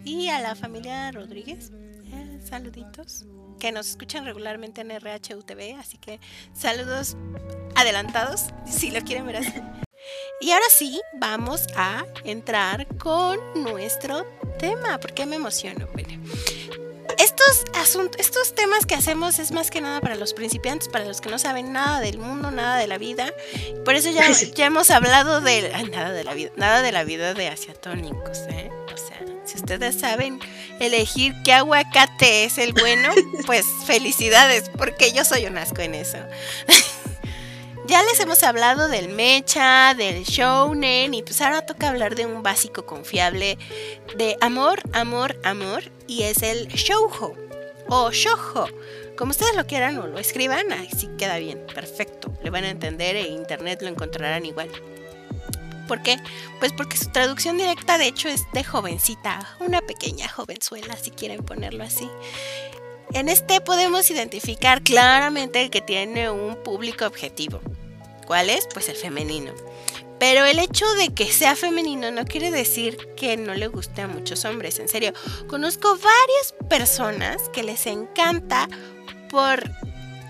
y 0.05 0.27
a 0.27 0.39
la 0.39 0.55
familia 0.55 1.11
Rodríguez. 1.11 1.71
Eh, 2.13 2.39
saluditos. 2.43 3.25
Que 3.59 3.71
nos 3.71 3.89
escuchan 3.89 4.25
regularmente 4.25 4.81
en 4.81 4.91
RHUTV. 4.91 5.79
Así 5.79 5.97
que 5.97 6.19
saludos 6.53 7.17
adelantados, 7.75 8.47
si 8.67 8.91
lo 8.91 9.01
quieren 9.01 9.25
ver 9.25 9.37
así. 9.37 9.53
Y 10.39 10.51
ahora 10.51 10.65
sí, 10.69 11.01
vamos 11.19 11.67
a 11.75 12.05
entrar 12.23 12.87
con 12.97 13.39
nuestro 13.55 14.25
tema. 14.59 14.99
porque 14.99 15.25
me 15.25 15.35
emociono? 15.35 15.87
Bueno, 15.93 16.23
estos 17.17 17.65
asuntos, 17.73 18.19
estos 18.19 18.55
temas 18.55 18.85
que 18.85 18.95
hacemos 18.95 19.39
es 19.39 19.51
más 19.51 19.71
que 19.71 19.81
nada 19.81 20.01
para 20.01 20.15
los 20.15 20.33
principiantes, 20.33 20.87
para 20.87 21.05
los 21.05 21.21
que 21.21 21.29
no 21.29 21.39
saben 21.39 21.73
nada 21.73 21.99
del 21.99 22.17
mundo, 22.17 22.51
nada 22.51 22.77
de 22.77 22.87
la 22.87 22.97
vida. 22.97 23.33
Por 23.85 23.95
eso 23.95 24.09
ya, 24.11 24.29
ya 24.55 24.65
hemos 24.65 24.91
hablado 24.91 25.41
de 25.41 25.69
nada 25.91 26.11
de 26.11 26.23
la 26.23 26.33
vida, 26.33 26.51
nada 26.55 26.81
de 26.81 26.91
la 26.91 27.03
vida 27.03 27.33
de 27.33 27.47
asiatónicos, 27.47 28.39
¿eh? 28.49 28.69
O 28.93 28.97
sea, 28.97 29.19
si 29.45 29.57
ustedes 29.57 29.99
saben 29.99 30.39
elegir 30.79 31.33
qué 31.43 31.53
aguacate 31.53 32.45
es 32.45 32.57
el 32.57 32.73
bueno, 32.73 33.09
pues 33.45 33.65
felicidades, 33.85 34.69
porque 34.77 35.11
yo 35.11 35.25
soy 35.25 35.45
un 35.45 35.57
asco 35.57 35.81
en 35.81 35.95
eso. 35.95 36.17
Ya 37.87 38.03
les 38.03 38.19
hemos 38.19 38.43
hablado 38.43 38.89
del 38.89 39.07
mecha, 39.07 39.93
del 39.93 40.25
shounen 40.25 41.13
y 41.13 41.23
pues 41.23 41.41
ahora 41.41 41.65
toca 41.65 41.87
hablar 41.87 42.15
de 42.15 42.25
un 42.25 42.43
básico 42.43 42.85
confiable 42.85 43.57
de 44.17 44.37
amor, 44.41 44.81
amor, 44.91 45.39
amor 45.45 45.83
y 46.05 46.23
es 46.23 46.43
el 46.43 46.67
shoujo 46.67 47.33
o 47.87 48.11
shoujo. 48.11 48.67
Como 49.17 49.31
ustedes 49.31 49.55
lo 49.55 49.65
quieran 49.67 49.97
o 49.99 50.07
lo 50.07 50.19
escriban, 50.19 50.69
así 50.73 51.07
queda 51.17 51.37
bien, 51.37 51.65
perfecto. 51.73 52.33
Le 52.43 52.49
van 52.49 52.65
a 52.65 52.71
entender 52.71 53.15
e 53.15 53.29
internet 53.29 53.81
lo 53.81 53.87
encontrarán 53.87 54.45
igual. 54.45 54.69
¿Por 55.87 56.03
qué? 56.03 56.17
Pues 56.59 56.73
porque 56.73 56.97
su 56.97 57.09
traducción 57.09 57.57
directa 57.57 57.97
de 57.97 58.07
hecho 58.07 58.27
es 58.27 58.43
de 58.51 58.65
jovencita, 58.65 59.55
una 59.61 59.79
pequeña 59.79 60.27
jovenzuela 60.27 60.97
si 60.97 61.11
quieren 61.11 61.41
ponerlo 61.41 61.85
así. 61.85 62.09
En 63.13 63.29
este 63.29 63.61
podemos 63.61 64.09
identificar 64.11 64.83
claramente 64.83 65.69
que 65.69 65.81
tiene 65.81 66.29
un 66.29 66.55
público 66.63 67.05
objetivo. 67.05 67.61
¿Cuál 68.25 68.49
es? 68.49 68.67
Pues 68.73 68.89
el 68.89 68.95
femenino. 68.95 69.53
Pero 70.19 70.45
el 70.45 70.59
hecho 70.59 70.85
de 70.95 71.13
que 71.13 71.31
sea 71.31 71.55
femenino 71.55 72.11
no 72.11 72.25
quiere 72.25 72.51
decir 72.51 72.97
que 73.15 73.37
no 73.37 73.53
le 73.53 73.67
guste 73.67 74.01
a 74.01 74.07
muchos 74.07 74.45
hombres. 74.45 74.79
En 74.79 74.87
serio, 74.87 75.13
conozco 75.47 75.89
varias 75.95 76.53
personas 76.69 77.49
que 77.49 77.63
les 77.63 77.85
encanta 77.85 78.67
por 79.29 79.63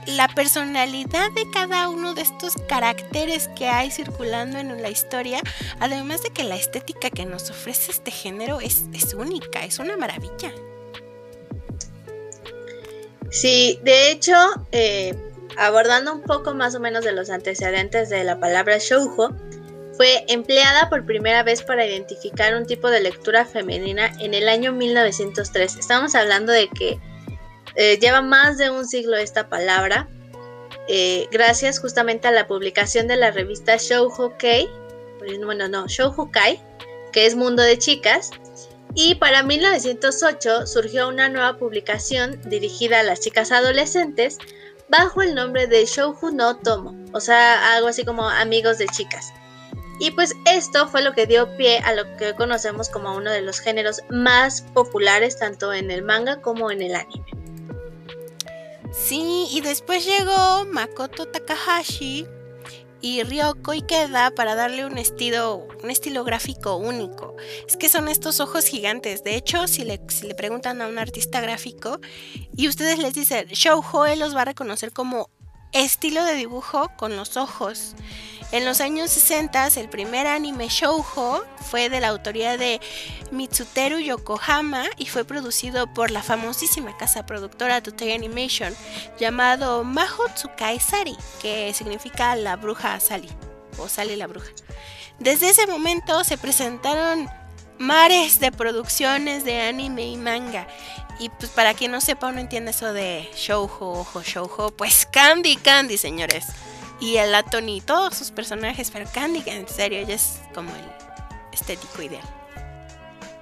la 0.06 0.28
personalidad 0.30 1.32
de 1.32 1.50
cada 1.52 1.90
uno 1.90 2.13
de 2.13 2.22
estos 2.22 2.56
caracteres 2.68 3.50
que 3.50 3.68
hay 3.68 3.92
circulando 3.92 4.58
en 4.58 4.82
la 4.82 4.90
historia, 4.90 5.42
además 5.80 6.24
de 6.24 6.30
que 6.30 6.44
la 6.44 6.56
estética 6.56 7.10
que 7.10 7.26
nos 7.26 7.50
ofrece 7.50 7.92
este 7.92 8.12
género 8.12 8.60
es, 8.62 8.86
única, 9.18 9.66
es 9.66 9.80
una 9.80 9.98
maravilla. 9.98 10.54
Sí, 13.30 13.80
de 13.84 14.12
hecho, 14.12 14.36
eh, 14.72 15.16
abordando 15.58 16.13
un 16.13 16.22
poco 16.22 16.54
más 16.54 16.76
o 16.76 16.80
menos 16.80 17.04
de 17.04 17.12
los 17.12 17.30
antecedentes 17.30 18.10
de 18.10 18.24
la 18.24 18.40
palabra 18.40 18.78
shoujo, 18.80 19.34
fue 19.98 20.24
empleada 20.28 20.90
por 20.90 21.06
primera 21.06 21.42
vez 21.44 21.63
para 21.63 21.86
identificar 21.86 22.56
un 22.56 22.66
tipo 22.66 22.90
de 22.90 23.02
lectura 23.02 23.46
femenina 23.46 24.13
en 24.20 24.36
el 24.36 24.48
año 24.48 24.72
1903. 24.72 25.76
Estamos 25.76 26.13
hablando 26.13 26.52
de 26.52 26.70
que 26.70 27.00
eh, 27.76 27.98
lleva 28.00 28.22
más 28.22 28.58
de 28.58 28.70
un 28.70 28.88
siglo 28.88 29.18
esta 29.18 29.50
palabra, 29.50 30.08
eh, 30.88 31.28
gracias 31.32 31.80
justamente 31.80 32.28
a 32.28 32.32
la 32.32 32.48
publicación 32.48 33.08
de 33.08 33.18
la 33.18 33.32
revista 33.32 33.76
Shoujo 33.78 34.38
Kei, 34.38 34.70
bueno, 35.44 35.68
no, 35.68 35.88
Shoujo 35.88 36.32
Kai, 36.32 36.62
que 37.12 37.26
es 37.26 37.36
Mundo 37.36 37.63
de 37.63 37.78
Chicas, 37.78 38.32
y 38.95 39.15
para 39.15 39.43
1908 39.43 40.67
surgió 40.67 41.08
una 41.08 41.30
nueva 41.30 41.58
publicación 41.58 42.39
dirigida 42.45 43.00
a 43.00 43.04
las 43.04 43.19
chicas 43.19 43.52
adolescentes 43.52 44.38
bajo 44.89 45.21
el 45.21 45.36
nombre 45.36 45.67
de 45.67 45.86
Shouju 45.86 46.32
no 46.32 46.58
Tomo, 46.58 46.95
o 47.13 47.19
sea, 47.19 47.76
algo 47.76 47.88
así 47.88 48.06
como 48.06 48.28
amigos 48.28 48.78
de 48.78 48.88
chicas. 48.88 49.34
Y 50.00 50.12
pues 50.12 50.34
esto 50.45 50.88
fue 50.88 51.02
lo 51.02 51.13
que 51.13 51.26
dio 51.26 51.56
pie 51.58 51.80
a 51.80 51.93
lo 51.93 52.04
que 52.17 52.36
conocemos 52.36 52.89
como 52.89 53.15
uno 53.15 53.32
de 53.32 53.41
los 53.41 53.60
géneros 53.60 54.02
más 54.10 54.62
populares 54.62 55.39
tanto 55.39 55.73
en 55.73 55.89
el 55.89 56.04
manga 56.04 56.41
como 56.41 56.69
en 56.69 56.84
el 56.84 56.95
anime. 56.95 57.26
Sí, 58.91 59.47
y 59.52 59.62
después 59.62 60.06
llegó 60.06 60.65
Makoto 60.65 61.28
Takahashi 61.28 62.28
y 63.01 63.23
Ryoko 63.23 63.73
Ikeda 63.73 64.31
para 64.31 64.55
darle 64.55 64.86
un 64.86 64.97
estilo, 64.97 65.67
un 65.83 65.89
estilo 65.91 66.23
gráfico 66.23 66.75
único. 66.75 67.36
Es 67.67 67.77
que 67.77 67.89
son 67.89 68.07
estos 68.07 68.39
ojos 68.39 68.65
gigantes. 68.65 69.23
De 69.23 69.36
hecho, 69.36 69.67
si 69.67 69.83
le, 69.83 70.01
si 70.10 70.27
le 70.27 70.36
preguntan 70.36 70.81
a 70.81 70.88
un 70.88 70.97
artista 70.97 71.41
gráfico 71.41 71.99
y 72.55 72.67
ustedes 72.67 72.99
les 72.99 73.13
dicen 73.13 73.47
Shoujo, 73.47 74.05
él 74.05 74.19
los 74.19 74.36
va 74.36 74.41
a 74.41 74.45
reconocer 74.45 74.91
como 74.91 75.29
estilo 75.73 76.23
de 76.23 76.36
dibujo 76.36 76.91
con 76.97 77.15
los 77.15 77.38
ojos. 77.38 77.95
En 78.53 78.63
los 78.63 78.79
años 78.79 79.12
60, 79.12 79.67
el 79.75 79.89
primer 79.89 80.25
anime 80.25 80.69
shoujo 80.69 81.43
fue 81.69 81.89
de 81.89 81.99
la 81.99 82.07
autoría 82.07 82.55
de 82.55 82.79
Mitsuteru 83.31 83.99
Yokohama 83.99 84.86
y 84.95 85.07
fue 85.07 85.25
producido 85.25 85.93
por 85.93 86.12
la 86.12 86.23
famosísima 86.23 86.95
casa 86.95 87.25
productora 87.25 87.83
Toei 87.83 88.13
Animation 88.13 88.73
llamado 89.19 89.83
Maho 89.83 90.29
Tsukai 90.33 90.79
Sari, 90.79 91.17
que 91.41 91.73
significa 91.73 92.38
la 92.38 92.55
bruja 92.55 92.97
Sally 93.01 93.29
o 93.79 93.89
Sally 93.89 94.15
la 94.15 94.27
bruja. 94.27 94.51
Desde 95.19 95.49
ese 95.49 95.67
momento 95.67 96.23
se 96.23 96.38
presentaron 96.38 97.29
mares 97.77 98.39
de 98.39 98.53
producciones 98.53 99.43
de 99.43 99.60
anime 99.60 100.05
y 100.05 100.15
manga. 100.15 100.67
Y 101.19 101.29
pues 101.29 101.51
para 101.51 101.73
quien 101.73 101.91
no 101.91 101.99
sepa 101.99 102.27
o 102.27 102.31
no 102.31 102.39
entiende 102.39 102.71
eso 102.71 102.93
de 102.93 103.29
shoujo, 103.36 103.91
ojo, 103.91 104.21
shoujo, 104.23 104.71
pues 104.71 105.05
Candy 105.12 105.57
Candy, 105.57 105.97
señores 105.97 106.45
y 106.99 107.17
el 107.17 107.33
Aton 107.36 107.69
y 107.69 107.81
todos 107.81 108.15
sus 108.15 108.31
personajes, 108.31 108.91
pero 108.91 109.07
Candy, 109.13 109.43
en 109.45 109.67
serio, 109.67 109.99
ella 109.99 110.15
es 110.15 110.39
como 110.53 110.69
el 110.69 111.53
estético 111.53 112.01
ideal. 112.01 112.23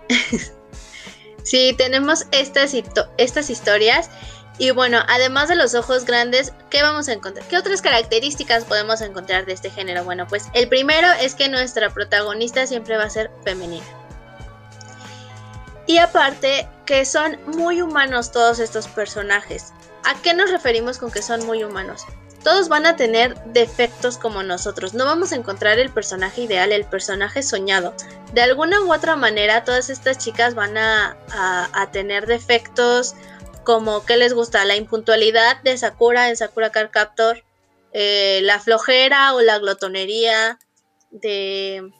sí, 1.43 1.73
tenemos 1.77 2.25
estas, 2.31 2.73
estas 3.17 3.49
historias. 3.49 4.09
Y 4.57 4.71
bueno, 4.71 4.99
además 5.09 5.49
de 5.49 5.55
los 5.55 5.75
ojos 5.75 6.05
grandes, 6.05 6.53
¿qué 6.69 6.81
vamos 6.81 7.09
a 7.09 7.13
encontrar? 7.13 7.45
¿Qué 7.47 7.57
otras 7.57 7.81
características 7.81 8.63
podemos 8.63 9.01
encontrar 9.01 9.45
de 9.45 9.51
este 9.51 9.69
género? 9.69 10.05
Bueno, 10.05 10.27
pues 10.27 10.45
el 10.53 10.69
primero 10.69 11.11
es 11.19 11.35
que 11.35 11.49
nuestra 11.49 11.93
protagonista 11.93 12.65
siempre 12.65 12.95
va 12.95 13.03
a 13.03 13.09
ser 13.09 13.31
femenina. 13.43 13.85
Y 15.87 15.97
aparte, 15.97 16.67
que 16.85 17.05
son 17.05 17.37
muy 17.47 17.81
humanos 17.81 18.31
todos 18.31 18.59
estos 18.59 18.87
personajes. 18.87 19.73
¿A 20.03 20.15
qué 20.21 20.33
nos 20.33 20.51
referimos 20.51 20.97
con 20.97 21.11
que 21.11 21.21
son 21.21 21.45
muy 21.45 21.63
humanos? 21.63 22.05
Todos 22.45 22.69
van 22.69 22.85
a 22.85 22.95
tener 22.95 23.43
defectos 23.45 24.19
como 24.19 24.43
nosotros. 24.43 24.93
No 24.93 25.05
vamos 25.05 25.31
a 25.31 25.35
encontrar 25.35 25.79
el 25.79 25.89
personaje 25.89 26.43
ideal, 26.43 26.71
el 26.71 26.85
personaje 26.85 27.41
soñado. 27.41 27.95
De 28.35 28.41
alguna 28.41 28.81
u 28.81 28.93
otra 28.93 29.15
manera, 29.15 29.63
todas 29.63 29.89
estas 29.89 30.19
chicas 30.19 30.53
van 30.53 30.77
a, 30.77 31.17
tener 31.91 32.27
defectos 32.27 33.15
como 33.63 34.05
que 34.05 34.17
les 34.17 34.35
gusta 34.35 34.63
la 34.63 34.75
impuntualidad 34.75 35.59
de 35.63 35.75
Sakura 35.75 36.29
en 36.29 36.37
Sakura 36.37 36.69
Card 36.69 36.91
Captor, 36.91 37.43
eh, 37.93 38.41
la 38.43 38.59
flojera 38.59 39.33
o 39.33 39.41
la 39.41 39.57
glotonería 39.57 40.59
de, 41.09 41.91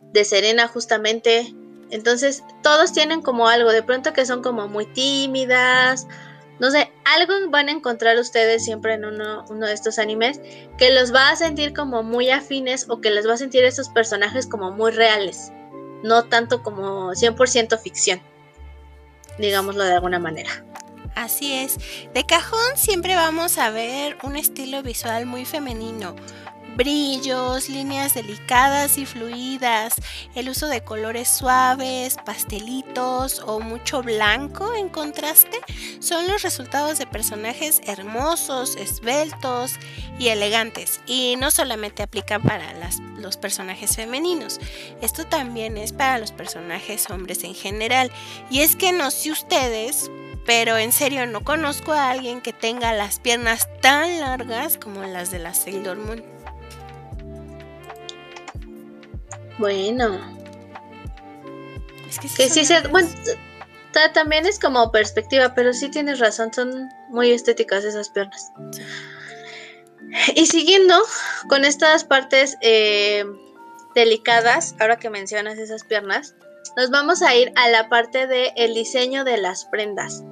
de 0.00 0.24
Serena 0.24 0.66
justamente. 0.66 1.54
Entonces, 1.90 2.42
todos 2.62 2.94
tienen 2.94 3.20
como 3.20 3.48
algo, 3.48 3.70
de 3.70 3.82
pronto 3.82 4.14
que 4.14 4.24
son 4.24 4.42
como 4.42 4.66
muy 4.66 4.86
tímidas 4.86 6.06
no 6.58 6.70
sé, 6.70 6.92
algo 7.04 7.34
van 7.50 7.68
a 7.68 7.72
encontrar 7.72 8.16
ustedes 8.18 8.64
siempre 8.64 8.94
en 8.94 9.04
uno, 9.04 9.44
de 9.44 9.72
estos 9.72 9.98
animes 9.98 10.40
que 10.78 10.92
los 10.92 11.12
va 11.12 11.30
a 11.30 11.36
sentir 11.36 11.74
como 11.74 12.02
muy 12.02 12.30
afines 12.30 12.86
o 12.88 13.00
que 13.00 13.10
les 13.10 13.28
va 13.28 13.34
a 13.34 13.38
sentir 13.38 13.64
estos 13.64 13.88
personajes 13.88 14.46
como 14.46 14.70
muy 14.70 14.92
reales. 14.92 15.52
no 16.02 16.24
tanto 16.24 16.62
como 16.62 17.12
100% 17.12 17.78
ficción, 17.80 18.20
digámoslo 19.38 19.84
de 19.84 19.94
alguna 19.94 20.18
manera. 20.18 20.50
Así 21.14 21.54
es, 21.54 21.78
de 22.12 22.24
cajón 22.24 22.76
siempre 22.76 23.14
vamos 23.14 23.56
a 23.56 23.70
ver 23.70 24.18
un 24.22 24.36
estilo 24.36 24.82
visual 24.82 25.24
muy 25.26 25.44
femenino, 25.44 26.14
brillos, 26.76 27.68
líneas 27.68 28.14
delicadas 28.14 28.98
y 28.98 29.06
fluidas, 29.06 29.94
el 30.34 30.48
uso 30.48 30.66
de 30.68 30.82
colores 30.82 31.28
suaves, 31.28 32.16
pastelitos 32.24 33.40
o 33.46 33.60
mucho 33.60 34.02
blanco 34.02 34.74
en 34.74 34.88
contraste 34.88 35.60
son 36.00 36.28
los 36.28 36.42
resultados 36.42 36.98
de 36.98 37.06
personajes 37.06 37.80
hermosos, 37.86 38.76
esbeltos 38.76 39.74
y 40.18 40.28
elegantes. 40.28 41.00
Y 41.06 41.36
no 41.36 41.50
solamente 41.50 42.02
aplican 42.02 42.42
para 42.42 42.74
los 43.18 43.36
personajes 43.36 43.96
femeninos, 43.96 44.60
esto 45.00 45.24
también 45.24 45.76
es 45.76 45.92
para 45.92 46.18
los 46.18 46.32
personajes 46.32 47.08
hombres 47.10 47.44
en 47.44 47.54
general. 47.54 48.10
Y 48.50 48.60
es 48.60 48.76
que 48.76 48.92
no 48.92 49.10
sé 49.10 49.30
ustedes, 49.30 50.10
pero 50.46 50.76
en 50.76 50.92
serio 50.92 51.26
no 51.26 51.42
conozco 51.42 51.92
a 51.92 52.10
alguien 52.10 52.40
que 52.40 52.52
tenga 52.52 52.92
las 52.92 53.18
piernas 53.18 53.68
tan 53.80 54.20
largas 54.20 54.76
como 54.76 55.02
las 55.02 55.30
de 55.30 55.38
la 55.38 55.54
Sailor 55.54 55.96
Moon. 55.96 56.33
Bueno. 59.58 60.20
Es 62.08 62.36
que, 62.36 62.48
sí, 62.48 62.64
se, 62.64 62.80
bueno, 62.88 63.08
también 64.12 64.46
es 64.46 64.58
como 64.58 64.90
perspectiva, 64.90 65.54
pero 65.54 65.72
sí 65.72 65.90
tienes 65.90 66.18
razón, 66.18 66.52
son 66.52 66.88
muy 67.08 67.30
estéticas 67.30 67.84
esas 67.84 68.08
piernas. 68.08 68.52
Y 70.34 70.46
siguiendo 70.46 70.94
con 71.48 71.64
estas 71.64 72.04
partes 72.04 72.56
eh, 72.60 73.24
delicadas, 73.94 74.74
ahora 74.78 74.96
que 74.96 75.10
mencionas 75.10 75.58
esas 75.58 75.84
piernas, 75.84 76.34
nos 76.76 76.90
vamos 76.90 77.22
a 77.22 77.34
ir 77.34 77.52
a 77.56 77.68
la 77.68 77.88
parte 77.88 78.26
del 78.26 78.52
el 78.56 78.74
diseño 78.74 79.24
de 79.24 79.38
las 79.38 79.64
prendas. 79.64 80.22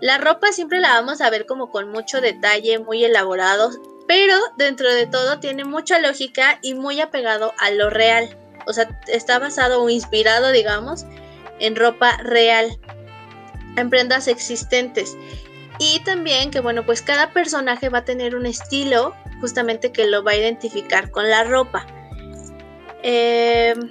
La 0.00 0.18
ropa 0.18 0.52
siempre 0.52 0.80
la 0.80 0.94
vamos 0.94 1.20
a 1.20 1.30
ver 1.30 1.46
como 1.46 1.70
con 1.70 1.88
mucho 1.88 2.20
detalle, 2.20 2.78
muy 2.78 3.04
elaborado, 3.04 3.70
pero 4.06 4.36
dentro 4.56 4.92
de 4.92 5.06
todo 5.06 5.38
tiene 5.38 5.64
mucha 5.64 5.98
lógica 6.00 6.58
y 6.60 6.74
muy 6.74 7.00
apegado 7.00 7.52
a 7.58 7.70
lo 7.70 7.88
real 7.88 8.36
o 8.66 8.72
sea, 8.72 9.00
está 9.06 9.38
basado 9.38 9.82
o 9.82 9.88
inspirado, 9.88 10.50
digamos, 10.52 11.06
en 11.58 11.76
ropa 11.76 12.16
real, 12.18 12.78
en 13.76 13.90
prendas 13.90 14.28
existentes. 14.28 15.16
Y 15.78 16.00
también 16.00 16.50
que, 16.50 16.60
bueno, 16.60 16.84
pues 16.84 17.02
cada 17.02 17.32
personaje 17.32 17.88
va 17.88 17.98
a 17.98 18.04
tener 18.04 18.36
un 18.36 18.46
estilo 18.46 19.14
justamente 19.40 19.92
que 19.92 20.06
lo 20.06 20.22
va 20.22 20.32
a 20.32 20.36
identificar 20.36 21.10
con 21.10 21.28
la 21.28 21.44
ropa. 21.44 21.86
Em, 23.02 23.90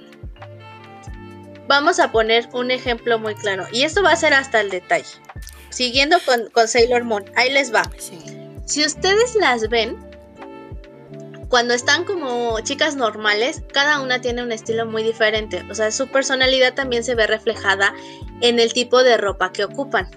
vamos 1.66 1.98
a 1.98 2.10
poner 2.12 2.48
un 2.52 2.70
ejemplo 2.70 3.18
muy 3.18 3.34
claro. 3.34 3.66
Y 3.72 3.82
esto 3.82 4.02
va 4.02 4.12
a 4.12 4.16
ser 4.16 4.32
hasta 4.32 4.60
el 4.60 4.70
detalle. 4.70 5.10
Siguiendo 5.68 6.18
con, 6.24 6.48
con 6.50 6.68
Sailor 6.68 7.04
Moon, 7.04 7.24
ahí 7.36 7.50
les 7.50 7.74
va. 7.74 7.90
Si 8.64 8.84
ustedes 8.84 9.34
las 9.34 9.68
ven, 9.68 10.11
cuando 11.52 11.74
están 11.74 12.04
como 12.06 12.58
chicas 12.60 12.96
normales, 12.96 13.60
cada 13.74 14.00
una 14.00 14.22
tiene 14.22 14.42
un 14.42 14.52
estilo 14.52 14.86
muy 14.86 15.02
diferente. 15.02 15.62
O 15.70 15.74
sea, 15.74 15.90
su 15.90 16.08
personalidad 16.08 16.72
también 16.72 17.04
se 17.04 17.14
ve 17.14 17.26
reflejada 17.26 17.92
en 18.40 18.58
el 18.58 18.72
tipo 18.72 19.02
de 19.04 19.18
ropa 19.18 19.52
que 19.52 19.64
ocupan. 19.64 20.08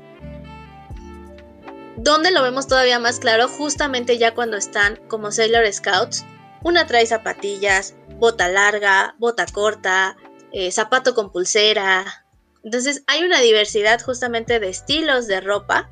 Donde 1.98 2.32
lo 2.32 2.42
vemos 2.42 2.68
todavía 2.68 3.00
más 3.00 3.20
claro, 3.20 3.50
justamente 3.50 4.18
ya 4.18 4.34
cuando 4.34 4.56
están 4.56 4.96
como 5.10 5.30
Sailor 5.30 5.70
Scouts. 5.74 6.24
Una 6.64 6.88
trae 6.88 7.06
zapatillas, 7.06 7.96
bota 8.12 8.48
larga, 8.48 9.16
bota 9.20 9.46
corta, 9.46 10.16
eh, 10.54 10.72
zapato 10.72 11.14
con 11.16 11.34
pulsera. 11.34 12.26
Entonces 12.64 13.04
hay 13.08 13.24
una 13.24 13.42
diversidad 13.42 14.02
justamente 14.02 14.62
de 14.62 14.70
estilos 14.70 15.28
de 15.28 15.42
ropa 15.42 15.90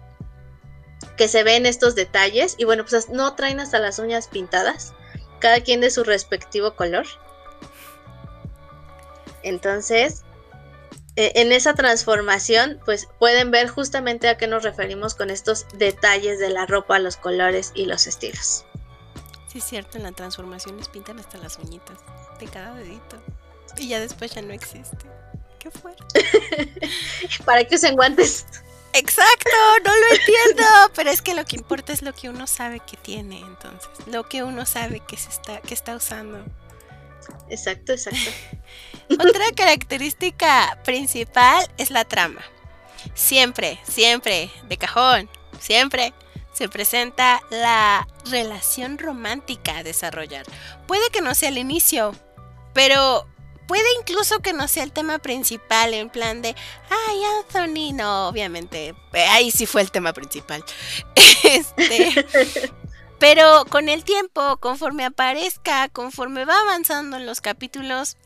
que 1.18 1.28
se 1.28 1.44
ven 1.44 1.66
estos 1.66 1.96
detalles. 1.96 2.56
Y 2.58 2.64
bueno, 2.64 2.86
pues 2.90 3.10
no 3.10 3.36
traen 3.36 3.60
hasta 3.60 3.80
las 3.80 4.00
uñas 4.00 4.30
pintadas 4.30 4.94
cada 5.44 5.60
quien 5.60 5.82
de 5.82 5.92
su 5.92 6.06
respectivo 6.06 6.74
color. 6.74 7.06
Entonces, 9.44 10.24
e, 11.18 11.34
en 11.36 11.52
esa 11.52 11.74
transformación, 11.74 12.80
pues 12.86 13.10
pueden 13.20 13.52
ver 13.52 13.68
justamente 13.68 14.30
a 14.30 14.38
qué 14.38 14.48
nos 14.48 14.64
referimos 14.64 15.16
con 15.16 15.30
estos 15.30 15.66
detalles 15.74 16.40
de 16.40 16.50
la 16.50 16.66
ropa, 16.66 16.98
los 16.98 17.18
colores 17.18 17.74
y 17.76 17.88
los 17.88 18.08
estilos. 18.08 18.64
Sí, 19.50 19.58
es 19.58 19.66
cierto, 19.66 19.98
en 19.98 20.04
la 20.04 20.14
transformación 20.14 20.78
les 20.78 20.88
pintan 20.88 21.20
hasta 21.20 21.38
las 21.40 21.60
uñitas 21.60 22.00
de 22.40 22.46
cada 22.46 22.74
dedito. 22.76 23.22
Y 23.76 23.90
ya 23.90 24.00
después 24.00 24.34
ya 24.34 24.42
no 24.42 24.54
existe. 24.54 25.06
Qué 25.60 25.70
fuerte. 25.72 26.26
¿Para 27.46 27.66
qué 27.66 27.76
usen 27.76 27.98
guantes? 27.98 28.46
Exacto, 28.94 29.50
no 29.84 29.92
lo 29.92 30.16
entiendo, 30.16 30.66
pero 30.96 31.10
es 31.10 31.22
que 31.22 31.34
lo 31.34 31.46
que 31.46 31.56
importa 31.56 31.94
es 31.94 32.02
lo 32.02 32.14
que 32.14 32.30
uno 32.30 32.46
sabe 32.46 32.80
que 32.80 32.96
tiene, 32.98 33.40
entonces, 33.40 33.90
lo 34.08 34.30
que 34.30 34.44
uno 34.44 34.66
sabe 34.66 35.00
que 35.00 35.18
se 35.18 35.30
está 35.30 35.62
que 35.62 35.74
está 35.74 35.96
usando. 35.96 36.46
Exacto, 37.50 37.94
exacto. 37.94 38.30
Otra 39.10 39.46
característica 39.56 40.80
principal 40.84 41.68
es 41.78 41.90
la 41.90 42.06
trama. 42.06 42.42
Siempre, 43.16 43.80
siempre, 43.88 44.52
de 44.68 44.78
cajón, 44.78 45.30
siempre 45.60 46.14
se 46.54 46.70
presenta 46.70 47.42
la 47.50 48.08
relación 48.30 48.98
romántica 48.98 49.78
a 49.78 49.84
desarrollar. 49.84 50.46
Puede 50.88 51.10
que 51.10 51.22
no 51.22 51.36
sea 51.36 51.50
el 51.50 51.58
inicio, 51.58 52.16
pero 52.74 53.28
puede 53.68 53.84
incluso 54.00 54.40
que 54.40 54.54
no 54.54 54.68
sea 54.68 54.84
el 54.84 54.92
tema 54.92 55.20
principal, 55.20 55.94
en 55.94 56.10
plan 56.10 56.42
de, 56.42 56.56
ay, 56.90 57.22
Anthony, 57.40 57.94
no, 57.94 58.28
obviamente, 58.28 58.96
eh, 59.14 59.26
ahí 59.30 59.52
sí 59.52 59.66
fue 59.66 59.82
el 59.82 59.92
tema 59.92 60.14
principal. 60.14 60.64
este, 61.44 62.26
pero 63.20 63.66
con 63.70 63.90
el 63.90 64.04
tiempo, 64.04 64.58
conforme 64.58 65.06
aparezca, 65.06 65.90
conforme 65.90 66.46
va 66.46 66.60
avanzando 66.60 67.18
en 67.18 67.26
los 67.26 67.42
capítulos, 67.42 68.18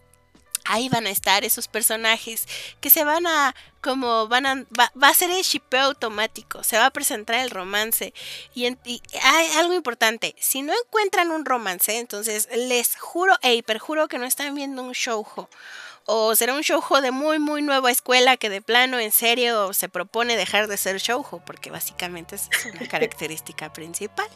ahí 0.67 0.89
van 0.89 1.07
a 1.07 1.09
estar 1.09 1.43
esos 1.43 1.67
personajes 1.67 2.47
que 2.79 2.89
se 2.89 3.03
van 3.03 3.25
a 3.25 3.55
como 3.81 4.27
van 4.27 4.45
a 4.45 4.55
va, 4.77 4.91
a 5.01 5.13
ser 5.13 5.31
el 5.31 5.43
shipeo 5.43 5.81
automático 5.81 6.63
se 6.63 6.77
va 6.77 6.87
a 6.87 6.91
presentar 6.91 7.35
el 7.35 7.49
romance. 7.49 8.13
Y, 8.53 8.65
hay 8.65 9.47
algo 9.57 9.73
importante 9.73 10.35
si 10.39 10.61
no 10.61 10.73
encuentran 10.73 11.31
un 11.31 11.45
romance 11.45 11.97
entonces 11.97 12.49
les 12.53 12.97
juro 12.97 13.35
e 13.41 13.63
perjuro 13.63 14.07
que 14.07 14.19
no 14.19 14.25
están 14.25 14.55
viendo 14.55 14.83
un 14.83 14.91
showjo 14.91 15.49
o 16.05 16.35
será 16.35 16.53
un 16.53 16.61
showjo 16.61 17.01
de 17.01 17.11
muy 17.11 17.39
muy 17.39 17.61
nueva 17.61 17.91
escuela 17.91 18.37
que 18.37 18.49
de 18.49 18.61
plano 18.61 18.99
en 18.99 19.11
serio 19.11 19.73
se 19.73 19.89
propone 19.89 20.37
dejar 20.37 20.67
de 20.67 20.77
ser 20.77 20.97
showjo 20.97 21.41
porque 21.45 21.71
básicamente 21.71 22.35
es 22.35 22.49
una 22.73 22.87
característica 22.89 23.71
principal 23.71 24.27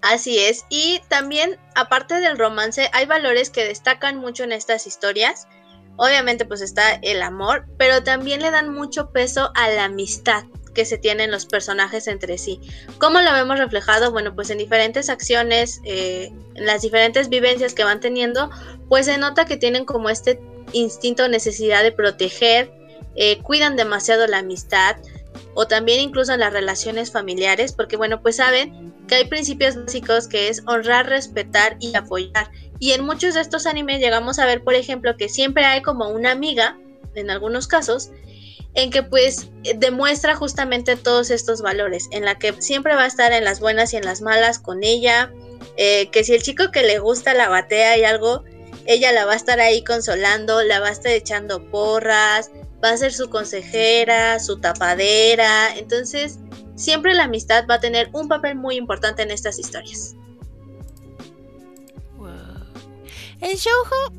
Así 0.00 0.38
es, 0.38 0.64
y 0.70 1.00
también 1.08 1.58
aparte 1.74 2.20
del 2.20 2.38
romance 2.38 2.88
hay 2.92 3.06
valores 3.06 3.50
que 3.50 3.64
destacan 3.64 4.16
mucho 4.16 4.44
en 4.44 4.52
estas 4.52 4.86
historias. 4.86 5.48
Obviamente 5.96 6.44
pues 6.44 6.60
está 6.60 6.94
el 7.02 7.22
amor, 7.22 7.66
pero 7.76 8.04
también 8.04 8.40
le 8.40 8.52
dan 8.52 8.72
mucho 8.72 9.10
peso 9.10 9.50
a 9.56 9.68
la 9.68 9.84
amistad 9.84 10.44
que 10.72 10.84
se 10.84 10.96
tienen 10.96 11.32
los 11.32 11.46
personajes 11.46 12.06
entre 12.06 12.38
sí. 12.38 12.60
¿Cómo 12.98 13.20
lo 13.20 13.32
vemos 13.32 13.58
reflejado? 13.58 14.12
Bueno, 14.12 14.36
pues 14.36 14.50
en 14.50 14.58
diferentes 14.58 15.08
acciones, 15.08 15.80
eh, 15.82 16.30
en 16.54 16.66
las 16.66 16.82
diferentes 16.82 17.28
vivencias 17.28 17.74
que 17.74 17.82
van 17.82 17.98
teniendo, 17.98 18.48
pues 18.88 19.06
se 19.06 19.18
nota 19.18 19.44
que 19.44 19.56
tienen 19.56 19.84
como 19.84 20.08
este 20.08 20.40
instinto, 20.72 21.26
necesidad 21.28 21.82
de 21.82 21.90
proteger, 21.90 22.70
eh, 23.16 23.38
cuidan 23.42 23.74
demasiado 23.74 24.28
la 24.28 24.38
amistad, 24.38 24.96
o 25.60 25.66
también 25.66 25.98
incluso 25.98 26.32
en 26.32 26.38
las 26.38 26.52
relaciones 26.52 27.10
familiares, 27.10 27.72
porque 27.72 27.96
bueno, 27.96 28.22
pues 28.22 28.36
saben 28.36 28.94
que 29.08 29.16
hay 29.16 29.24
principios 29.24 29.74
básicos 29.74 30.28
que 30.28 30.46
es 30.46 30.62
honrar, 30.66 31.08
respetar 31.08 31.76
y 31.80 31.96
apoyar. 31.96 32.52
Y 32.78 32.92
en 32.92 33.04
muchos 33.04 33.34
de 33.34 33.40
estos 33.40 33.66
animes 33.66 33.98
llegamos 33.98 34.38
a 34.38 34.46
ver, 34.46 34.62
por 34.62 34.74
ejemplo, 34.74 35.16
que 35.16 35.28
siempre 35.28 35.64
hay 35.64 35.82
como 35.82 36.10
una 36.10 36.30
amiga, 36.30 36.78
en 37.16 37.28
algunos 37.28 37.66
casos, 37.66 38.10
en 38.74 38.92
que 38.92 39.02
pues 39.02 39.50
demuestra 39.78 40.36
justamente 40.36 40.94
todos 40.94 41.28
estos 41.32 41.60
valores, 41.60 42.06
en 42.12 42.24
la 42.24 42.38
que 42.38 42.54
siempre 42.62 42.94
va 42.94 43.02
a 43.02 43.08
estar 43.08 43.32
en 43.32 43.42
las 43.42 43.58
buenas 43.58 43.92
y 43.92 43.96
en 43.96 44.04
las 44.04 44.20
malas 44.20 44.60
con 44.60 44.84
ella, 44.84 45.32
eh, 45.76 46.08
que 46.12 46.22
si 46.22 46.34
el 46.34 46.42
chico 46.44 46.70
que 46.70 46.84
le 46.84 47.00
gusta 47.00 47.34
la 47.34 47.48
batea 47.48 47.98
y 47.98 48.04
algo, 48.04 48.44
ella 48.86 49.10
la 49.10 49.24
va 49.24 49.32
a 49.32 49.36
estar 49.36 49.58
ahí 49.58 49.82
consolando, 49.82 50.62
la 50.62 50.78
va 50.78 50.86
a 50.86 50.92
estar 50.92 51.10
echando 51.10 51.68
porras, 51.68 52.52
va 52.82 52.90
a 52.90 52.96
ser 52.96 53.12
su 53.12 53.28
consejera, 53.28 54.38
su 54.38 54.58
tapadera, 54.58 55.76
entonces 55.76 56.38
siempre 56.76 57.14
la 57.14 57.24
amistad 57.24 57.66
va 57.68 57.74
a 57.74 57.80
tener 57.80 58.08
un 58.12 58.28
papel 58.28 58.54
muy 58.54 58.76
importante 58.76 59.22
en 59.22 59.30
estas 59.30 59.58
historias. 59.58 60.14
El 63.40 63.56
shoujo, 63.56 64.12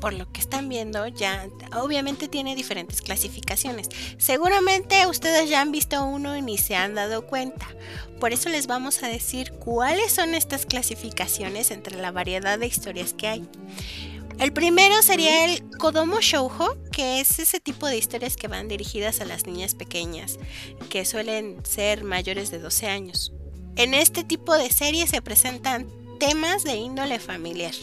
por 0.00 0.12
lo 0.12 0.30
que 0.30 0.40
están 0.40 0.68
viendo, 0.68 1.08
ya 1.08 1.48
obviamente 1.74 2.28
tiene 2.28 2.54
diferentes 2.54 3.02
clasificaciones. 3.02 3.88
Seguramente 4.16 5.06
ustedes 5.08 5.50
ya 5.50 5.60
han 5.60 5.72
visto 5.72 6.04
uno 6.04 6.36
y 6.36 6.58
se 6.58 6.76
han 6.76 6.94
dado 6.94 7.26
cuenta. 7.26 7.66
Por 8.20 8.32
eso 8.32 8.48
les 8.48 8.68
vamos 8.68 9.02
a 9.02 9.08
decir 9.08 9.52
cuáles 9.54 10.12
son 10.12 10.34
estas 10.34 10.66
clasificaciones 10.66 11.72
entre 11.72 11.96
la 11.96 12.12
variedad 12.12 12.60
de 12.60 12.66
historias 12.66 13.12
que 13.12 13.26
hay. 13.26 13.48
El 14.38 14.52
primero 14.52 15.00
sería 15.00 15.46
el 15.46 15.66
Kodomo 15.78 16.20
Shoujo, 16.20 16.76
que 16.92 17.20
es 17.20 17.38
ese 17.38 17.58
tipo 17.58 17.86
de 17.86 17.96
historias 17.96 18.36
que 18.36 18.48
van 18.48 18.68
dirigidas 18.68 19.22
a 19.22 19.24
las 19.24 19.46
niñas 19.46 19.74
pequeñas, 19.74 20.38
que 20.90 21.06
suelen 21.06 21.64
ser 21.64 22.04
mayores 22.04 22.50
de 22.50 22.58
12 22.58 22.86
años. 22.86 23.32
En 23.76 23.94
este 23.94 24.24
tipo 24.24 24.54
de 24.54 24.70
series 24.70 25.08
se 25.08 25.22
presentan 25.22 25.86
temas 26.20 26.64
de 26.64 26.76
índole 26.76 27.18
familiar, 27.18 27.74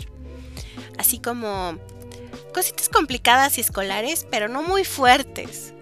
así 1.00 1.18
como 1.18 1.80
cositas 2.54 2.88
complicadas 2.88 3.58
y 3.58 3.62
escolares, 3.62 4.28
pero 4.30 4.48
no 4.48 4.62
muy 4.62 4.84
fuertes. 4.86 5.74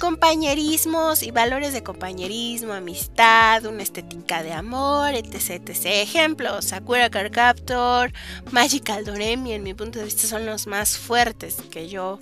Compañerismos 0.00 1.22
y 1.22 1.30
valores 1.30 1.74
de 1.74 1.82
compañerismo, 1.82 2.72
amistad, 2.72 3.66
una 3.66 3.82
estética 3.82 4.42
de 4.42 4.52
amor, 4.52 5.14
etc. 5.14 5.62
etc. 5.68 5.84
Ejemplos, 5.84 6.64
Sakura 6.64 7.10
Card 7.10 7.30
Captor, 7.30 8.10
Magical 8.50 9.04
Doremi, 9.04 9.52
en 9.52 9.62
mi 9.62 9.74
punto 9.74 9.98
de 9.98 10.06
vista, 10.06 10.26
son 10.26 10.46
los 10.46 10.66
más 10.66 10.96
fuertes 10.96 11.58
que 11.70 11.88
yo 11.88 12.18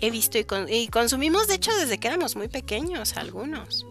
he 0.00 0.10
visto 0.10 0.38
y, 0.38 0.88
consumimos, 0.88 1.46
de 1.48 1.54
hecho, 1.54 1.70
desde 1.76 1.98
que 1.98 2.08
éramos 2.08 2.34
muy 2.34 2.48
pequeños, 2.48 3.16
algunos. 3.16 3.86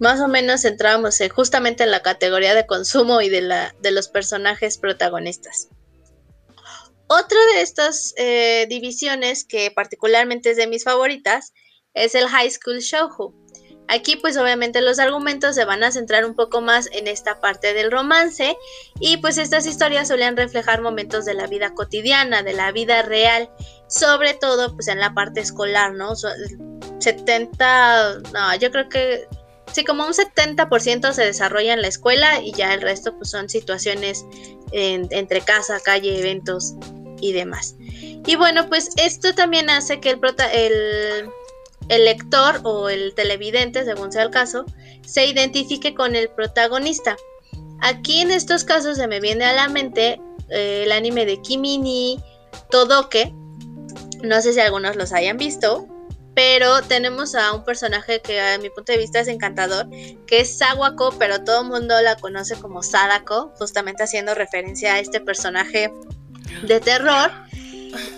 Más 0.00 0.20
o 0.20 0.28
menos 0.28 0.64
entrábamos 0.64 1.18
justamente 1.34 1.84
en 1.84 1.90
la 1.90 2.02
categoría 2.02 2.54
de 2.54 2.66
consumo 2.66 3.20
y 3.20 3.28
de, 3.28 3.42
la, 3.42 3.74
de 3.80 3.90
los 3.90 4.08
personajes 4.08 4.78
protagonistas. 4.78 5.68
Otra 7.08 7.38
de 7.54 7.62
estas 7.62 8.12
eh, 8.18 8.66
divisiones 8.68 9.44
que 9.44 9.70
particularmente 9.70 10.50
es 10.50 10.58
de 10.58 10.66
mis 10.66 10.84
favoritas 10.84 11.54
es 11.94 12.14
el 12.14 12.28
High 12.28 12.50
School 12.50 12.80
Shoujo. 12.80 13.34
Aquí 13.88 14.16
pues 14.16 14.36
obviamente 14.36 14.82
los 14.82 14.98
argumentos 14.98 15.54
se 15.54 15.64
van 15.64 15.82
a 15.82 15.90
centrar 15.90 16.26
un 16.26 16.34
poco 16.34 16.60
más 16.60 16.90
en 16.92 17.08
esta 17.08 17.40
parte 17.40 17.72
del 17.72 17.90
romance 17.90 18.58
y 19.00 19.16
pues 19.16 19.38
estas 19.38 19.66
historias 19.66 20.08
suelen 20.08 20.36
reflejar 20.36 20.82
momentos 20.82 21.24
de 21.24 21.32
la 21.32 21.46
vida 21.46 21.72
cotidiana, 21.72 22.42
de 22.42 22.52
la 22.52 22.72
vida 22.72 23.00
real, 23.00 23.48
sobre 23.88 24.34
todo 24.34 24.74
pues 24.74 24.88
en 24.88 25.00
la 25.00 25.14
parte 25.14 25.40
escolar, 25.40 25.94
¿no? 25.94 26.14
70, 26.14 28.18
no, 28.34 28.54
yo 28.56 28.70
creo 28.70 28.90
que 28.90 29.26
sí, 29.72 29.82
como 29.82 30.04
un 30.04 30.12
70% 30.12 31.14
se 31.14 31.24
desarrolla 31.24 31.72
en 31.72 31.80
la 31.80 31.88
escuela 31.88 32.42
y 32.42 32.52
ya 32.52 32.74
el 32.74 32.82
resto 32.82 33.16
pues 33.16 33.30
son 33.30 33.48
situaciones 33.48 34.26
entre 34.72 35.40
casa, 35.40 35.80
calle, 35.82 36.18
eventos 36.18 36.74
y 37.20 37.32
demás. 37.32 37.76
Y 38.26 38.36
bueno, 38.36 38.68
pues 38.68 38.90
esto 38.96 39.34
también 39.34 39.70
hace 39.70 40.00
que 40.00 40.10
el, 40.10 41.30
el, 41.88 42.04
lector 42.04 42.60
o 42.64 42.88
el 42.88 43.14
televidente, 43.14 43.84
según 43.84 44.12
sea 44.12 44.22
el 44.22 44.30
caso, 44.30 44.64
se 45.06 45.26
identifique 45.26 45.94
con 45.94 46.16
el 46.16 46.28
protagonista. 46.28 47.16
Aquí 47.80 48.20
en 48.20 48.30
estos 48.30 48.64
casos 48.64 48.96
se 48.96 49.06
me 49.06 49.20
viene 49.20 49.44
a 49.44 49.52
la 49.52 49.68
mente 49.68 50.20
eh, 50.50 50.82
el 50.84 50.92
anime 50.92 51.26
de 51.26 51.40
Kimini 51.40 52.22
Todoke. 52.70 53.32
No 54.22 54.40
sé 54.40 54.52
si 54.52 54.60
algunos 54.60 54.96
los 54.96 55.12
hayan 55.12 55.36
visto, 55.36 55.86
pero 56.38 56.82
tenemos 56.82 57.34
a 57.34 57.52
un 57.52 57.64
personaje 57.64 58.20
que 58.20 58.40
a 58.40 58.58
mi 58.58 58.70
punto 58.70 58.92
de 58.92 58.98
vista 58.98 59.18
es 59.18 59.26
encantador, 59.26 59.88
que 60.24 60.40
es 60.40 60.58
Sawako, 60.58 61.10
pero 61.18 61.42
todo 61.42 61.62
el 61.62 61.68
mundo 61.68 62.00
la 62.00 62.14
conoce 62.14 62.54
como 62.60 62.84
Sadako, 62.84 63.52
justamente 63.58 64.04
haciendo 64.04 64.36
referencia 64.36 64.94
a 64.94 65.00
este 65.00 65.20
personaje 65.20 65.92
de 66.62 66.80
terror. 66.80 67.30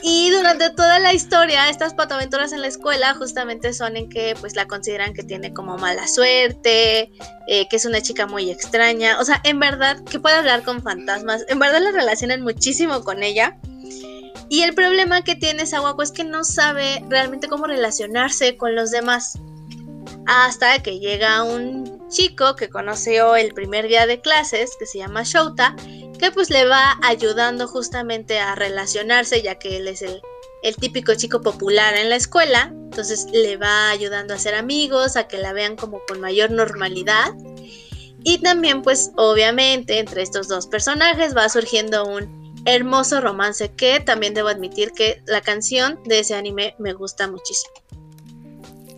Y 0.03 0.31
durante 0.31 0.71
toda 0.71 0.99
la 0.99 1.13
historia, 1.13 1.69
estas 1.69 1.95
patoaventuras 1.95 2.53
en 2.53 2.61
la 2.61 2.67
escuela 2.67 3.15
justamente 3.15 3.73
son 3.73 3.97
en 3.97 4.09
que 4.09 4.35
pues 4.41 4.57
la 4.57 4.67
consideran 4.67 5.15
que 5.15 5.23
tiene 5.23 5.53
como 5.53 5.77
mala 5.79 6.09
suerte, 6.09 7.13
eh, 7.47 7.69
que 7.69 7.77
es 7.77 7.85
una 7.85 8.01
chica 8.01 8.27
muy 8.27 8.51
extraña, 8.51 9.21
o 9.21 9.25
sea, 9.25 9.41
en 9.45 9.61
verdad 9.61 10.03
que 10.05 10.19
puede 10.19 10.37
hablar 10.37 10.63
con 10.63 10.83
fantasmas, 10.83 11.45
en 11.49 11.59
verdad 11.59 11.81
la 11.81 11.93
relacionan 11.93 12.43
muchísimo 12.43 13.05
con 13.05 13.23
ella. 13.23 13.59
Y 14.49 14.63
el 14.63 14.75
problema 14.75 15.23
que 15.23 15.37
tiene 15.37 15.65
Sawako 15.65 16.03
es 16.03 16.11
que 16.11 16.25
no 16.25 16.43
sabe 16.43 17.05
realmente 17.09 17.47
cómo 17.47 17.67
relacionarse 17.67 18.57
con 18.57 18.75
los 18.75 18.91
demás. 18.91 19.39
Hasta 20.27 20.83
que 20.83 20.99
llega 20.99 21.45
un 21.45 22.00
chico 22.11 22.57
que 22.57 22.69
conoció 22.69 23.37
el 23.37 23.55
primer 23.55 23.89
día 23.89 24.07
de 24.07 24.21
clases, 24.21 24.77
que 24.79 24.87
se 24.87 24.99
llama 24.99 25.23
Shouta, 25.25 25.75
que 26.19 26.31
pues 26.31 26.51
le 26.51 26.67
va 26.67 26.99
ayudando 27.03 27.67
justamente 27.67 28.39
a 28.39 28.55
relacionarse, 28.55 29.41
ya 29.41 29.59
que 29.59 29.79
él 29.79 29.89
es 29.89 30.03
el, 30.03 30.21
típico 30.79 31.15
chico 31.15 31.41
popular 31.41 31.95
en 31.95 32.11
la 32.11 32.17
escuela, 32.17 32.71
entonces 32.71 33.27
le 33.33 33.57
va 33.57 33.91
ayudando 33.91 34.35
a 34.35 34.39
ser 34.39 34.55
amigos, 34.55 35.17
a 35.17 35.27
que 35.27 35.39
la 35.39 35.55
vean 35.55 35.77
como 35.77 36.03
con 36.07 36.21
mayor 36.21 36.51
normalidad. 36.51 37.33
Y 38.23 38.39
también 38.39 38.83
pues 38.83 39.11
obviamente 39.17 39.99
entre 39.99 40.21
estos 40.21 40.49
dos 40.49 40.67
personajes 40.67 41.35
va 41.35 41.49
surgiendo 41.49 42.05
un 42.05 42.63
hermoso 42.67 43.23
romance 43.23 43.73
que 43.75 44.01
también 44.01 44.35
debo 44.35 44.49
admitir 44.49 44.93
que 44.93 45.23
la 45.25 45.41
canción 45.41 45.99
de 46.05 46.19
ese 46.19 46.35
anime 46.35 46.75
me 46.79 46.93
gusta 46.93 47.27
muchísimo. 47.27 47.73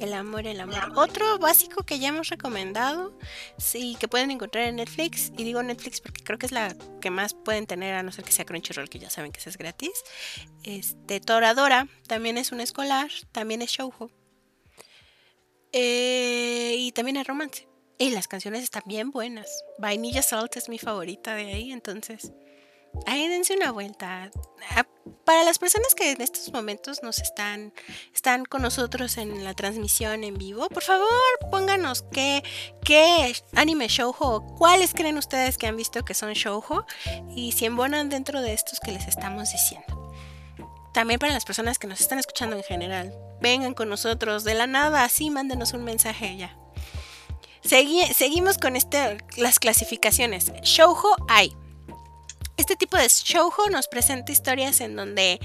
El 0.02 0.14
amor, 0.14 0.48
el 0.48 0.60
amor. 0.60 0.80
Otro 0.96 1.38
básico 1.38 1.84
que 1.84 2.00
ya 2.00 2.08
hemos 2.08 2.28
recomendado, 2.28 3.16
sí, 3.56 3.96
que 4.00 4.08
pueden 4.08 4.32
encontrar 4.32 4.64
en 4.64 4.76
Netflix, 4.76 5.30
y 5.38 5.44
digo 5.44 5.62
Netflix 5.62 6.00
porque 6.00 6.24
creo 6.24 6.40
que 6.40 6.46
es 6.46 6.50
la 6.50 6.74
que 7.00 7.10
más 7.10 7.34
pueden 7.34 7.68
tener, 7.68 7.94
a 7.94 8.02
no 8.02 8.10
ser 8.10 8.24
que 8.24 8.32
sea 8.32 8.44
Crunchyroll, 8.44 8.88
que 8.88 8.98
ya 8.98 9.10
saben 9.10 9.30
que 9.30 9.38
es 9.48 9.56
gratis. 9.56 9.92
Este, 10.64 11.20
Toradora, 11.20 11.86
también 12.08 12.36
es 12.36 12.50
un 12.50 12.60
escolar, 12.60 13.12
también 13.30 13.62
es 13.62 13.70
shoujo. 13.70 14.10
Eh, 15.70 16.74
y 16.78 16.90
también 16.90 17.16
es 17.16 17.26
romance. 17.28 17.68
Y 17.96 18.10
las 18.10 18.26
canciones 18.26 18.64
están 18.64 18.82
bien 18.86 19.12
buenas. 19.12 19.62
Vainilla 19.78 20.22
Salt 20.22 20.56
es 20.56 20.68
mi 20.68 20.80
favorita 20.80 21.36
de 21.36 21.44
ahí, 21.52 21.70
entonces 21.70 22.32
ahí 23.06 23.28
dense 23.28 23.54
una 23.54 23.72
vuelta. 23.72 24.30
Ah, 24.70 24.86
para 25.24 25.44
las 25.44 25.58
personas 25.58 25.94
que 25.94 26.12
en 26.12 26.20
estos 26.20 26.52
momentos 26.52 27.02
nos 27.02 27.18
están, 27.18 27.72
están 28.14 28.44
con 28.44 28.62
nosotros 28.62 29.16
en 29.18 29.44
la 29.44 29.54
transmisión 29.54 30.24
en 30.24 30.34
vivo, 30.34 30.68
por 30.68 30.82
favor 30.82 31.08
pónganos 31.50 32.04
qué, 32.12 32.42
qué 32.84 33.34
anime 33.54 33.88
shoujo, 33.88 34.44
cuáles 34.56 34.94
creen 34.94 35.18
ustedes 35.18 35.58
que 35.58 35.66
han 35.66 35.76
visto 35.76 36.04
que 36.04 36.14
son 36.14 36.32
shoujo 36.32 36.86
y 37.34 37.52
si 37.52 37.66
embonan 37.66 38.08
dentro 38.08 38.40
de 38.42 38.52
estos 38.52 38.80
que 38.80 38.92
les 38.92 39.06
estamos 39.06 39.52
diciendo. 39.52 40.12
También 40.92 41.18
para 41.18 41.32
las 41.32 41.44
personas 41.44 41.78
que 41.78 41.86
nos 41.86 42.00
están 42.00 42.18
escuchando 42.18 42.56
en 42.56 42.62
general, 42.62 43.14
vengan 43.40 43.74
con 43.74 43.88
nosotros 43.88 44.44
de 44.44 44.54
la 44.54 44.66
nada, 44.66 45.04
así 45.04 45.30
mándenos 45.30 45.72
un 45.72 45.84
mensaje 45.84 46.36
ya. 46.36 46.56
seguimos 47.62 48.58
con 48.58 48.76
este, 48.76 49.18
las 49.36 49.58
clasificaciones. 49.58 50.52
Shoujo 50.62 51.16
hay 51.28 51.56
este 52.56 52.76
tipo 52.76 52.96
de 52.96 53.08
shoujo 53.08 53.68
nos 53.70 53.88
presenta 53.88 54.32
historias 54.32 54.80
en 54.80 54.96
donde 54.96 55.40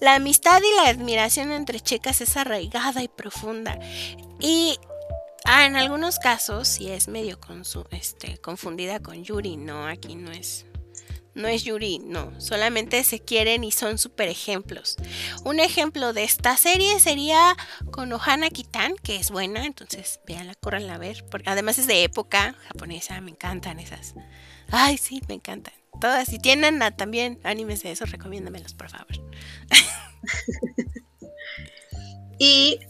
la 0.00 0.14
amistad 0.14 0.60
y 0.60 0.76
la 0.76 0.90
admiración 0.90 1.52
entre 1.52 1.80
chicas 1.80 2.20
es 2.20 2.36
arraigada 2.36 3.02
y 3.02 3.08
profunda. 3.08 3.78
Y 4.40 4.78
ah, 5.44 5.66
en 5.66 5.76
algunos 5.76 6.18
casos 6.18 6.68
sí 6.68 6.90
es 6.90 7.08
medio 7.08 7.38
este, 7.90 8.38
confundida 8.38 9.00
con 9.00 9.24
Yuri, 9.24 9.56
no, 9.56 9.86
aquí 9.86 10.14
no 10.14 10.30
es. 10.32 10.66
No 11.34 11.48
es 11.48 11.64
Yuri, 11.64 11.98
no, 11.98 12.32
solamente 12.40 13.04
se 13.04 13.20
quieren 13.20 13.62
y 13.62 13.70
son 13.70 13.98
super 13.98 14.26
ejemplos. 14.30 14.96
Un 15.44 15.60
ejemplo 15.60 16.14
de 16.14 16.24
esta 16.24 16.56
serie 16.56 16.98
sería 16.98 17.54
con 17.90 18.10
Ohana 18.14 18.48
Kitan, 18.48 18.96
que 18.96 19.16
es 19.16 19.30
buena, 19.30 19.66
entonces 19.66 20.20
véanla, 20.26 20.54
córranla 20.54 20.94
a 20.94 20.98
ver, 20.98 21.26
porque 21.30 21.50
además 21.50 21.78
es 21.78 21.86
de 21.86 22.04
época 22.04 22.56
japonesa, 22.68 23.20
me 23.20 23.32
encantan 23.32 23.80
esas. 23.80 24.14
Ay, 24.70 24.96
sí, 24.96 25.20
me 25.28 25.34
encantan 25.34 25.74
todas. 26.00 26.28
Si 26.28 26.38
tienen 26.38 26.80
también 26.96 27.38
animes 27.44 27.82
de 27.82 27.92
eso, 27.92 28.06
recomiéndamelos, 28.06 28.74
por 28.74 28.88
favor. 28.88 29.06
y 32.38 32.80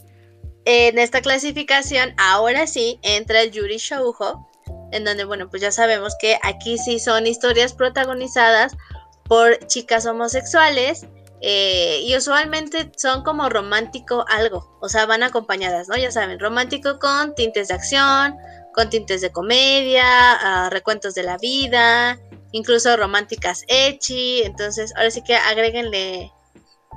en 0.65 0.99
esta 0.99 1.21
clasificación, 1.21 2.15
ahora 2.19 2.67
sí, 2.67 2.99
entra 3.03 3.43
el 3.43 3.53
Yuri 3.53 3.77
Shoujo, 3.77 4.49
en 4.93 5.05
donde, 5.05 5.25
bueno, 5.25 5.49
pues 5.49 5.63
ya 5.63 5.71
sabemos 5.71 6.15
que 6.21 6.39
aquí 6.43 6.79
sí 6.79 6.99
son 6.99 7.27
historias 7.27 7.73
protagonizadas 7.73 8.77
por 9.25 9.59
chicas 9.67 10.07
homosexuales. 10.07 11.07
Eh, 11.43 12.01
y 12.03 12.17
usualmente 12.17 12.91
son 12.97 13.23
como 13.23 13.51
romántico 13.51 14.25
algo, 14.27 14.79
o 14.81 14.89
sea, 14.89 15.05
van 15.05 15.23
acompañadas, 15.23 15.87
¿no? 15.87 15.95
Ya 15.95 16.11
saben, 16.11 16.41
romántico 16.41 16.99
con 16.99 17.35
tintes 17.35 17.69
de 17.69 17.75
acción, 17.75 18.39
con 18.75 18.89
tintes 18.89 19.21
de 19.21 19.31
comedia, 19.31 20.03
ah, 20.05 20.71
recuentos 20.71 21.15
de 21.15 21.25
la 21.25 21.37
vida, 21.37 22.19
incluso 22.57 22.97
románticas 22.97 23.65
echi. 23.69 24.43
Entonces, 24.43 24.93
ahora 24.97 25.11
sí 25.11 25.23
que 25.23 25.37
agréguenle 25.37 26.33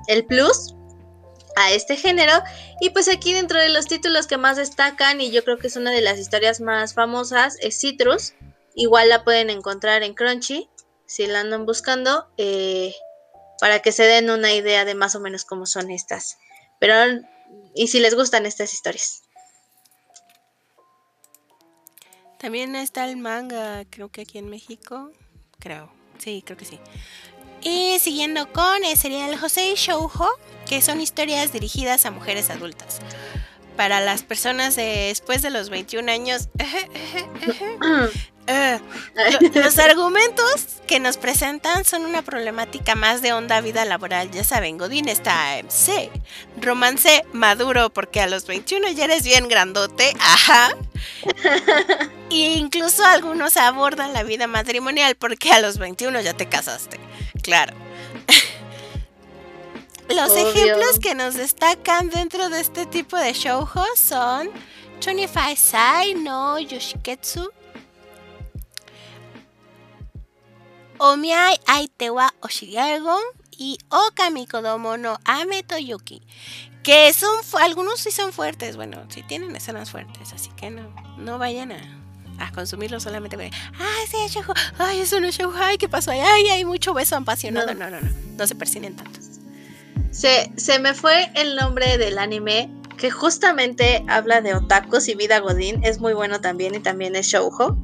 el 0.07 0.25
plus 0.25 0.73
a 1.55 1.71
este 1.71 1.97
género. 1.97 2.33
Y 2.79 2.91
pues 2.91 3.09
aquí 3.09 3.33
dentro 3.33 3.59
de 3.59 3.69
los 3.69 3.85
títulos 3.85 4.27
que 4.27 4.37
más 4.37 4.57
destacan, 4.57 5.21
y 5.21 5.31
yo 5.31 5.43
creo 5.43 5.57
que 5.57 5.67
es 5.67 5.75
una 5.75 5.91
de 5.91 6.01
las 6.01 6.17
historias 6.17 6.61
más 6.61 6.93
famosas, 6.93 7.57
es 7.59 7.79
Citrus. 7.79 8.33
Igual 8.75 9.09
la 9.09 9.23
pueden 9.23 9.49
encontrar 9.49 10.03
en 10.03 10.13
Crunchy, 10.13 10.69
si 11.05 11.27
la 11.27 11.41
andan 11.41 11.65
buscando, 11.65 12.29
eh, 12.37 12.95
para 13.59 13.79
que 13.79 13.91
se 13.91 14.03
den 14.03 14.29
una 14.29 14.53
idea 14.53 14.85
de 14.85 14.95
más 14.95 15.15
o 15.15 15.19
menos 15.19 15.43
cómo 15.43 15.65
son 15.65 15.91
estas. 15.91 16.37
Pero, 16.79 16.93
y 17.75 17.87
si 17.87 17.99
les 17.99 18.15
gustan 18.15 18.45
estas 18.45 18.73
historias. 18.73 19.23
También 22.39 22.77
está 22.77 23.09
el 23.09 23.17
manga, 23.17 23.83
creo 23.89 24.07
que 24.07 24.21
aquí 24.21 24.37
en 24.37 24.49
México, 24.49 25.11
creo. 25.59 25.91
Sí, 26.17 26.43
creo 26.45 26.57
que 26.57 26.65
sí. 26.65 26.79
Y 27.61 27.97
siguiendo 27.99 28.51
con 28.51 28.83
el 28.85 28.97
serial 28.97 29.37
José 29.37 29.73
Shoujo, 29.75 30.27
que 30.67 30.81
son 30.81 31.01
historias 31.01 31.51
dirigidas 31.51 32.05
a 32.05 32.11
mujeres 32.11 32.49
adultas. 32.49 32.99
Para 33.75 33.99
las 33.99 34.23
personas 34.23 34.75
después 34.75 35.41
de 35.41 35.49
los 35.49 35.69
21 35.69 36.11
años, 36.11 36.49
eh, 38.51 38.79
los 39.53 39.77
argumentos 39.77 40.81
que 40.87 40.99
nos 40.99 41.17
presentan 41.17 41.85
son 41.85 42.03
una 42.03 42.23
problemática 42.23 42.95
más 42.95 43.21
de 43.21 43.31
onda 43.31 43.61
vida 43.61 43.85
laboral. 43.85 44.31
Ya 44.31 44.43
saben, 44.43 44.79
Godín 44.79 45.07
está 45.07 45.61
sí, 45.67 46.09
romance 46.59 47.23
maduro 47.31 47.91
porque 47.91 48.21
a 48.21 48.27
los 48.27 48.47
21 48.47 48.89
ya 48.91 49.05
eres 49.05 49.23
bien 49.23 49.47
grandote, 49.47 50.13
ajá. 50.19 50.75
E 52.31 52.53
incluso 52.53 53.03
algunos 53.05 53.57
abordan 53.57 54.13
la 54.13 54.21
vida 54.21 54.45
matrimonial 54.45 55.15
porque 55.15 55.51
a 55.51 55.59
los 55.59 55.79
21 55.79 56.21
ya 56.21 56.33
te 56.33 56.47
casaste, 56.47 56.99
claro. 57.41 57.73
Los 60.09 60.35
ejemplos 60.35 60.99
que 60.99 61.13
nos 61.13 61.35
destacan 61.35 62.09
dentro 62.09 62.49
de 62.49 62.59
este 62.59 62.87
tipo 62.87 63.15
de 63.15 63.33
shoujo 63.33 63.85
son 63.95 64.49
25 65.05 65.55
Sai 65.55 66.13
no 66.15 66.59
Yoshiketsu, 66.59 67.51
Omiai 70.99 71.57
Aitewa 71.65 72.33
Oshigagon 72.41 73.21
y 73.57 73.77
Okami 73.89 74.45
Kodomo 74.45 74.97
no 74.97 75.17
Ame 75.25 75.63
Toyuki. 75.63 76.21
Que 76.83 77.11
son, 77.13 77.35
algunos 77.61 77.99
sí 77.99 78.11
son 78.11 78.31
fuertes, 78.31 78.75
bueno, 78.75 79.03
sí 79.09 79.23
tienen 79.23 79.55
escenas 79.55 79.91
fuertes, 79.91 80.33
así 80.33 80.49
que 80.55 80.69
no, 80.69 80.93
no 81.17 81.37
vayan 81.37 81.71
a, 81.71 82.51
consumirlo 82.53 83.01
solamente 83.01 83.35
porque, 83.37 83.51
ay, 83.77 84.07
sí, 84.09 84.17
es 84.25 84.31
shoujo, 84.31 84.53
ay, 84.77 84.99
eso 84.99 85.19
no 85.19 85.27
es 85.27 85.37
shoujo, 85.37 85.57
ay, 85.57 85.77
¿qué 85.77 85.89
pasó? 85.89 86.11
Ay, 86.11 86.47
hay 86.47 86.63
mucho 86.63 86.93
beso 86.93 87.17
apasionado. 87.17 87.73
No, 87.73 87.73
no, 87.73 87.89
no, 87.89 87.99
no, 87.99 88.09
no 88.37 88.47
se 88.47 88.55
persinen 88.55 88.95
tantos. 88.95 89.25
Se, 90.11 90.51
se 90.55 90.79
me 90.79 90.93
fue 90.93 91.31
el 91.35 91.55
nombre 91.55 91.97
del 91.97 92.17
anime 92.17 92.69
que 92.97 93.11
justamente 93.11 94.03
habla 94.07 94.41
de 94.41 94.55
otakus 94.55 95.07
y 95.07 95.15
vida 95.15 95.39
godín. 95.39 95.83
Es 95.83 95.99
muy 95.99 96.13
bueno 96.13 96.41
también 96.41 96.75
y 96.75 96.79
también 96.79 97.15
es 97.15 97.27
shoujo. 97.27 97.77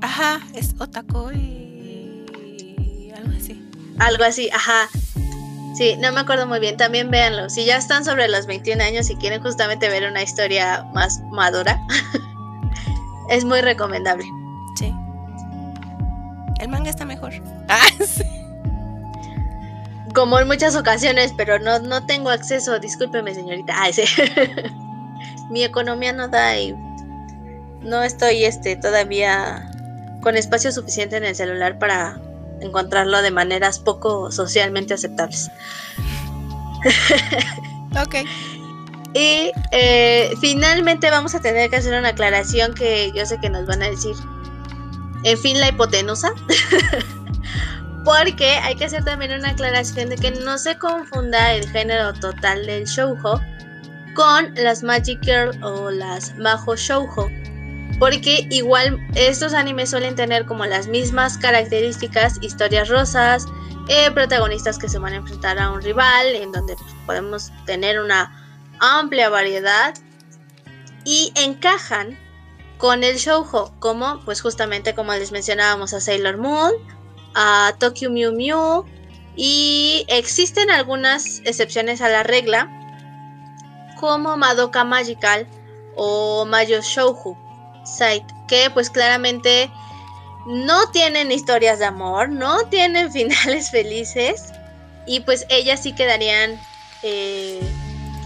Ajá, 0.00 0.40
es 0.54 0.74
otaku 0.78 1.30
y. 1.32 1.61
Algo 3.98 4.24
así, 4.24 4.50
ajá. 4.52 4.88
Sí, 5.74 5.96
no 5.98 6.12
me 6.12 6.20
acuerdo 6.20 6.46
muy 6.46 6.60
bien. 6.60 6.76
También 6.76 7.10
véanlo. 7.10 7.48
Si 7.48 7.64
ya 7.64 7.76
están 7.76 8.04
sobre 8.04 8.28
los 8.28 8.46
21 8.46 8.82
años 8.82 9.10
y 9.10 9.16
quieren 9.16 9.42
justamente 9.42 9.88
ver 9.88 10.08
una 10.08 10.22
historia 10.22 10.84
más 10.92 11.20
madura, 11.30 11.80
es 13.30 13.44
muy 13.44 13.60
recomendable. 13.60 14.24
Sí. 14.78 14.92
El 16.60 16.68
manga 16.68 16.90
está 16.90 17.04
mejor. 17.04 17.32
Ah, 17.68 17.86
sí 18.04 18.24
como 20.12 20.38
en 20.38 20.46
muchas 20.46 20.76
ocasiones, 20.76 21.32
pero 21.36 21.58
no, 21.58 21.78
no 21.78 22.04
tengo 22.06 22.30
acceso, 22.30 22.78
discúlpeme 22.78 23.34
señorita. 23.34 23.74
Ah, 23.76 23.92
sí. 23.92 24.02
Mi 25.50 25.64
economía 25.64 26.12
no 26.12 26.28
da 26.28 26.58
y 26.58 26.74
no 27.82 28.02
estoy 28.02 28.44
este 28.44 28.76
todavía 28.76 29.70
con 30.22 30.36
espacio 30.36 30.70
suficiente 30.72 31.16
en 31.16 31.24
el 31.24 31.34
celular 31.34 31.78
para 31.78 32.20
encontrarlo 32.62 33.22
de 33.22 33.30
maneras 33.30 33.78
poco 33.78 34.30
socialmente 34.30 34.94
aceptables. 34.94 35.50
ok. 38.02 38.16
Y 39.14 39.52
eh, 39.72 40.32
finalmente 40.40 41.10
vamos 41.10 41.34
a 41.34 41.40
tener 41.40 41.68
que 41.68 41.76
hacer 41.76 41.98
una 41.98 42.08
aclaración 42.08 42.74
que 42.74 43.12
yo 43.14 43.26
sé 43.26 43.38
que 43.40 43.50
nos 43.50 43.66
van 43.66 43.82
a 43.82 43.90
decir. 43.90 44.14
En 45.24 45.38
fin, 45.38 45.60
la 45.60 45.68
hipotenusa. 45.68 46.32
Porque 48.04 48.56
hay 48.56 48.74
que 48.74 48.86
hacer 48.86 49.04
también 49.04 49.32
una 49.32 49.50
aclaración 49.50 50.08
de 50.08 50.16
que 50.16 50.32
no 50.32 50.58
se 50.58 50.76
confunda 50.76 51.52
el 51.52 51.68
género 51.70 52.12
total 52.14 52.66
del 52.66 52.84
shoujo 52.84 53.40
con 54.14 54.54
las 54.54 54.82
Magic 54.82 55.20
Girl 55.22 55.62
o 55.62 55.90
las 55.90 56.36
Majo 56.36 56.74
Shoujo. 56.74 57.30
Porque 58.02 58.48
igual 58.50 58.98
estos 59.14 59.54
animes 59.54 59.90
suelen 59.90 60.16
tener 60.16 60.44
como 60.44 60.66
las 60.66 60.88
mismas 60.88 61.38
características, 61.38 62.38
historias 62.42 62.88
rosas, 62.88 63.46
eh, 63.88 64.10
protagonistas 64.10 64.76
que 64.76 64.88
se 64.88 64.98
van 64.98 65.12
a 65.12 65.18
enfrentar 65.18 65.56
a 65.60 65.70
un 65.70 65.80
rival, 65.80 66.34
en 66.34 66.50
donde 66.50 66.74
pues, 66.74 66.92
podemos 67.06 67.52
tener 67.64 68.00
una 68.00 68.58
amplia 68.80 69.28
variedad 69.28 69.94
y 71.04 71.32
encajan 71.36 72.18
con 72.76 73.04
el 73.04 73.18
shoujo, 73.18 73.72
como 73.78 74.20
pues 74.24 74.40
justamente 74.40 74.96
como 74.96 75.12
les 75.12 75.30
mencionábamos 75.30 75.94
a 75.94 76.00
Sailor 76.00 76.38
Moon, 76.38 76.72
a 77.36 77.72
Tokyo 77.78 78.10
Mew 78.10 78.32
Mew 78.32 78.84
y 79.36 80.06
existen 80.08 80.72
algunas 80.72 81.38
excepciones 81.44 82.00
a 82.00 82.08
la 82.08 82.24
regla 82.24 82.68
como 84.00 84.36
Madoka 84.36 84.82
Magical 84.82 85.46
o 85.94 86.44
Mayo 86.46 86.80
Shouju 86.82 87.51
Que 88.48 88.70
pues 88.70 88.90
claramente 88.90 89.70
no 90.46 90.90
tienen 90.90 91.32
historias 91.32 91.78
de 91.78 91.86
amor, 91.86 92.28
no 92.28 92.64
tienen 92.66 93.10
finales 93.12 93.70
felices 93.70 94.52
y 95.06 95.20
pues 95.20 95.46
ellas 95.48 95.80
sí 95.82 95.92
quedarían 95.92 96.60
eh, 97.02 97.60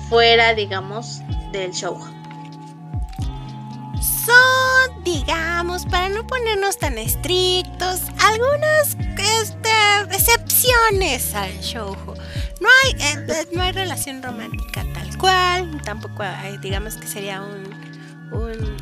fuera 0.08 0.54
digamos 0.54 1.20
del 1.52 1.72
show 1.72 1.98
son, 4.26 5.04
digamos, 5.04 5.86
para 5.86 6.08
no 6.08 6.26
ponernos 6.26 6.78
tan 6.78 6.98
estrictos, 6.98 8.02
algunas 8.18 8.96
este, 9.18 9.70
excepciones 10.10 11.34
al 11.34 11.52
shoujo. 11.60 12.14
No 12.60 12.68
hay, 12.82 12.92
eh, 12.92 13.26
eh, 13.28 13.48
no 13.52 13.62
hay 13.62 13.72
relación 13.72 14.22
romántica 14.22 14.84
tal 14.94 15.16
cual, 15.18 15.80
tampoco 15.84 16.22
hay, 16.22 16.58
digamos 16.58 16.96
que 16.96 17.06
sería 17.06 17.40
un 17.40 17.70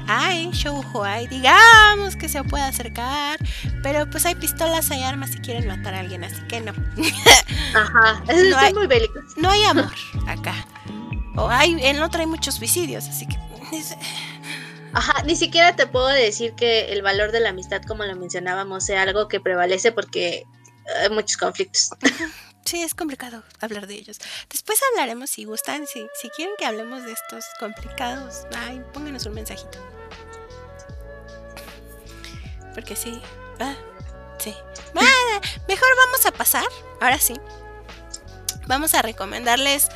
hay 0.07 0.51
shoujo, 0.53 1.05
hay, 1.05 1.27
digamos 1.27 2.17
que 2.17 2.29
se 2.29 2.43
puede 2.45 2.65
acercar, 2.65 3.39
pero 3.83 4.09
pues 4.11 4.27
hay 4.27 4.35
pistolas, 4.35 4.91
hay 4.91 5.03
armas 5.03 5.31
si 5.31 5.39
quieren 5.39 5.67
matar 5.67 5.95
a 5.95 6.01
alguien, 6.01 6.25
así 6.25 6.41
que 6.49 6.61
no. 6.61 6.73
Ajá, 7.75 8.23
no 8.51 8.59
hay, 8.59 8.75
muy 8.75 8.87
bélico. 8.87 9.21
No 9.37 9.51
hay 9.51 9.65
amor 9.65 9.93
acá. 10.27 10.55
O 11.37 11.49
hay, 11.49 11.77
en 11.81 12.03
otro 12.03 12.21
hay 12.21 12.27
muchos 12.27 12.55
suicidios, 12.55 13.09
así 13.09 13.27
que 13.27 13.37
Ajá, 14.93 15.25
ni 15.25 15.35
siquiera 15.35 15.75
te 15.75 15.89
puedo 15.89 16.07
decir 16.07 16.55
que 16.55 16.93
el 16.93 17.03
valor 17.03 17.33
de 17.33 17.41
la 17.41 17.49
amistad, 17.49 17.83
como 17.83 18.05
lo 18.05 18.15
mencionábamos, 18.15 18.85
sea 18.85 19.03
algo 19.03 19.27
que 19.27 19.41
prevalece 19.41 19.91
porque 19.91 20.45
hay 21.01 21.11
muchos 21.11 21.37
conflictos. 21.37 21.91
Sí, 22.65 22.81
es 22.83 22.95
complicado 22.95 23.43
hablar 23.61 23.87
de 23.87 23.95
ellos. 23.95 24.19
Después 24.49 24.81
hablaremos 24.91 25.29
si 25.29 25.45
gustan, 25.45 25.87
si, 25.87 26.07
si 26.21 26.31
quieren 26.31 26.55
que 26.59 26.65
hablemos 26.65 27.05
de 27.05 27.13
estos 27.13 27.45
complicados, 27.61 28.47
ay, 28.57 28.83
pónganos 28.95 29.27
un 29.27 29.35
mensajito. 29.35 29.79
Porque 32.75 32.97
sí, 32.97 33.21
ah, 33.61 33.75
sí. 34.39 34.55
mejor 35.69 35.89
vamos 36.05 36.27
a 36.27 36.33
pasar, 36.33 36.67
ahora 37.01 37.19
sí. 37.19 37.35
Vamos 38.67 38.95
a 38.95 39.03
recomendarles 39.03 39.89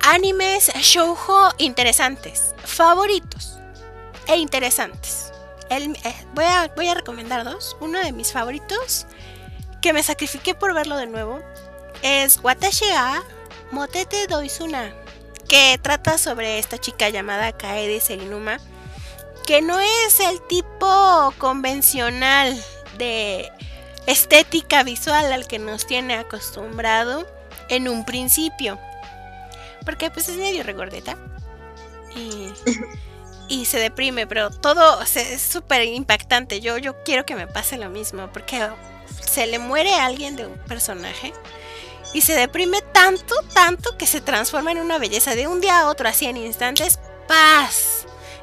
animes 0.00 0.70
shoujo 0.74 1.50
interesantes, 1.58 2.54
favoritos 2.64 3.58
e 4.28 4.36
interesantes. 4.36 5.32
Eh, 5.70 5.92
voy, 6.34 6.44
a, 6.44 6.70
voy 6.76 6.88
a 6.88 6.94
recomendar 6.94 7.44
dos. 7.44 7.76
Uno 7.80 7.98
de 7.98 8.12
mis 8.12 8.32
favoritos, 8.32 9.06
que 9.82 9.92
me 9.92 10.02
sacrifiqué 10.02 10.54
por 10.54 10.74
verlo 10.74 10.96
de 10.96 11.06
nuevo, 11.06 11.40
es 12.02 12.38
Watashi 12.42 12.86
ga 12.88 13.22
Motete 13.72 14.26
Doizuna, 14.28 14.94
que 15.48 15.78
trata 15.82 16.18
sobre 16.18 16.58
esta 16.58 16.78
chica 16.78 17.08
llamada 17.08 17.52
Kaede 17.52 18.00
Serinuma, 18.00 18.58
que 19.46 19.62
no 19.62 19.78
es 19.80 20.20
el 20.20 20.40
tipo 20.42 21.32
convencional 21.38 22.62
de 22.98 23.50
estética 24.06 24.82
visual 24.82 25.32
al 25.32 25.46
que 25.46 25.58
nos 25.58 25.86
tiene 25.86 26.14
acostumbrado 26.14 27.26
en 27.68 27.88
un 27.88 28.04
principio 28.04 28.78
porque 29.86 30.10
pues 30.10 30.28
es 30.28 30.36
medio 30.36 30.64
regordeta 30.64 31.16
y, 33.48 33.64
se 33.64 33.78
deprime, 33.78 34.26
pero 34.26 34.50
todo 34.50 35.00
es 35.02 35.40
súper 35.40 35.84
impactante. 35.84 36.60
Yo, 36.60 36.76
yo 36.76 37.02
quiero 37.04 37.24
que 37.24 37.36
me 37.36 37.46
pase 37.46 37.78
lo 37.78 37.88
mismo, 37.88 38.28
porque 38.32 38.68
se 39.20 39.46
le 39.46 39.58
muere 39.58 39.94
a 39.94 40.06
alguien 40.06 40.34
de 40.36 40.46
un 40.46 40.58
personaje 40.64 41.32
y 42.12 42.22
se 42.22 42.34
deprime 42.34 42.82
tanto, 42.92 43.34
tanto 43.54 43.96
que 43.96 44.06
se 44.06 44.20
transforma 44.20 44.72
en 44.72 44.78
una 44.78 44.98
belleza 44.98 45.34
de 45.34 45.46
un 45.46 45.60
día 45.60 45.80
a 45.80 45.88
otro, 45.88 46.08
así 46.08 46.26
en 46.26 46.36
instantes, 46.36 46.98
paz. 47.28 47.95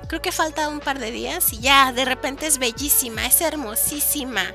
Creo 0.08 0.22
que 0.22 0.32
falta 0.32 0.70
un 0.70 0.80
par 0.80 1.00
de 1.00 1.12
días 1.12 1.54
y 1.54 1.60
ya 1.60 1.92
de 1.92 2.06
repente 2.06 2.46
es 2.46 2.58
bellísima, 2.58 3.26
es 3.26 3.42
hermosísima. 3.42 4.46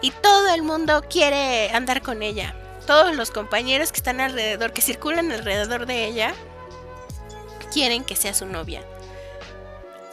Y 0.00 0.10
todo 0.10 0.54
el 0.54 0.62
mundo 0.62 1.04
quiere 1.08 1.70
andar 1.70 2.02
con 2.02 2.22
ella 2.22 2.54
todos 2.86 3.14
los 3.14 3.30
compañeros 3.30 3.92
que 3.92 3.98
están 3.98 4.20
alrededor, 4.20 4.72
que 4.72 4.82
circulan 4.82 5.30
alrededor 5.32 5.86
de 5.86 6.06
ella, 6.06 6.34
quieren 7.72 8.04
que 8.04 8.16
sea 8.16 8.34
su 8.34 8.46
novia. 8.46 8.82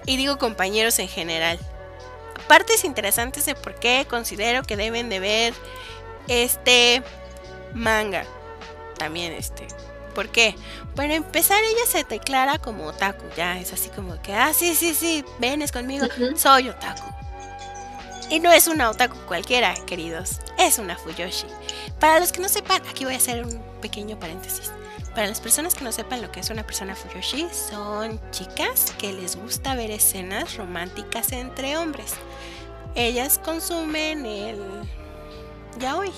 Y 0.05 0.17
digo 0.17 0.37
compañeros 0.37 0.99
en 0.99 1.07
general. 1.07 1.59
Partes 2.47 2.83
interesantes 2.83 3.45
de 3.45 3.55
por 3.55 3.75
qué 3.75 4.05
considero 4.09 4.63
que 4.63 4.77
deben 4.77 5.09
de 5.09 5.19
ver 5.19 5.53
este 6.27 7.03
manga. 7.73 8.23
También 8.97 9.33
este. 9.33 9.67
¿Por 10.15 10.29
qué? 10.29 10.55
Para 10.95 11.13
empezar, 11.15 11.61
ella 11.63 11.85
se 11.87 12.03
declara 12.03 12.57
como 12.57 12.85
otaku, 12.85 13.23
ya 13.37 13.59
es 13.59 13.71
así 13.71 13.89
como 13.89 14.21
que, 14.21 14.33
ah, 14.33 14.53
sí, 14.53 14.75
sí, 14.75 14.93
sí, 14.93 15.23
venes 15.39 15.71
conmigo, 15.71 16.07
soy 16.35 16.69
otaku. 16.69 17.03
Y 18.29 18.39
no 18.39 18.51
es 18.51 18.67
una 18.67 18.89
otaku 18.89 19.17
cualquiera, 19.27 19.73
queridos, 19.85 20.39
es 20.57 20.77
una 20.77 20.95
Fuyoshi. 20.97 21.47
Para 21.99 22.19
los 22.19 22.31
que 22.31 22.41
no 22.41 22.49
sepan, 22.49 22.81
aquí 22.87 23.05
voy 23.05 23.15
a 23.15 23.17
hacer 23.17 23.43
un 23.43 23.59
pequeño 23.81 24.19
paréntesis. 24.19 24.71
Para 25.15 25.27
las 25.27 25.41
personas 25.41 25.73
que 25.73 25.83
no 25.83 25.91
sepan 25.91 26.21
lo 26.21 26.31
que 26.31 26.39
es 26.39 26.49
una 26.51 26.63
persona 26.63 26.95
Fuyoshi, 26.95 27.47
son 27.51 28.19
chicas 28.31 28.93
que 28.99 29.13
les 29.13 29.35
gusta 29.35 29.73
ver 29.73 29.89
escenas 29.89 30.57
románticas 30.57 31.31
entre 31.31 31.75
hombres. 31.77 32.13
Ellas 32.93 33.39
consumen 33.39 34.25
el 34.25 34.61
yaoi 35.79 36.11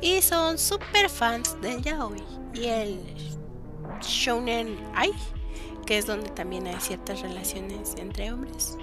y 0.00 0.22
son 0.22 0.58
super 0.58 1.08
fans 1.08 1.60
del 1.60 1.82
yaoi 1.82 2.22
y 2.54 2.66
el 2.66 3.35
shounen 4.00 4.78
ai, 4.94 5.12
que 5.86 5.98
es 5.98 6.06
donde 6.06 6.30
también 6.30 6.66
hay 6.66 6.80
ciertas 6.80 7.20
relaciones 7.20 7.94
entre 7.96 8.32
hombres. 8.32 8.76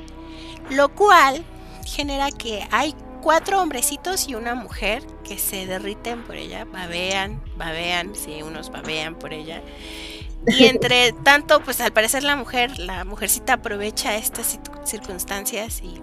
Lo 0.69 0.89
cual 0.89 1.43
genera 1.85 2.31
que 2.31 2.65
hay 2.71 2.95
cuatro 3.21 3.61
hombrecitos 3.61 4.27
y 4.27 4.35
una 4.35 4.55
mujer 4.55 5.03
que 5.23 5.37
se 5.37 5.65
derriten 5.65 6.23
por 6.23 6.35
ella, 6.35 6.65
babean, 6.65 7.41
babean, 7.57 8.15
sí, 8.15 8.41
unos 8.43 8.69
babean 8.69 9.15
por 9.15 9.33
ella. 9.33 9.61
Y 10.47 10.65
entre 10.65 11.13
tanto, 11.23 11.61
pues 11.63 11.79
al 11.81 11.93
parecer 11.93 12.23
la 12.23 12.35
mujer, 12.35 12.77
la 12.79 13.05
mujercita 13.05 13.53
aprovecha 13.53 14.15
estas 14.15 14.59
circunstancias 14.83 15.81
y 15.81 16.01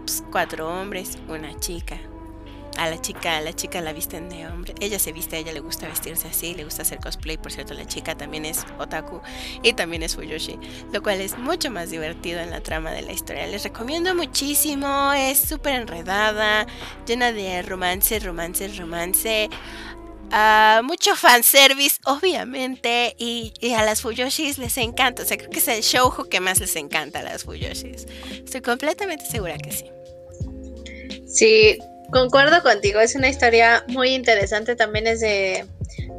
pues, 0.00 0.24
cuatro 0.30 0.68
hombres, 0.68 1.18
una 1.28 1.58
chica, 1.60 1.98
a 2.78 2.88
la 2.88 3.00
chica, 3.00 3.36
a 3.36 3.40
la 3.40 3.52
chica 3.52 3.80
la 3.80 3.92
visten 3.92 4.28
de 4.28 4.46
hombre. 4.46 4.74
Ella 4.80 4.98
se 4.98 5.12
viste, 5.12 5.36
a 5.36 5.38
ella 5.40 5.52
le 5.52 5.60
gusta 5.60 5.88
vestirse 5.88 6.28
así, 6.28 6.54
le 6.54 6.64
gusta 6.64 6.82
hacer 6.82 6.98
cosplay. 6.98 7.36
Por 7.36 7.52
cierto, 7.52 7.74
la 7.74 7.86
chica 7.86 8.16
también 8.16 8.44
es 8.44 8.64
otaku 8.78 9.20
y 9.62 9.72
también 9.72 10.02
es 10.02 10.14
fuyoshi, 10.14 10.58
lo 10.92 11.02
cual 11.02 11.20
es 11.20 11.36
mucho 11.36 11.70
más 11.70 11.90
divertido 11.90 12.40
en 12.40 12.50
la 12.50 12.60
trama 12.60 12.92
de 12.92 13.02
la 13.02 13.12
historia. 13.12 13.46
Les 13.46 13.64
recomiendo 13.64 14.14
muchísimo, 14.14 15.12
es 15.12 15.38
súper 15.38 15.74
enredada, 15.74 16.66
llena 17.06 17.32
de 17.32 17.62
romance, 17.62 18.18
romance, 18.20 18.68
romance. 18.68 19.50
Uh, 20.30 20.82
mucho 20.84 21.16
fanservice, 21.16 21.98
obviamente, 22.04 23.16
y, 23.18 23.54
a 23.74 23.82
las 23.82 24.02
Fuyoshis 24.02 24.58
les 24.58 24.76
encanta. 24.76 25.22
O 25.22 25.24
sea, 25.24 25.38
creo 25.38 25.48
que 25.48 25.58
es 25.58 25.68
el 25.68 25.80
shoujo 25.80 26.28
que 26.28 26.38
más 26.38 26.60
les 26.60 26.76
encanta 26.76 27.20
a 27.20 27.22
las 27.22 27.44
Fuyoshis. 27.44 28.06
Estoy 28.30 28.60
completamente 28.60 29.24
segura 29.24 29.56
que 29.56 29.72
sí. 29.72 29.86
Sí, 31.26 31.78
Concuerdo 32.10 32.62
contigo, 32.62 33.00
es 33.00 33.14
una 33.14 33.28
historia 33.28 33.84
muy 33.88 34.14
interesante, 34.14 34.76
también 34.76 35.06
es 35.06 35.20
de... 35.20 35.66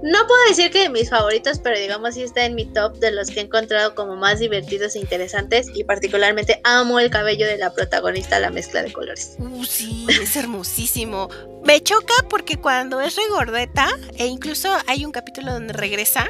No 0.04 0.28
puedo 0.28 0.48
decir 0.48 0.72
que 0.72 0.84
de 0.84 0.90
mis 0.90 1.10
favoritos, 1.10 1.60
pero 1.60 1.78
digamos 1.78 2.14
sí 2.14 2.22
está 2.22 2.46
en 2.46 2.56
mi 2.56 2.66
top 2.66 2.98
de 3.00 3.12
los 3.12 3.30
que 3.30 3.40
he 3.40 3.44
encontrado 3.44 3.96
como 3.96 4.16
más 4.16 4.40
divertidos 4.40 4.96
e 4.96 5.00
interesantes 5.00 5.68
y 5.74 5.84
particularmente 5.84 6.62
amo 6.64 7.00
el 7.00 7.10
cabello 7.10 7.48
de 7.48 7.58
la 7.58 7.74
protagonista, 7.74 8.40
la 8.40 8.52
mezcla 8.52 8.84
de 8.84 8.94
colores. 8.94 9.36
Uh, 9.40 9.66
sí, 9.66 10.06
es 10.10 10.36
hermosísimo. 10.36 11.28
Me 11.66 11.82
choca 11.82 12.14
porque 12.30 12.58
cuando 12.58 13.02
es 13.02 13.16
regordeta, 13.16 13.90
e 14.16 14.28
incluso 14.28 14.70
hay 14.88 15.06
un 15.06 15.12
capítulo 15.12 15.52
donde 15.54 15.74
regresa, 15.74 16.30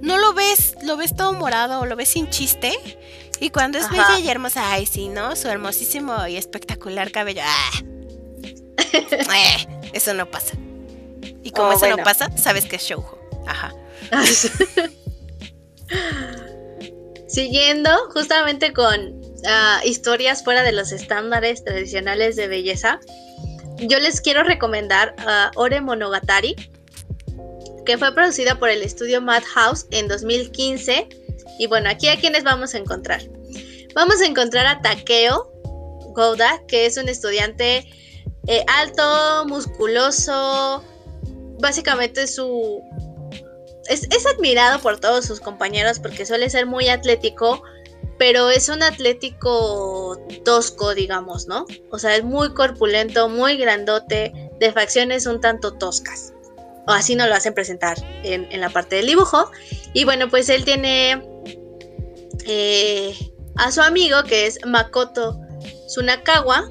no 0.00 0.18
lo 0.18 0.32
ves, 0.32 0.74
lo 0.82 0.96
ves 0.96 1.14
todo 1.14 1.32
morado 1.34 1.80
o 1.80 1.86
lo 1.86 1.94
ves 1.94 2.08
sin 2.08 2.30
chiste. 2.30 2.72
Y 3.38 3.50
cuando 3.50 3.78
es 3.78 3.90
bella 3.90 4.18
y 4.18 4.28
hermosa, 4.28 4.72
ay 4.72 4.86
sí, 4.86 5.08
¿no? 5.08 5.36
Su 5.36 5.48
hermosísimo 5.48 6.26
y 6.26 6.36
espectacular 6.36 7.12
cabello. 7.12 7.42
¡Ah! 7.44 7.70
Eh, 9.12 9.66
eso 9.92 10.14
no 10.14 10.30
pasa. 10.30 10.54
Y 11.42 11.50
como 11.50 11.68
oh, 11.68 11.72
eso 11.72 11.88
no 11.88 11.96
pasa, 11.98 12.30
sabes 12.36 12.64
que 12.66 12.76
es 12.76 12.82
shoujo. 12.82 13.18
Ajá. 13.46 13.74
Siguiendo 17.26 17.90
justamente 18.12 18.72
con 18.72 19.20
ah, 19.46 19.80
historias 19.84 20.44
fuera 20.44 20.62
de 20.62 20.72
los 20.72 20.92
estándares 20.92 21.64
tradicionales 21.64 22.36
de 22.36 22.48
belleza, 22.48 23.00
yo 23.78 23.98
les 23.98 24.20
quiero 24.20 24.44
recomendar 24.44 25.14
Ore 25.56 25.80
Monogatari, 25.80 26.54
que 27.84 27.98
fue 27.98 28.14
producida 28.14 28.58
por 28.58 28.68
el 28.68 28.82
estudio 28.82 29.20
Madhouse 29.20 29.86
en 29.90 30.08
2015. 30.08 31.08
Y 31.58 31.66
bueno, 31.66 31.90
aquí 31.90 32.08
a 32.08 32.18
quienes 32.18 32.44
vamos 32.44 32.74
a 32.74 32.78
encontrar. 32.78 33.22
Vamos 33.94 34.20
a 34.20 34.26
encontrar 34.26 34.66
a 34.66 34.80
Takeo 34.80 35.50
Gouda, 36.14 36.62
que 36.68 36.86
es 36.86 36.96
un 36.96 37.08
estudiante 37.08 37.86
eh, 38.46 38.64
alto, 38.68 39.44
musculoso, 39.46 40.82
básicamente 41.60 42.26
su... 42.26 42.82
Es, 43.88 44.06
admirado 44.26 44.80
por 44.80 45.00
todos 45.00 45.26
sus 45.26 45.40
compañeros 45.40 45.98
porque 45.98 46.24
suele 46.24 46.48
ser 46.50 46.66
muy 46.66 46.88
atlético, 46.88 47.62
pero 48.18 48.48
es 48.48 48.68
un 48.68 48.82
atlético 48.82 50.18
tosco, 50.44 50.94
digamos, 50.94 51.46
¿no? 51.46 51.66
O 51.90 51.98
sea, 51.98 52.16
es 52.16 52.24
muy 52.24 52.54
corpulento, 52.54 53.28
muy 53.28 53.56
grandote, 53.56 54.32
de 54.58 54.72
facciones 54.72 55.26
un 55.26 55.40
tanto 55.40 55.74
toscas. 55.74 56.32
O 56.86 56.92
así 56.92 57.16
nos 57.16 57.28
lo 57.28 57.34
hacen 57.34 57.54
presentar 57.54 57.96
en, 58.22 58.60
la 58.60 58.70
parte 58.70 58.96
del 58.96 59.06
dibujo. 59.06 59.50
Y 59.92 60.04
bueno, 60.04 60.28
pues 60.30 60.48
él 60.48 60.64
tiene 60.64 61.22
eh, 62.46 63.14
a 63.56 63.70
su 63.72 63.82
amigo 63.82 64.22
que 64.24 64.46
es 64.46 64.64
Makoto 64.64 65.38
Tsunakawa, 65.86 66.68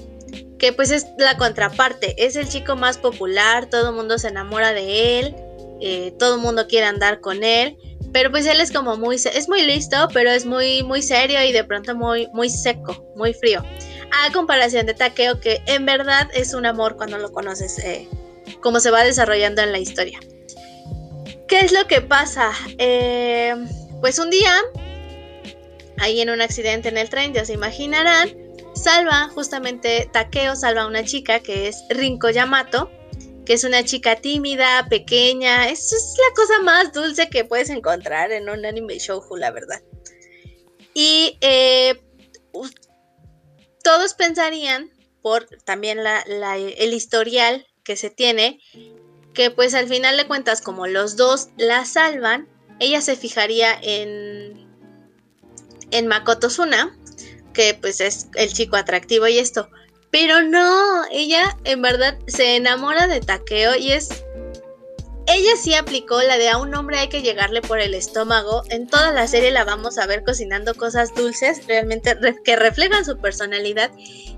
que 0.61 0.71
pues 0.71 0.91
es 0.91 1.07
la 1.17 1.37
contraparte, 1.37 2.13
es 2.23 2.35
el 2.35 2.47
chico 2.47 2.75
más 2.75 2.99
popular, 2.99 3.65
todo 3.65 3.89
el 3.89 3.95
mundo 3.95 4.19
se 4.19 4.27
enamora 4.27 4.73
de 4.73 5.19
él, 5.19 5.35
eh, 5.81 6.13
todo 6.19 6.35
el 6.35 6.41
mundo 6.41 6.67
quiere 6.67 6.85
andar 6.85 7.19
con 7.19 7.43
él, 7.43 7.79
pero 8.13 8.29
pues 8.29 8.45
él 8.45 8.61
es 8.61 8.71
como 8.71 8.95
muy, 8.95 9.15
es 9.15 9.49
muy 9.49 9.63
listo, 9.63 10.07
pero 10.13 10.29
es 10.29 10.45
muy, 10.45 10.83
muy 10.83 11.01
serio 11.01 11.43
y 11.43 11.51
de 11.51 11.63
pronto 11.63 11.95
muy, 11.95 12.27
muy 12.33 12.47
seco, 12.47 13.11
muy 13.15 13.33
frío. 13.33 13.63
A 14.11 14.31
comparación 14.31 14.85
de 14.85 14.93
Takeo, 14.93 15.39
que 15.39 15.63
en 15.65 15.87
verdad 15.87 16.29
es 16.35 16.53
un 16.53 16.67
amor 16.67 16.95
cuando 16.95 17.17
lo 17.17 17.31
conoces, 17.31 17.79
eh, 17.79 18.07
cómo 18.61 18.79
se 18.79 18.91
va 18.91 19.03
desarrollando 19.03 19.63
en 19.63 19.71
la 19.71 19.79
historia. 19.79 20.19
¿Qué 21.47 21.61
es 21.61 21.71
lo 21.71 21.87
que 21.87 22.01
pasa? 22.01 22.51
Eh, 22.77 23.55
pues 23.99 24.19
un 24.19 24.29
día, 24.29 24.53
ahí 26.01 26.19
en 26.19 26.29
un 26.29 26.41
accidente 26.41 26.89
en 26.89 26.97
el 26.97 27.09
tren, 27.09 27.33
ya 27.33 27.45
se 27.45 27.53
imaginarán, 27.53 28.35
salva, 28.73 29.29
justamente 29.29 30.09
Takeo 30.11 30.55
salva 30.55 30.81
a 30.81 30.87
una 30.87 31.03
chica 31.05 31.39
que 31.39 31.67
es 31.67 31.83
Rinko 31.89 32.29
Yamato, 32.29 32.91
que 33.45 33.53
es 33.53 33.63
una 33.63 33.83
chica 33.83 34.15
tímida, 34.15 34.87
pequeña. 34.89 35.69
Es, 35.69 35.93
es 35.93 36.15
la 36.17 36.35
cosa 36.35 36.61
más 36.61 36.93
dulce 36.93 37.29
que 37.29 37.45
puedes 37.45 37.69
encontrar 37.69 38.31
en 38.31 38.49
un 38.49 38.65
anime 38.65 38.97
shoujo, 38.99 39.37
la 39.37 39.51
verdad. 39.51 39.81
Y 40.93 41.37
eh, 41.41 42.01
todos 43.83 44.13
pensarían, 44.13 44.91
por 45.21 45.45
también 45.65 45.99
el 45.99 46.93
historial 46.93 47.67
que 47.83 47.95
se 47.95 48.09
tiene, 48.09 48.59
que 49.33 49.51
pues 49.51 49.73
al 49.73 49.87
final 49.87 50.17
de 50.17 50.27
cuentas, 50.27 50.61
como 50.61 50.87
los 50.87 51.15
dos 51.15 51.49
la 51.57 51.85
salvan, 51.85 52.49
ella 52.79 53.01
se 53.01 53.15
fijaría 53.15 53.77
en, 53.81 54.60
en 55.91 56.07
Makoto 56.07 56.49
Suna, 56.49 56.97
que 57.53 57.77
pues 57.79 58.01
es 58.01 58.27
el 58.35 58.51
chico 58.51 58.75
atractivo 58.75 59.27
y 59.27 59.39
esto. 59.39 59.69
Pero 60.11 60.41
no, 60.41 61.03
ella 61.11 61.57
en 61.63 61.81
verdad 61.81 62.17
se 62.27 62.57
enamora 62.57 63.07
de 63.07 63.21
Takeo 63.21 63.75
y 63.75 63.93
es... 63.93 64.09
Ella 65.27 65.51
sí 65.55 65.75
aplicó 65.75 66.21
la 66.23 66.37
de 66.37 66.49
a 66.49 66.57
un 66.57 66.75
hombre 66.75 66.97
hay 66.97 67.07
que 67.07 67.21
llegarle 67.21 67.61
por 67.61 67.79
el 67.79 67.93
estómago. 67.93 68.63
En 68.69 68.87
toda 68.87 69.13
la 69.13 69.27
serie 69.27 69.51
la 69.51 69.63
vamos 69.63 69.97
a 69.97 70.07
ver 70.07 70.23
cocinando 70.25 70.73
cosas 70.73 71.13
dulces, 71.15 71.65
realmente 71.67 72.17
que 72.43 72.55
reflejan 72.55 73.05
su 73.05 73.17
personalidad. 73.17 73.91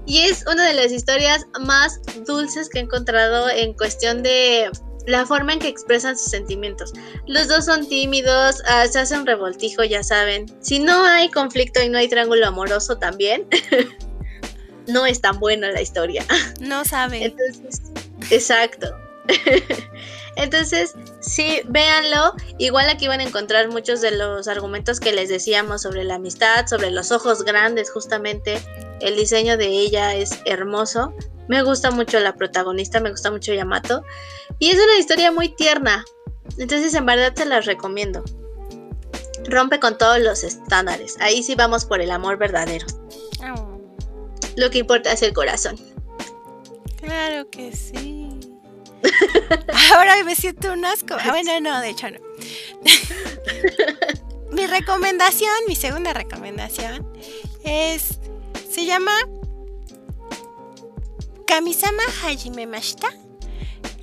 Y 0.06 0.20
es 0.20 0.46
una 0.46 0.68
de 0.68 0.74
las 0.74 0.92
historias 0.92 1.48
más 1.62 2.02
dulces 2.28 2.70
que 2.70 2.80
he 2.80 2.82
encontrado 2.82 3.50
en 3.50 3.74
cuestión 3.74 4.22
de 4.22 4.70
la 5.06 5.26
forma 5.26 5.54
en 5.54 5.60
que 5.60 5.68
expresan 5.68 6.18
sus 6.18 6.32
sentimientos. 6.32 6.94
Los 7.28 7.48
dos 7.48 7.66
son 7.66 7.88
tímidos, 7.88 8.62
ah, 8.68 8.88
se 8.88 9.00
hace 9.00 9.18
un 9.18 9.26
revoltijo, 9.26 9.84
ya 9.84 10.04
saben. 10.04 10.46
Si 10.62 10.80
no 10.80 11.06
hay 11.06 11.30
conflicto 11.30 11.82
y 11.82 11.90
no 11.90 11.98
hay 11.98 12.08
triángulo 12.08 12.48
amoroso 12.48 12.98
también, 12.98 13.48
no 14.88 15.06
es 15.06 15.22
tan 15.22 15.40
buena 15.40 15.72
la 15.72 15.82
historia. 15.82 16.26
No 16.60 16.86
saben. 16.86 17.24
Entonces, 17.24 17.82
exacto. 18.30 18.96
Entonces, 20.36 20.96
sí, 21.20 21.62
véanlo. 21.66 22.34
Igual 22.58 22.90
aquí 22.90 23.08
van 23.08 23.20
a 23.20 23.24
encontrar 23.24 23.70
muchos 23.70 24.02
de 24.02 24.12
los 24.12 24.48
argumentos 24.48 25.00
que 25.00 25.14
les 25.14 25.30
decíamos 25.30 25.82
sobre 25.84 26.04
la 26.04 26.16
amistad, 26.16 26.68
sobre 26.68 26.92
los 26.92 27.12
ojos 27.12 27.44
grandes, 27.44 27.92
justamente. 27.92 28.62
El 29.00 29.16
diseño 29.16 29.58
de 29.58 29.68
ella 29.68 30.16
es 30.16 30.40
hermoso. 30.46 31.14
Me 31.48 31.62
gusta 31.62 31.92
mucho 31.92 32.20
la 32.20 32.36
protagonista, 32.36 33.00
me 33.00 33.12
gusta 33.12 33.30
mucho 33.30 33.54
Yamato. 33.54 34.04
Y 34.60 34.70
es 34.70 34.76
una 34.76 34.98
historia 34.98 35.32
muy 35.32 35.50
tierna. 35.50 36.06
Entonces 36.58 36.94
en 36.94 37.06
verdad 37.06 37.34
te 37.34 37.46
las 37.46 37.66
recomiendo. 37.66 38.24
Rompe 39.46 39.80
con 39.80 39.98
todos 39.98 40.20
los 40.20 40.44
estándares. 40.44 41.18
Ahí 41.20 41.44
sí 41.44 41.56
vamos 41.56 41.86
por 41.86 42.02
el 42.02 42.12
amor 42.12 42.38
verdadero. 42.38 42.88
Oh. 43.42 43.82
Lo 44.56 44.70
que 44.70 44.80
importa 44.80 45.12
es 45.12 45.22
el 45.22 45.34
corazón. 45.34 45.76
Claro 46.98 47.50
que 47.50 47.76
sí. 47.76 48.23
Ahora 49.94 50.24
me 50.24 50.36
siento 50.36 50.72
un 50.74 50.86
asco. 50.86 51.16
Ah, 51.20 51.30
bueno, 51.30 51.60
no, 51.60 51.82
de 51.82 51.90
hecho 51.90 52.10
no. 52.10 52.20
mi 54.52 54.68
recomendación, 54.68 55.52
mi 55.68 55.76
segunda 55.76 56.14
recomendación 56.14 57.08
es, 57.64 58.20
se 58.72 58.86
llama 58.86 59.12
Kamisama 61.48 62.04
Hajime 62.24 62.68
Mashita. 62.68 63.10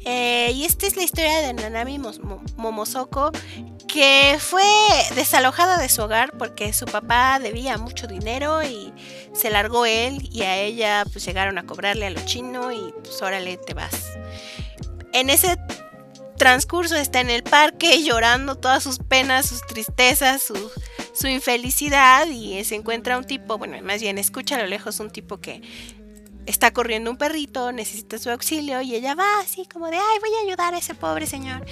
Eh, 0.04 0.52
y 0.54 0.64
esta 0.64 0.86
es 0.86 0.96
la 0.96 1.02
historia 1.02 1.40
de 1.40 1.52
Nanami 1.52 1.98
Momosoko, 2.56 3.32
que 3.86 4.36
fue 4.38 4.64
desalojada 5.14 5.76
de 5.78 5.88
su 5.88 6.02
hogar 6.02 6.32
porque 6.38 6.72
su 6.72 6.86
papá 6.86 7.38
debía 7.38 7.76
mucho 7.76 8.06
dinero 8.06 8.62
y 8.62 8.92
se 9.32 9.50
largó 9.50 9.84
él 9.84 10.28
y 10.32 10.42
a 10.42 10.56
ella 10.58 11.04
pues 11.12 11.24
llegaron 11.24 11.58
a 11.58 11.66
cobrarle 11.66 12.06
a 12.06 12.10
lo 12.10 12.24
chino 12.24 12.72
y 12.72 12.94
pues 13.02 13.20
órale 13.20 13.56
te 13.58 13.74
vas. 13.74 14.06
En 15.12 15.30
ese 15.30 15.56
transcurso 16.36 16.96
está 16.96 17.20
en 17.20 17.30
el 17.30 17.42
parque 17.42 18.02
llorando 18.04 18.54
todas 18.56 18.82
sus 18.82 18.98
penas, 18.98 19.46
sus 19.46 19.60
tristezas, 19.66 20.42
su, 20.42 21.26
infelicidad 21.28 22.26
y 22.28 22.64
se 22.64 22.76
encuentra 22.76 23.18
un 23.18 23.24
tipo, 23.24 23.58
bueno, 23.58 23.76
más 23.82 24.00
bien 24.00 24.16
escucha 24.16 24.56
a 24.56 24.60
lo 24.62 24.66
lejos 24.66 25.00
un 25.00 25.10
tipo 25.10 25.38
que 25.38 25.60
está 26.46 26.72
corriendo 26.72 27.10
un 27.10 27.18
perrito, 27.18 27.72
necesita 27.72 28.18
su 28.18 28.30
auxilio 28.30 28.80
y 28.80 28.94
ella 28.94 29.14
va 29.14 29.40
así 29.40 29.66
como 29.70 29.88
de, 29.90 29.96
ay, 29.96 30.18
voy 30.20 30.30
a 30.38 30.46
ayudar 30.46 30.72
a 30.72 30.78
ese 30.78 30.94
pobre 30.94 31.26
señor. 31.26 31.66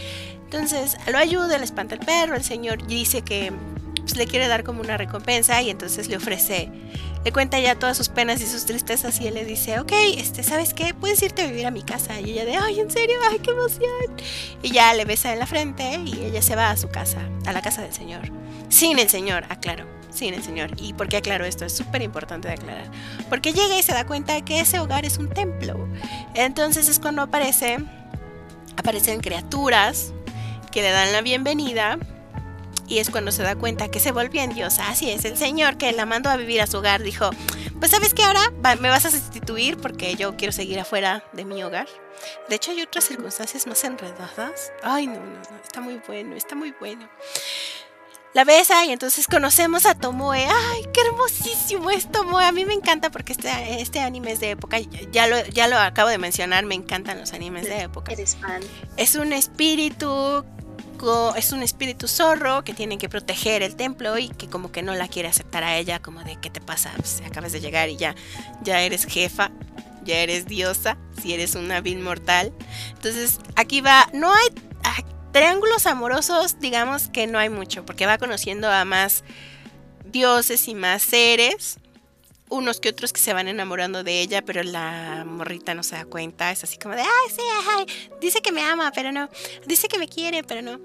Entonces 0.44 0.98
lo 1.10 1.16
ayuda, 1.16 1.56
le 1.56 1.64
espanta 1.64 1.94
el 1.94 2.00
perro, 2.00 2.36
el 2.36 2.44
señor 2.44 2.86
dice 2.86 3.22
que 3.22 3.52
pues, 4.00 4.16
le 4.16 4.26
quiere 4.26 4.48
dar 4.48 4.64
como 4.64 4.82
una 4.82 4.98
recompensa 4.98 5.62
y 5.62 5.70
entonces 5.70 6.08
le 6.08 6.16
ofrece, 6.18 6.70
le 7.24 7.32
cuenta 7.32 7.58
ya 7.58 7.78
todas 7.78 7.96
sus 7.96 8.08
penas 8.08 8.40
y 8.40 8.46
sus 8.46 8.64
tristezas 8.64 9.20
y 9.20 9.28
él 9.28 9.34
le 9.34 9.44
dice, 9.44 9.78
ok, 9.80 9.92
este, 10.16 10.42
¿sabes 10.42 10.74
qué? 10.74 10.94
Puedes 10.94 11.22
irte 11.22 11.42
a 11.42 11.46
vivir 11.46 11.66
a 11.66 11.70
mi 11.70 11.82
casa. 11.82 12.20
Y 12.20 12.30
ella 12.30 12.44
de, 12.44 12.56
ay, 12.56 12.80
¿en 12.80 12.90
serio? 12.90 13.16
Ay, 13.30 13.38
qué 13.40 13.50
emoción. 13.50 14.16
Y 14.62 14.72
ya 14.72 14.94
le 14.94 15.04
besa 15.04 15.32
en 15.32 15.38
la 15.38 15.46
frente 15.46 16.00
y 16.04 16.24
ella 16.24 16.42
se 16.42 16.56
va 16.56 16.70
a 16.70 16.76
su 16.76 16.88
casa, 16.88 17.20
a 17.46 17.52
la 17.52 17.62
casa 17.62 17.82
del 17.82 17.92
señor. 17.92 18.30
Sin 18.68 18.98
el 18.98 19.08
señor, 19.08 19.44
aclaro 19.48 19.98
sin 20.10 20.34
el 20.34 20.42
Señor. 20.42 20.70
¿Y 20.76 20.92
por 20.94 21.08
qué 21.08 21.18
aclaro 21.18 21.44
esto? 21.44 21.64
Es 21.64 21.72
súper 21.72 22.02
importante 22.02 22.48
de 22.48 22.54
aclarar. 22.54 22.90
Porque 23.28 23.52
llega 23.52 23.78
y 23.78 23.82
se 23.82 23.92
da 23.92 24.06
cuenta 24.06 24.40
que 24.44 24.60
ese 24.60 24.78
hogar 24.78 25.04
es 25.04 25.18
un 25.18 25.28
templo. 25.28 25.88
Entonces 26.34 26.88
es 26.88 26.98
cuando 26.98 27.22
aparece, 27.22 27.78
aparecen 28.76 29.20
criaturas 29.20 30.12
que 30.70 30.82
le 30.82 30.90
dan 30.90 31.12
la 31.12 31.22
bienvenida. 31.22 31.98
Y 32.88 32.98
es 32.98 33.10
cuando 33.10 33.32
se 33.32 33.42
da 33.42 33.54
cuenta 33.54 33.88
que 33.88 34.00
se 34.00 34.12
volvió 34.12 34.42
en 34.42 34.54
Dios. 34.54 34.78
Así 34.78 35.10
es, 35.10 35.24
el 35.24 35.36
Señor 35.36 35.76
que 35.76 35.92
la 35.92 36.06
mandó 36.06 36.30
a 36.30 36.36
vivir 36.36 36.60
a 36.60 36.66
su 36.66 36.78
hogar 36.78 37.02
dijo, 37.02 37.30
pues 37.78 37.90
sabes 37.90 38.14
que 38.14 38.24
ahora 38.24 38.40
me 38.80 38.88
vas 38.88 39.04
a 39.04 39.10
sustituir 39.10 39.76
porque 39.76 40.14
yo 40.14 40.36
quiero 40.36 40.52
seguir 40.52 40.80
afuera 40.80 41.24
de 41.32 41.44
mi 41.44 41.62
hogar. 41.62 41.86
De 42.48 42.56
hecho 42.56 42.70
hay 42.70 42.82
otras 42.82 43.04
circunstancias 43.04 43.66
más 43.66 43.84
enredadas. 43.84 44.72
Ay, 44.82 45.06
no, 45.06 45.20
no, 45.20 45.36
no, 45.50 45.56
está 45.62 45.80
muy 45.80 46.00
bueno, 46.06 46.34
está 46.34 46.54
muy 46.54 46.74
bueno 46.80 47.08
la 48.34 48.44
besa 48.44 48.84
y 48.84 48.92
entonces 48.92 49.26
conocemos 49.26 49.86
a 49.86 49.94
Tomoe. 49.94 50.46
¡Ay, 50.46 50.82
qué 50.92 51.00
hermosísimo 51.00 51.90
es 51.90 52.10
Tomoe! 52.10 52.44
A 52.44 52.52
mí 52.52 52.64
me 52.64 52.74
encanta 52.74 53.10
porque 53.10 53.32
este, 53.32 53.80
este 53.80 54.00
anime 54.00 54.32
es 54.32 54.40
de 54.40 54.50
época. 54.50 54.78
Ya 55.10 55.26
lo, 55.26 55.44
ya 55.46 55.66
lo 55.66 55.76
acabo 55.76 56.08
de 56.08 56.18
mencionar, 56.18 56.64
me 56.64 56.74
encantan 56.74 57.18
los 57.18 57.32
animes 57.32 57.64
de 57.64 57.80
época. 57.80 58.12
Eres 58.12 58.36
fan. 58.36 58.62
Es 58.96 59.14
un 59.14 59.32
espíritu 59.32 60.44
es 61.36 61.52
un 61.52 61.62
espíritu 61.62 62.08
zorro 62.08 62.64
que 62.64 62.74
tiene 62.74 62.98
que 62.98 63.08
proteger 63.08 63.62
el 63.62 63.76
templo 63.76 64.18
y 64.18 64.28
que 64.28 64.48
como 64.48 64.72
que 64.72 64.82
no 64.82 64.94
la 64.94 65.08
quiere 65.08 65.28
aceptar 65.28 65.64
a 65.64 65.76
ella, 65.76 66.00
como 66.00 66.22
de 66.24 66.36
¿qué 66.36 66.50
te 66.50 66.60
pasa? 66.60 66.92
Pues 66.96 67.22
acabas 67.26 67.52
de 67.52 67.60
llegar 67.60 67.88
y 67.88 67.96
ya, 67.96 68.14
ya 68.62 68.80
eres 68.82 69.04
jefa, 69.04 69.50
ya 70.04 70.18
eres 70.18 70.46
diosa, 70.46 70.96
si 71.20 71.34
eres 71.34 71.54
una 71.54 71.80
vil 71.80 72.00
mortal. 72.00 72.52
Entonces 72.94 73.38
aquí 73.56 73.80
va, 73.80 74.08
no 74.12 74.32
hay, 74.32 74.48
Triángulos 75.32 75.86
amorosos, 75.86 76.58
digamos 76.58 77.08
que 77.08 77.26
no 77.26 77.38
hay 77.38 77.50
mucho, 77.50 77.84
porque 77.84 78.06
va 78.06 78.16
conociendo 78.16 78.70
a 78.70 78.84
más 78.86 79.24
dioses 80.04 80.68
y 80.68 80.74
más 80.74 81.02
seres. 81.02 81.78
Unos 82.50 82.80
que 82.80 82.88
otros 82.88 83.12
que 83.12 83.20
se 83.20 83.32
van 83.32 83.48
enamorando 83.48 84.04
de 84.04 84.20
ella, 84.20 84.42
pero 84.42 84.62
la 84.62 85.24
morrita 85.26 85.74
no 85.74 85.82
se 85.82 85.96
da 85.96 86.04
cuenta. 86.04 86.50
Es 86.50 86.64
así 86.64 86.78
como 86.78 86.94
de, 86.94 87.02
ay, 87.02 87.30
sí, 87.34 87.42
ay, 87.76 87.86
dice 88.20 88.40
que 88.40 88.52
me 88.52 88.62
ama, 88.62 88.90
pero 88.94 89.12
no. 89.12 89.28
Dice 89.66 89.88
que 89.88 89.98
me 89.98 90.08
quiere, 90.08 90.42
pero 90.44 90.62
no. 90.62 90.80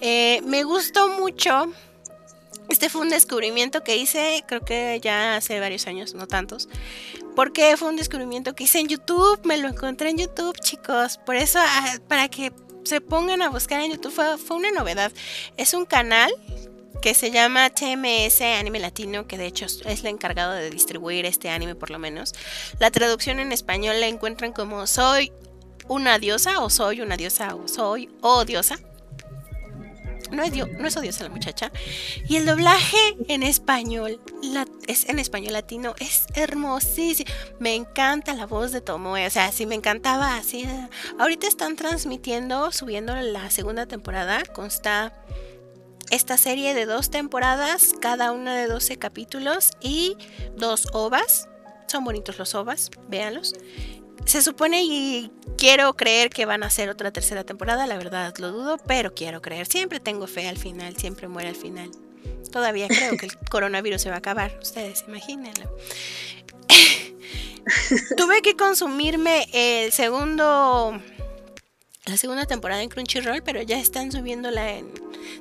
Eh, 0.00 0.40
me 0.44 0.62
gustó 0.64 1.08
mucho. 1.08 1.72
Este 2.68 2.90
fue 2.90 3.00
un 3.00 3.08
descubrimiento 3.08 3.82
que 3.82 3.96
hice, 3.96 4.44
creo 4.46 4.60
que 4.60 5.00
ya 5.02 5.36
hace 5.36 5.58
varios 5.58 5.86
años, 5.86 6.14
no 6.14 6.26
tantos. 6.26 6.68
Porque 7.34 7.76
fue 7.76 7.88
un 7.88 7.96
descubrimiento 7.96 8.54
que 8.54 8.64
hice 8.64 8.80
en 8.80 8.88
YouTube, 8.88 9.40
me 9.44 9.56
lo 9.56 9.68
encontré 9.68 10.10
en 10.10 10.18
YouTube, 10.18 10.58
chicos. 10.60 11.18
Por 11.24 11.36
eso, 11.36 11.58
ah, 11.62 11.96
para 12.08 12.28
que 12.28 12.52
se 12.84 13.00
pongan 13.00 13.42
a 13.42 13.48
buscar 13.48 13.80
en 13.80 13.92
YouTube, 13.92 14.12
fue, 14.12 14.56
una 14.56 14.70
novedad. 14.70 15.12
Es 15.56 15.72
un 15.72 15.86
canal 15.86 16.30
que 17.00 17.14
se 17.14 17.30
llama 17.30 17.70
TMS 17.70 18.40
Anime 18.40 18.78
Latino, 18.80 19.26
que 19.26 19.38
de 19.38 19.46
hecho 19.46 19.66
es 19.66 20.00
el 20.00 20.06
encargado 20.06 20.52
de 20.52 20.70
distribuir 20.70 21.26
este 21.26 21.50
anime 21.50 21.74
por 21.74 21.90
lo 21.90 21.98
menos. 21.98 22.34
La 22.78 22.90
traducción 22.90 23.40
en 23.40 23.52
español 23.52 24.00
la 24.00 24.06
encuentran 24.06 24.52
como 24.52 24.86
soy 24.86 25.32
una 25.88 26.18
diosa 26.18 26.60
o 26.60 26.70
soy 26.70 27.00
una 27.00 27.16
diosa 27.16 27.54
o 27.54 27.66
soy 27.68 28.10
o 28.20 28.44
diosa 28.44 28.78
no 30.30 30.42
es, 30.42 30.52
no 30.52 30.88
es 30.88 30.96
odiosa 30.96 31.24
la 31.24 31.30
muchacha. 31.30 31.72
Y 32.28 32.36
el 32.36 32.46
doblaje 32.46 32.98
en 33.28 33.42
español, 33.42 34.20
es 34.86 35.08
en 35.08 35.18
español 35.18 35.52
latino, 35.52 35.94
es 35.98 36.26
hermosísimo. 36.34 37.30
Me 37.58 37.74
encanta 37.74 38.34
la 38.34 38.46
voz 38.46 38.72
de 38.72 38.80
Tomoe, 38.80 39.26
o 39.26 39.30
sea, 39.30 39.52
sí 39.52 39.66
me 39.66 39.74
encantaba 39.74 40.36
así. 40.36 40.66
Ahorita 41.18 41.46
están 41.46 41.76
transmitiendo, 41.76 42.70
subiendo 42.72 43.14
la 43.14 43.50
segunda 43.50 43.86
temporada, 43.86 44.42
consta 44.54 45.12
esta 46.10 46.36
serie 46.36 46.74
de 46.74 46.86
dos 46.86 47.10
temporadas, 47.10 47.94
cada 48.00 48.32
una 48.32 48.56
de 48.56 48.66
12 48.66 48.98
capítulos 48.98 49.72
y 49.80 50.16
dos 50.56 50.88
ovas. 50.92 51.48
Son 51.86 52.04
bonitos 52.04 52.38
los 52.38 52.54
ovas, 52.54 52.90
véanlos 53.08 53.54
se 54.28 54.42
supone 54.42 54.82
y 54.84 55.30
quiero 55.56 55.94
creer 55.94 56.28
que 56.28 56.44
van 56.44 56.62
a 56.62 56.66
hacer 56.66 56.90
otra 56.90 57.10
tercera 57.10 57.44
temporada, 57.44 57.86
la 57.86 57.96
verdad 57.96 58.34
lo 58.36 58.52
dudo, 58.52 58.76
pero 58.76 59.14
quiero 59.14 59.40
creer. 59.40 59.66
Siempre 59.66 60.00
tengo 60.00 60.26
fe 60.26 60.48
al 60.48 60.58
final, 60.58 60.96
siempre 60.98 61.28
muere 61.28 61.48
al 61.48 61.56
final. 61.56 61.90
Todavía 62.52 62.88
creo 62.88 63.16
que 63.16 63.24
el 63.24 63.38
coronavirus 63.50 64.02
se 64.02 64.10
va 64.10 64.16
a 64.16 64.18
acabar, 64.18 64.58
ustedes 64.60 65.04
imagínenlo. 65.08 65.74
Tuve 68.18 68.42
que 68.42 68.54
consumirme 68.54 69.48
el 69.52 69.92
segundo 69.92 71.00
la 72.08 72.16
segunda 72.16 72.46
temporada 72.46 72.82
en 72.82 72.88
Crunchyroll, 72.88 73.42
pero 73.42 73.62
ya 73.62 73.78
están 73.78 74.10
subiéndola 74.12 74.72
en 74.72 74.92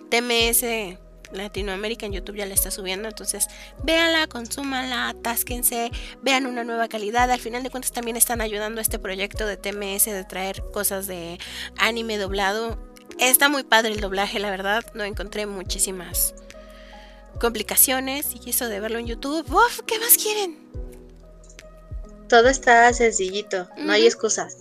TMS 0.10 0.98
Latinoamérica 1.32 2.06
en 2.06 2.14
YouTube 2.14 2.38
ya 2.38 2.46
la 2.46 2.54
está 2.54 2.72
subiendo, 2.72 3.08
entonces 3.08 3.48
véanla, 3.84 4.28
consúmanla, 4.28 5.10
atásquense, 5.10 5.92
vean 6.22 6.46
una 6.46 6.64
nueva 6.64 6.88
calidad. 6.88 7.30
Al 7.32 7.40
final 7.40 7.64
de 7.64 7.70
cuentas 7.70 7.92
también 7.92 8.18
están 8.18 8.42
ayudando 8.42 8.80
a 8.80 8.82
este 8.82 9.00
proyecto 9.00 9.46
de 9.46 9.58
TMS 9.58 10.06
de 10.06 10.24
traer 10.24 10.64
cosas 10.72 11.08
de 11.08 11.38
anime 11.78 12.18
doblado. 12.18 12.78
Está 13.20 13.50
muy 13.50 13.64
padre 13.64 13.94
el 13.94 14.00
doblaje, 14.00 14.40
la 14.40 14.52
verdad, 14.52 14.86
no 14.94 15.04
encontré 15.04 15.46
muchísimas 15.46 16.36
complicaciones 17.40 18.34
y 18.34 18.40
quiso 18.40 18.68
de 18.68 18.80
verlo 18.80 19.00
en 19.00 19.08
YouTube. 19.08 19.46
Uf, 19.52 19.82
¿Qué 19.86 20.00
más 20.00 20.18
quieren? 20.18 20.58
Todo 22.30 22.50
está 22.50 22.92
sencillito, 22.94 23.70
no 23.78 23.94
hay 23.94 24.06
excusas. 24.06 24.58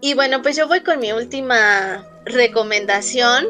Y 0.00 0.14
bueno, 0.14 0.42
pues 0.42 0.56
yo 0.56 0.68
voy 0.68 0.80
con 0.80 1.00
mi 1.00 1.12
última 1.12 2.06
recomendación 2.24 3.46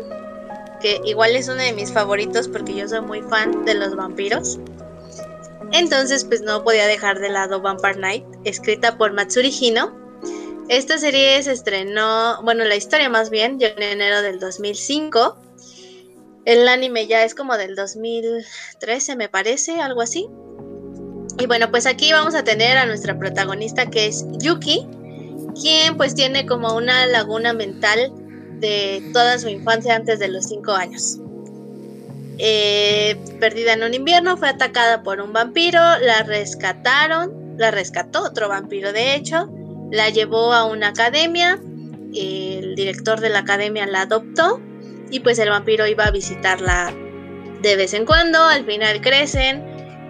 que 0.81 1.01
igual 1.05 1.35
es 1.37 1.49
uno 1.49 1.63
de 1.63 1.73
mis 1.73 1.93
favoritos 1.93 2.49
porque 2.49 2.75
yo 2.75 2.89
soy 2.89 3.01
muy 3.01 3.23
fan 3.23 3.65
de 3.65 3.75
los 3.75 3.97
vampiros. 3.97 4.59
Entonces, 5.73 6.25
pues 6.25 6.41
no 6.41 6.65
podía 6.65 6.87
dejar 6.87 7.19
de 7.19 7.29
lado 7.29 7.61
Vampire 7.61 7.99
Night, 7.99 8.25
escrita 8.45 8.97
por 8.97 9.13
Matsuri 9.13 9.53
Hino. 9.61 9.95
Esta 10.69 10.99
serie 10.99 11.43
se 11.43 11.53
estrenó, 11.53 12.43
bueno, 12.43 12.65
la 12.65 12.77
historia 12.77 13.09
más 13.09 13.31
bien, 13.31 13.59
en 13.61 13.83
enero 13.83 14.23
del 14.23 14.39
2005. 14.39 15.37
El 16.45 16.67
anime 16.69 17.07
ya 17.07 17.25
es 17.25 17.35
como 17.35 17.59
del 17.59 17.75
2013, 17.75 19.17
me 19.17 19.29
parece, 19.29 19.81
algo 19.81 20.01
así. 20.01 20.29
Y 21.39 21.47
bueno, 21.47 21.71
pues 21.71 21.87
aquí 21.87 22.13
vamos 22.13 22.35
a 22.35 22.45
tener 22.45 22.79
a 22.79 22.87
nuestra 22.87 23.19
protagonista 23.19 23.91
que 23.91 24.07
es 24.07 24.25
Yuki, 24.39 24.87
quien 25.61 25.97
pues 25.97 26.15
tiene 26.15 26.47
como 26.47 26.75
una 26.75 27.07
laguna 27.07 27.53
mental 27.53 28.13
de 28.61 29.03
toda 29.13 29.39
su 29.39 29.49
infancia 29.49 29.95
antes 29.95 30.19
de 30.19 30.29
los 30.29 30.47
5 30.47 30.73
años. 30.73 31.19
Eh, 32.39 33.17
perdida 33.41 33.73
en 33.73 33.83
un 33.83 33.95
invierno, 33.95 34.37
fue 34.37 34.49
atacada 34.49 35.03
por 35.03 35.21
un 35.21 35.33
vampiro, 35.33 35.81
la 35.81 36.23
rescataron, 36.23 37.57
la 37.59 37.71
rescató 37.71 38.23
otro 38.23 38.49
vampiro 38.49 38.93
de 38.93 39.15
hecho, 39.15 39.49
la 39.91 40.09
llevó 40.11 40.53
a 40.53 40.65
una 40.65 40.89
academia, 40.89 41.61
el 42.15 42.75
director 42.77 43.21
de 43.21 43.29
la 43.29 43.41
academia 43.41 43.87
la 43.87 44.03
adoptó 44.03 44.61
y 45.11 45.21
pues 45.21 45.39
el 45.41 45.51
vampiro 45.51 45.87
iba 45.87 46.05
a 46.05 46.11
visitarla 46.11 46.95
de 47.61 47.77
vez 47.77 47.93
en 47.93 48.07
cuando, 48.07 48.41
al 48.45 48.65
final 48.65 49.01
crecen, 49.01 49.65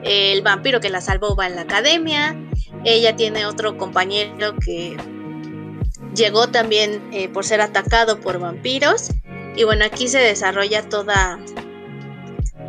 el 0.04 0.42
vampiro 0.42 0.80
que 0.80 0.90
la 0.90 1.00
salvó 1.00 1.34
va 1.34 1.46
en 1.46 1.56
la 1.56 1.62
academia, 1.62 2.36
ella 2.84 3.16
tiene 3.16 3.46
otro 3.46 3.78
compañero 3.78 4.54
que 4.62 4.96
llegó 6.18 6.48
también 6.48 7.08
eh, 7.12 7.28
por 7.28 7.44
ser 7.44 7.62
atacado 7.62 8.20
por 8.20 8.38
vampiros. 8.38 9.10
Y 9.56 9.64
bueno, 9.64 9.84
aquí 9.84 10.08
se 10.08 10.18
desarrolla 10.18 10.88
toda, 10.88 11.38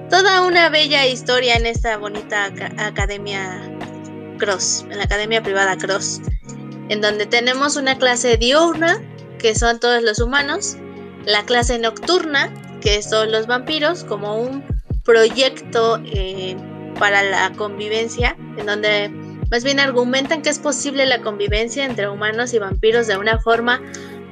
toda 0.09 0.41
una 0.43 0.69
bella 0.69 1.05
historia 1.05 1.55
en 1.55 1.65
esta 1.65 1.97
bonita 1.97 2.45
academia 2.77 3.61
Cross, 4.37 4.85
en 4.89 4.97
la 4.97 5.03
academia 5.03 5.43
privada 5.43 5.77
Cross, 5.77 6.21
en 6.87 7.01
donde 7.01 7.25
tenemos 7.25 7.75
una 7.75 7.97
clase 7.97 8.37
diurna, 8.37 9.03
que 9.37 9.53
son 9.53 9.79
todos 9.79 10.01
los 10.01 10.19
humanos, 10.19 10.77
la 11.25 11.43
clase 11.43 11.77
nocturna, 11.77 12.51
que 12.81 13.03
son 13.03 13.31
los 13.31 13.45
vampiros, 13.45 14.03
como 14.03 14.41
un 14.41 14.63
proyecto 15.03 16.01
eh, 16.05 16.55
para 16.97 17.21
la 17.23 17.51
convivencia, 17.51 18.35
en 18.57 18.65
donde 18.65 19.11
más 19.49 19.63
bien 19.63 19.79
argumentan 19.79 20.41
que 20.41 20.49
es 20.49 20.59
posible 20.59 21.05
la 21.05 21.21
convivencia 21.21 21.85
entre 21.85 22.09
humanos 22.09 22.53
y 22.53 22.59
vampiros 22.59 23.07
de 23.07 23.17
una 23.17 23.39
forma 23.39 23.81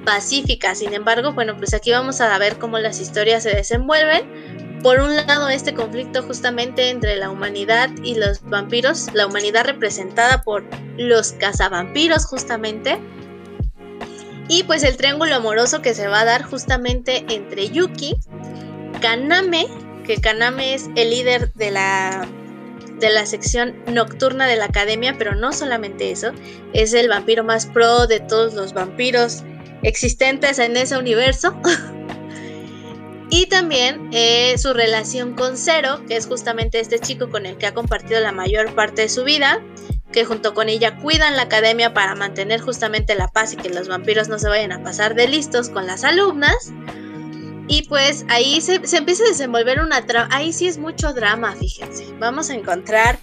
pacífica. 0.06 0.76
Sin 0.76 0.94
embargo, 0.94 1.34
bueno, 1.34 1.58
pues 1.58 1.74
aquí 1.74 1.92
vamos 1.92 2.22
a 2.22 2.38
ver 2.38 2.58
cómo 2.58 2.80
las 2.80 3.00
historias 3.00 3.44
se 3.44 3.50
desenvuelven. 3.50 4.80
Por 4.82 5.00
un 5.02 5.16
lado, 5.16 5.50
este 5.50 5.74
conflicto 5.74 6.24
justamente 6.24 6.90
entre 6.90 7.18
la 7.18 7.30
humanidad 7.30 7.90
y 8.04 8.16
los 8.16 8.42
vampiros, 8.44 9.08
la 9.14 9.26
humanidad 9.26 9.66
representada 9.66 10.44
por 10.44 10.64
los 10.98 11.34
cazavampiros 11.34 12.26
justamente. 12.26 13.00
Y 14.48 14.64
pues 14.64 14.84
el 14.84 14.96
triángulo 14.96 15.36
amoroso 15.36 15.82
que 15.82 15.94
se 15.94 16.08
va 16.08 16.22
a 16.22 16.26
dar 16.26 16.44
justamente 16.44 17.26
entre 17.28 17.70
Yuki, 17.70 18.16
Kaname, 19.02 19.68
que 20.06 20.22
Kaname 20.22 20.74
es 20.74 20.90
el 20.96 21.10
líder 21.10 21.52
de 21.54 21.72
la 21.72 22.28
de 23.00 23.10
la 23.10 23.26
sección 23.26 23.76
nocturna 23.88 24.48
de 24.48 24.56
la 24.56 24.66
academia, 24.66 25.16
pero 25.18 25.36
no 25.36 25.54
solamente 25.54 26.12
eso, 26.12 26.32
es 26.74 26.94
el 26.94 27.10
vampiro 27.10 27.44
más 27.44 27.66
pro 27.66 28.08
de 28.08 28.20
todos 28.20 28.54
los 28.54 28.74
vampiros 28.74 29.44
existentes 29.84 30.60
en 30.60 30.78
ese 30.78 30.98
universo. 30.98 31.56
y 33.30 33.48
también 33.48 34.10
eh, 34.14 34.58
su 34.58 34.74
relación 34.74 35.34
con 35.34 35.58
Zero, 35.58 36.04
que 36.08 36.18
es 36.18 36.28
justamente 36.28 36.80
este 36.80 37.00
chico 37.00 37.30
con 37.30 37.46
el 37.46 37.58
que 37.58 37.68
ha 37.68 37.74
compartido 37.74 38.20
la 38.20 38.32
mayor 38.32 38.74
parte 38.74 39.04
de 39.04 39.10
su 39.10 39.24
vida, 39.24 39.62
que 40.12 40.26
junto 40.26 40.54
con 40.54 40.70
ella 40.70 40.98
cuidan 40.98 41.36
la 41.36 41.44
academia 41.44 41.94
para 41.94 42.16
mantener 42.16 42.62
justamente 42.62 43.16
la 43.16 43.28
paz 43.28 43.54
y 43.54 43.58
que 43.58 43.70
los 43.70 43.88
vampiros 43.88 44.30
no 44.30 44.40
se 44.40 44.50
vayan 44.50 44.72
a 44.72 44.82
pasar 44.84 45.16
de 45.16 45.28
listos 45.28 45.70
con 45.70 45.86
las 45.86 46.04
alumnas. 46.04 46.72
Y 47.68 47.84
pues 47.84 48.26
ahí 48.30 48.62
se, 48.62 48.76
empieza 48.76 49.24
a 49.24 49.28
desenvolver 49.28 49.82
una 49.82 50.06
trama. 50.06 50.30
Ahí 50.32 50.54
sí 50.54 50.68
es 50.68 50.78
mucho 50.78 51.14
drama, 51.14 51.54
fíjense. 51.54 52.06
Vamos 52.20 52.50
a 52.50 52.56
encontrar. 52.56 53.20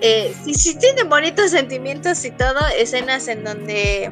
Eh, 0.00 0.34
sí 0.52 0.76
tienen 0.78 1.08
bonitos 1.08 1.50
sentimientos 1.50 2.24
y 2.24 2.30
todo. 2.32 2.58
Escenas 2.76 3.28
en 3.28 3.44
donde. 3.44 4.10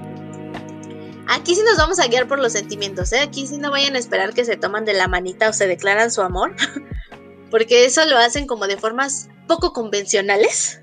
Aquí 1.29 1.55
sí 1.55 1.63
nos 1.65 1.79
vamos 1.79 1.99
a 1.99 2.07
guiar 2.07 2.29
por 2.29 2.39
los 2.39 2.53
sentimientos, 2.53 3.13
¿eh? 3.13 3.21
Aquí 3.21 3.47
sí 3.47 3.57
no 3.57 3.71
vayan 3.71 3.97
a 3.97 3.99
esperar 3.99 4.35
que 4.35 4.45
se 4.45 4.57
toman 4.57 4.85
de 4.85 4.93
la 4.93 5.09
manita 5.09 5.49
o 5.49 5.53
se 5.53 5.67
declaran 5.67 6.11
su 6.11 6.23
amor. 6.23 6.55
Porque 7.51 7.85
eso 7.85 8.05
lo 8.07 8.19
hacen 8.19 8.47
como 8.47 8.67
de 8.67 8.77
formas 8.77 9.29
poco 9.49 9.73
convencionales. 9.73 10.82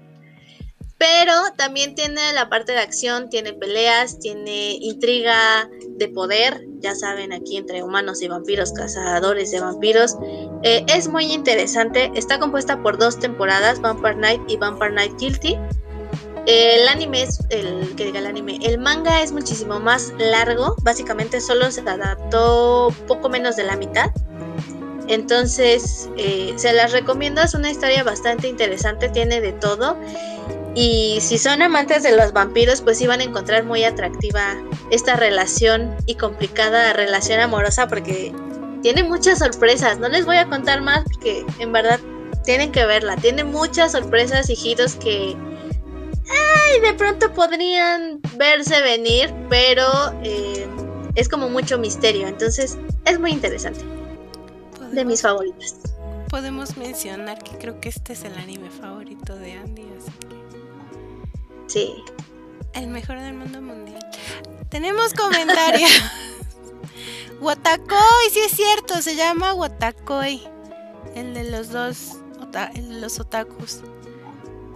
Pero 1.00 1.34
también 1.56 1.96
tiene 1.96 2.34
la 2.34 2.50
parte 2.50 2.74
de 2.74 2.80
acción, 2.80 3.30
tiene 3.30 3.54
peleas, 3.54 4.20
tiene 4.20 4.74
intriga 4.82 5.70
de 5.92 6.10
poder, 6.10 6.66
ya 6.82 6.94
saben, 6.94 7.32
aquí 7.32 7.56
entre 7.56 7.82
humanos 7.84 8.22
y 8.22 8.28
vampiros, 8.28 8.74
cazadores 8.74 9.50
de 9.52 9.62
vampiros. 9.62 10.18
Eh, 10.62 10.86
es 10.90 11.08
muy 11.08 11.32
interesante, 11.32 12.12
está 12.16 12.38
compuesta 12.38 12.84
por 12.84 12.98
dos 12.98 13.18
temporadas, 13.18 13.80
Vampire 13.80 14.16
Night 14.16 14.42
y 14.50 14.58
Vampire 14.58 14.92
Night 14.92 15.14
Guilty. 15.18 15.58
El 16.46 16.86
anime 16.90 17.24
es, 17.24 17.40
el 17.50 17.96
que 17.96 18.06
diga 18.06 18.20
el 18.20 18.28
anime, 18.28 18.60
el 18.62 18.78
manga 18.78 19.22
es 19.22 19.32
muchísimo 19.32 19.80
más 19.80 20.12
largo, 20.18 20.76
básicamente 20.82 21.40
solo 21.40 21.72
se 21.72 21.80
adaptó 21.80 22.94
poco 23.08 23.30
menos 23.30 23.56
de 23.56 23.64
la 23.64 23.78
mitad. 23.78 24.12
Entonces, 25.08 26.10
eh, 26.18 26.54
se 26.58 26.74
las 26.74 26.92
recomiendo, 26.92 27.42
es 27.42 27.54
una 27.54 27.72
historia 27.72 28.04
bastante 28.04 28.50
interesante, 28.50 29.08
tiene 29.08 29.40
de 29.40 29.54
todo. 29.54 29.98
Y 30.82 31.20
si 31.20 31.38
son 31.38 31.62
amantes 31.62 32.04
de 32.04 32.16
los 32.16 32.32
vampiros, 32.32 32.80
pues 32.80 33.02
iban 33.02 33.20
a 33.20 33.26
encontrar 33.26 33.66
muy 33.66 33.84
atractiva 33.84 34.56
esta 34.92 35.18
relación 35.18 35.94
y 36.06 36.16
complicada 36.16 36.94
relación 36.94 37.42
amorosa 37.42 37.90
porque 37.90 38.34
tiene 38.82 39.04
muchas 39.04 39.40
sorpresas. 39.40 40.00
No 40.00 40.08
les 40.08 40.26
voy 40.26 40.38
a 40.38 40.48
contar 40.48 40.82
más 40.82 41.04
porque 41.04 41.46
en 41.60 41.74
verdad 41.74 42.00
tienen 42.46 42.72
que 42.72 42.86
verla. 42.86 43.18
Tiene 43.18 43.44
muchas 43.44 43.92
sorpresas 43.92 44.50
y 44.50 44.56
giros 44.56 44.96
que 44.96 45.36
ay, 46.30 46.80
de 46.80 46.94
pronto 46.94 47.34
podrían 47.34 48.22
verse 48.38 48.82
venir, 48.82 49.34
pero 49.50 49.84
eh, 50.24 50.66
es 51.16 51.28
como 51.28 51.50
mucho 51.50 51.78
misterio. 51.78 52.26
Entonces 52.26 52.78
es 53.04 53.20
muy 53.20 53.32
interesante. 53.32 53.82
De 54.94 55.04
mis 55.04 55.24
favoritas. 55.24 55.76
Podemos 56.30 56.78
mencionar 56.78 57.44
que 57.44 57.58
creo 57.58 57.82
que 57.82 57.90
este 57.90 58.14
es 58.14 58.24
el 58.24 58.38
anime 58.38 58.70
favorito 58.70 59.36
de 59.36 59.58
Andy, 59.58 59.84
así 59.98 60.40
Sí. 61.70 61.94
El 62.74 62.88
mejor 62.88 63.20
del 63.20 63.36
mundo 63.36 63.62
mundial. 63.62 64.00
Tenemos 64.70 65.14
comentarios. 65.14 65.92
Watakoi, 67.42 68.30
sí 68.32 68.40
es 68.40 68.52
cierto, 68.52 69.02
se 69.02 69.16
llama 69.16 69.54
Watakoi. 69.54 70.42
El 71.16 71.34
de 71.36 71.50
los 71.52 71.70
dos, 71.70 72.18
el 72.74 72.90
de 72.90 73.00
los 73.00 73.20
otakus. 73.20 73.82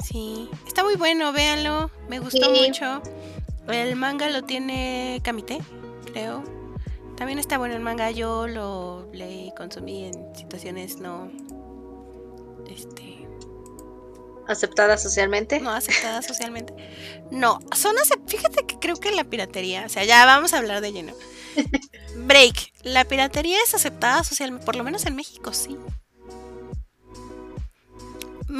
Sí, 0.04 0.50
está 0.68 0.84
muy 0.84 0.96
bueno, 0.96 1.34
véanlo. 1.34 1.90
Me 2.10 2.20
gustó 2.20 2.52
mucho. 2.52 3.02
El 3.68 3.96
manga 3.96 4.30
lo 4.30 4.44
tiene 4.44 5.20
Kamite, 5.24 5.60
creo. 6.06 6.44
También 7.18 7.40
está 7.40 7.58
bueno 7.58 7.76
el 7.76 7.82
manga, 7.82 8.12
yo 8.12 8.48
lo 8.48 9.10
leí 9.14 9.52
consumí 9.58 10.06
en 10.06 10.36
situaciones 10.36 10.98
no 10.98 11.32
este 12.68 13.23
aceptada 14.48 14.98
socialmente. 14.98 15.60
No, 15.60 15.72
aceptada 15.72 16.22
socialmente. 16.22 16.74
No, 17.32 17.60
son 17.76 17.96
fíjate 18.28 18.66
que 18.66 18.80
creo 18.80 18.96
que 18.96 19.12
la 19.12 19.24
piratería, 19.24 19.86
o 19.86 19.90
sea, 19.90 20.04
ya 20.04 20.26
vamos 20.26 20.54
a 20.54 20.58
hablar 20.58 20.82
de 20.82 20.92
lleno. 20.92 21.14
Break, 22.16 22.74
la 22.84 23.06
piratería 23.06 23.58
es 23.64 23.74
aceptada 23.74 24.24
socialmente, 24.24 24.66
por 24.66 24.76
lo 24.76 24.84
menos 24.84 25.06
en 25.06 25.16
México 25.16 25.54
sí. 25.54 25.78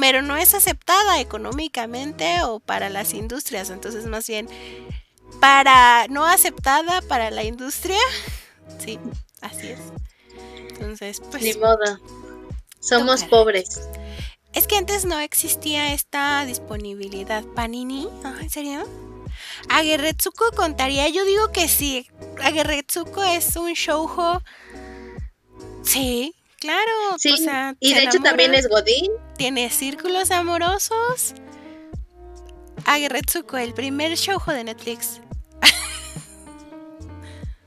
Pero 0.00 0.22
no 0.22 0.36
es 0.36 0.54
aceptada 0.54 1.20
económicamente 1.20 2.42
o 2.42 2.60
para 2.60 2.90
las 2.90 3.14
industrias, 3.14 3.70
entonces 3.70 4.06
más 4.06 4.26
bien 4.26 4.48
para 5.40 6.06
no 6.08 6.24
aceptada 6.24 7.00
para 7.02 7.30
la 7.30 7.44
industria. 7.44 7.98
Sí, 8.78 8.98
así 9.40 9.68
es. 9.68 9.80
Entonces, 10.70 11.20
pues 11.30 11.42
ni 11.42 11.54
modo. 11.54 11.98
Somos 12.80 13.24
pobres. 13.24 13.88
Es 14.54 14.68
que 14.68 14.76
antes 14.76 15.04
no 15.04 15.18
existía 15.18 15.92
esta 15.92 16.44
disponibilidad. 16.46 17.44
Panini, 17.44 18.08
¿en 18.40 18.50
serio? 18.50 18.88
Aguerretsuko 19.68 20.52
contaría, 20.52 21.08
yo 21.08 21.24
digo 21.24 21.50
que 21.50 21.68
sí. 21.68 22.06
Aguerretsuko 22.40 23.22
es 23.24 23.56
un 23.56 23.72
shoujo. 23.72 24.42
Sí, 25.82 26.34
claro. 26.60 26.92
Sí, 27.18 27.34
y 27.80 27.94
de 27.94 28.04
hecho 28.04 28.20
también 28.20 28.54
es 28.54 28.68
Godín. 28.68 29.10
Tiene 29.36 29.70
círculos 29.70 30.30
amorosos. 30.30 31.34
Aguerretsuko, 32.84 33.56
el 33.56 33.74
primer 33.74 34.14
shoujo 34.14 34.52
de 34.52 34.64
Netflix. 34.64 35.20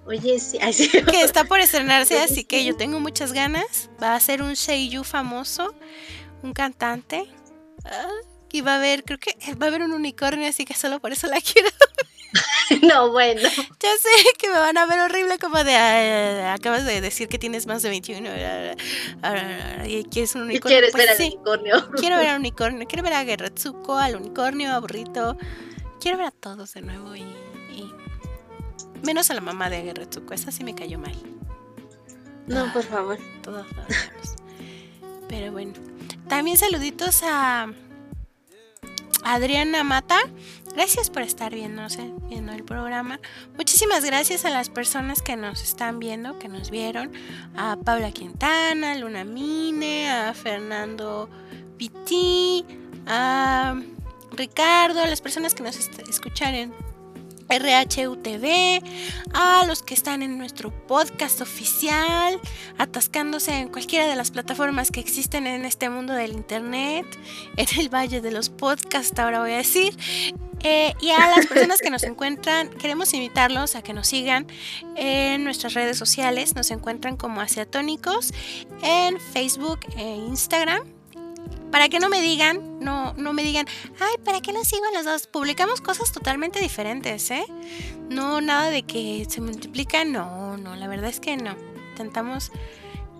Oye, 0.05 0.39
sí, 0.39 0.57
que 0.89 1.21
está 1.21 1.43
por 1.43 1.59
estrenarse, 1.59 2.17
así 2.23 2.45
que 2.45 2.63
yo 2.63 2.77
tengo 2.77 3.01
muchas 3.01 3.33
ganas. 3.33 3.89
Va 4.01 4.15
a 4.15 4.19
ser 4.21 4.41
un 4.41 4.55
Seiyu 4.55 5.03
famoso 5.03 5.75
un 6.43 6.53
cantante. 6.53 7.27
Ah, 7.85 8.07
y 8.51 8.61
va 8.61 8.73
a 8.73 8.77
haber, 8.77 9.03
creo 9.03 9.19
que 9.19 9.35
va 9.55 9.65
a 9.65 9.69
haber 9.69 9.81
un 9.81 9.93
unicornio, 9.93 10.47
así 10.47 10.65
que 10.65 10.73
solo 10.73 10.99
por 10.99 11.11
eso 11.11 11.27
la 11.27 11.39
quiero. 11.41 11.69
no, 12.81 13.11
bueno. 13.11 13.41
Ya 13.41 13.97
sé 13.97 14.09
que 14.37 14.49
me 14.49 14.57
van 14.57 14.77
a 14.77 14.85
ver 14.85 14.99
horrible 14.99 15.37
como 15.37 15.63
de 15.63 15.75
ah, 15.75 16.53
acabas 16.53 16.85
de 16.85 17.01
decir 17.01 17.27
que 17.27 17.39
tienes 17.39 17.67
más 17.67 17.81
de 17.81 17.89
21 17.89 18.29
ah, 19.23 19.85
y 19.85 20.03
quieres 20.05 20.35
un 20.35 20.43
unicornio. 20.43 20.77
¿Quieres 20.77 20.91
pues 20.91 21.05
ver 21.05 21.15
al 21.15 21.21
unicornio? 21.21 21.91
Quiero 21.91 22.17
ver 22.17 22.27
al 22.27 22.39
unicornio, 22.39 22.87
quiero 22.87 23.03
ver 23.03 23.13
a 23.13 23.23
Guerratsuko, 23.23 23.97
al 23.97 24.15
unicornio, 24.15 24.71
a 24.71 24.79
Burrito. 24.79 25.37
Quiero 25.99 26.17
ver 26.17 26.27
a 26.27 26.31
todos 26.31 26.73
de 26.73 26.81
nuevo 26.81 27.15
y, 27.15 27.25
menos 29.03 29.29
a 29.29 29.33
la 29.33 29.41
mamá 29.41 29.69
de 29.69 29.83
Guerratsuko, 29.83 30.33
esa 30.33 30.51
sí 30.51 30.63
me 30.63 30.75
cayó 30.75 30.99
mal. 30.99 31.15
No, 32.47 32.71
por 32.71 32.83
favor. 32.83 33.17
Todos 33.43 33.65
Pero 35.27 35.51
bueno. 35.51 35.73
También 36.27 36.57
saluditos 36.57 37.23
a 37.23 37.67
Adriana 39.23 39.83
Mata. 39.83 40.19
Gracias 40.73 41.09
por 41.09 41.21
estar 41.21 41.53
viendo, 41.53 41.81
el 42.51 42.63
programa. 42.63 43.19
Muchísimas 43.55 44.05
gracias 44.05 44.45
a 44.45 44.49
las 44.49 44.69
personas 44.69 45.21
que 45.21 45.35
nos 45.35 45.63
están 45.63 45.99
viendo, 45.99 46.37
que 46.37 46.49
nos 46.49 46.69
vieron. 46.69 47.11
A 47.55 47.77
Paula 47.77 48.11
Quintana, 48.11 48.95
Luna 48.95 49.23
Mine, 49.23 50.11
a 50.11 50.33
Fernando 50.33 51.29
Piti, 51.77 52.63
a 53.07 53.75
Ricardo, 54.33 55.01
a 55.01 55.07
las 55.07 55.21
personas 55.21 55.55
que 55.55 55.63
nos 55.63 55.77
escucharon 55.77 56.73
RHUTV, 57.49 58.81
a 59.33 59.65
los 59.67 59.83
que 59.83 59.93
están 59.93 60.21
en 60.21 60.37
nuestro 60.37 60.71
podcast 60.87 61.41
oficial, 61.41 62.39
atascándose 62.77 63.53
en 63.53 63.69
cualquiera 63.69 64.07
de 64.07 64.15
las 64.15 64.31
plataformas 64.31 64.91
que 64.91 64.99
existen 64.99 65.47
en 65.47 65.65
este 65.65 65.89
mundo 65.89 66.13
del 66.13 66.33
internet, 66.33 67.05
en 67.55 67.79
el 67.79 67.89
Valle 67.89 68.21
de 68.21 68.31
los 68.31 68.49
Podcasts, 68.49 69.17
ahora 69.19 69.39
voy 69.39 69.51
a 69.51 69.57
decir. 69.57 69.97
Eh, 70.63 70.93
y 71.01 71.11
a 71.11 71.29
las 71.29 71.45
personas 71.45 71.79
que 71.79 71.89
nos 71.89 72.03
encuentran, 72.03 72.69
queremos 72.69 73.13
invitarlos 73.13 73.75
a 73.75 73.83
que 73.83 73.93
nos 73.93 74.07
sigan 74.07 74.47
en 74.95 75.43
nuestras 75.43 75.73
redes 75.73 75.97
sociales. 75.97 76.55
Nos 76.55 76.71
encuentran 76.71 77.15
como 77.15 77.41
Asiatónicos 77.41 78.33
en 78.81 79.19
Facebook 79.19 79.79
e 79.95 80.15
Instagram 80.15 80.96
para 81.71 81.89
que 81.89 81.99
no 81.99 82.09
me 82.09 82.21
digan, 82.21 82.79
no, 82.79 83.13
no 83.13 83.33
me 83.33 83.43
digan, 83.43 83.65
ay, 83.99 84.15
¿para 84.23 84.41
qué 84.41 84.53
los 84.53 84.67
sigo 84.67 84.83
a 84.97 85.03
dos? 85.03 85.27
Publicamos 85.27 85.81
cosas 85.81 86.11
totalmente 86.11 86.59
diferentes, 86.59 87.29
¿eh? 87.31 87.45
No, 88.09 88.41
nada 88.41 88.69
de 88.69 88.83
que 88.83 89.25
se 89.29 89.41
multiplican, 89.41 90.11
no, 90.11 90.57
no, 90.57 90.75
la 90.75 90.87
verdad 90.87 91.09
es 91.09 91.19
que 91.19 91.37
no. 91.37 91.55
Intentamos 91.91 92.51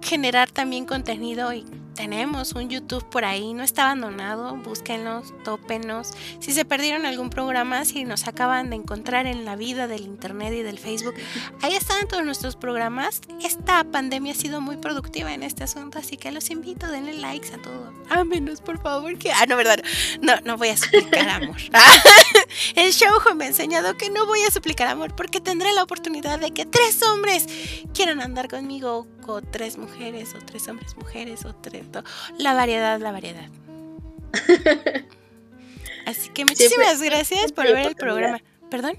generar 0.02 0.50
también 0.52 0.86
contenido 0.86 1.54
y 1.54 1.66
tenemos 1.98 2.54
un 2.54 2.70
YouTube 2.70 3.04
por 3.10 3.26
ahí, 3.26 3.54
no 3.54 3.64
está 3.64 3.86
abandonado, 3.86 4.56
búsquenlos, 4.56 5.34
tópenos. 5.44 6.14
Si 6.40 6.54
se 6.54 6.64
perdieron 6.64 7.08
algún 7.08 7.32
programa, 7.32 7.84
si 7.86 8.06
nos 8.06 8.28
acaban 8.28 8.70
de 8.70 8.76
encontrar 8.76 9.26
en 9.26 9.46
la 9.46 9.56
vida 9.56 9.88
del 9.88 10.02
internet 10.02 10.54
y 10.54 10.62
del 10.62 10.78
Facebook, 10.78 11.16
ahí 11.64 11.74
están 11.74 12.08
todos 12.08 12.24
nuestros 12.24 12.56
programas. 12.56 13.22
Esta 13.44 13.84
pandemia 13.84 14.34
ha 14.34 14.36
sido 14.36 14.62
muy 14.62 14.78
productiva 14.78 15.34
en 15.34 15.42
este 15.42 15.64
asunto, 15.64 15.98
así 15.98 16.18
que 16.18 16.32
los 16.32 16.52
invito, 16.52 16.88
denle 16.88 17.14
likes 17.14 17.52
a 17.52 17.62
todo. 17.62 17.92
Ámenos, 18.10 18.62
por 18.62 18.80
favor, 18.80 19.18
que... 19.18 19.32
Ah, 19.32 19.48
no, 19.48 19.58
verdad, 19.58 19.80
no, 20.22 20.34
no 20.46 20.56
voy 20.56 20.70
a 20.70 20.78
suplicar 20.78 21.28
amor. 21.28 21.58
El 22.76 22.94
show 22.94 23.10
me 23.36 23.46
ha 23.46 23.48
enseñado 23.48 23.98
que 23.98 24.12
no 24.12 24.28
voy 24.28 24.44
a 24.44 24.52
suplicar 24.52 24.88
amor 24.88 25.16
porque 25.16 25.42
tendré 25.42 25.74
la 25.74 25.82
oportunidad 25.82 26.40
de 26.40 26.52
que 26.52 26.68
tres 26.68 27.02
hombres 27.02 27.48
quieran 27.96 28.22
andar 28.22 28.48
conmigo, 28.50 29.08
o 29.28 29.42
tres 29.42 29.78
mujeres, 29.78 30.34
o 30.36 30.40
tres 30.40 30.68
hombres 30.68 30.96
mujeres, 30.96 31.46
o 31.46 31.54
tres 31.54 31.86
la 32.38 32.54
variedad, 32.54 33.00
la 33.00 33.12
variedad. 33.12 33.50
Así 36.06 36.30
que 36.30 36.46
muchísimas 36.46 37.02
gracias 37.02 37.52
por 37.52 37.66
ver 37.66 37.88
el 37.88 37.96
programa. 37.96 38.42
¿Perdón? 38.70 38.94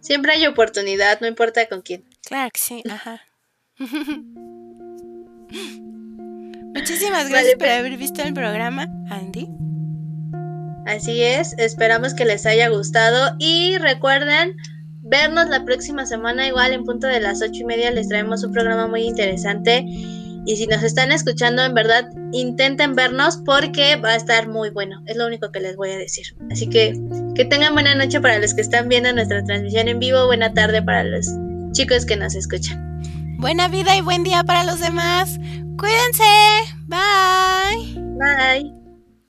Siempre 0.00 0.32
hay 0.32 0.46
oportunidad, 0.46 1.20
no 1.20 1.26
importa 1.26 1.68
con 1.68 1.82
quién. 1.82 2.04
Claro 2.24 2.50
que 2.50 2.60
sí, 2.60 2.82
ajá. 2.90 3.22
Muchísimas 6.72 7.28
gracias 7.28 7.54
por 7.56 7.68
haber 7.68 7.96
visto 7.96 8.22
el 8.22 8.32
programa, 8.32 8.88
Andy. 9.10 9.48
Así 10.86 11.22
es, 11.22 11.54
esperamos 11.58 12.14
que 12.14 12.24
les 12.24 12.46
haya 12.46 12.68
gustado 12.68 13.36
y 13.38 13.76
recuerden 13.78 14.56
vernos 15.10 15.48
la 15.48 15.64
próxima 15.64 16.06
semana 16.06 16.46
igual 16.46 16.72
en 16.72 16.84
punto 16.84 17.06
de 17.06 17.20
las 17.20 17.42
ocho 17.42 17.62
y 17.62 17.64
media 17.64 17.90
les 17.90 18.08
traemos 18.08 18.44
un 18.44 18.52
programa 18.52 18.86
muy 18.86 19.02
interesante 19.02 19.84
y 20.46 20.56
si 20.56 20.66
nos 20.66 20.82
están 20.82 21.12
escuchando, 21.12 21.62
en 21.62 21.74
verdad, 21.74 22.10
intenten 22.32 22.94
vernos 22.94 23.36
porque 23.44 23.96
va 23.96 24.10
a 24.10 24.16
estar 24.16 24.48
muy 24.48 24.70
bueno. 24.70 25.02
Es 25.06 25.16
lo 25.16 25.26
único 25.26 25.52
que 25.52 25.60
les 25.60 25.76
voy 25.76 25.90
a 25.90 25.98
decir. 25.98 26.34
Así 26.50 26.68
que 26.68 26.98
que 27.34 27.44
tengan 27.44 27.74
buena 27.74 27.94
noche 27.94 28.20
para 28.20 28.38
los 28.38 28.54
que 28.54 28.62
están 28.62 28.88
viendo 28.88 29.12
nuestra 29.12 29.44
transmisión 29.44 29.88
en 29.88 29.98
vivo. 29.98 30.26
Buena 30.26 30.52
tarde 30.52 30.82
para 30.82 31.04
los 31.04 31.26
chicos 31.72 32.06
que 32.06 32.16
nos 32.16 32.34
escuchan. 32.34 33.00
Buena 33.38 33.68
vida 33.68 33.96
y 33.96 34.00
buen 34.00 34.24
día 34.24 34.42
para 34.44 34.64
los 34.64 34.80
demás. 34.80 35.38
Cuídense. 35.78 36.24
Bye. 36.88 37.94
Bye. 38.18 38.79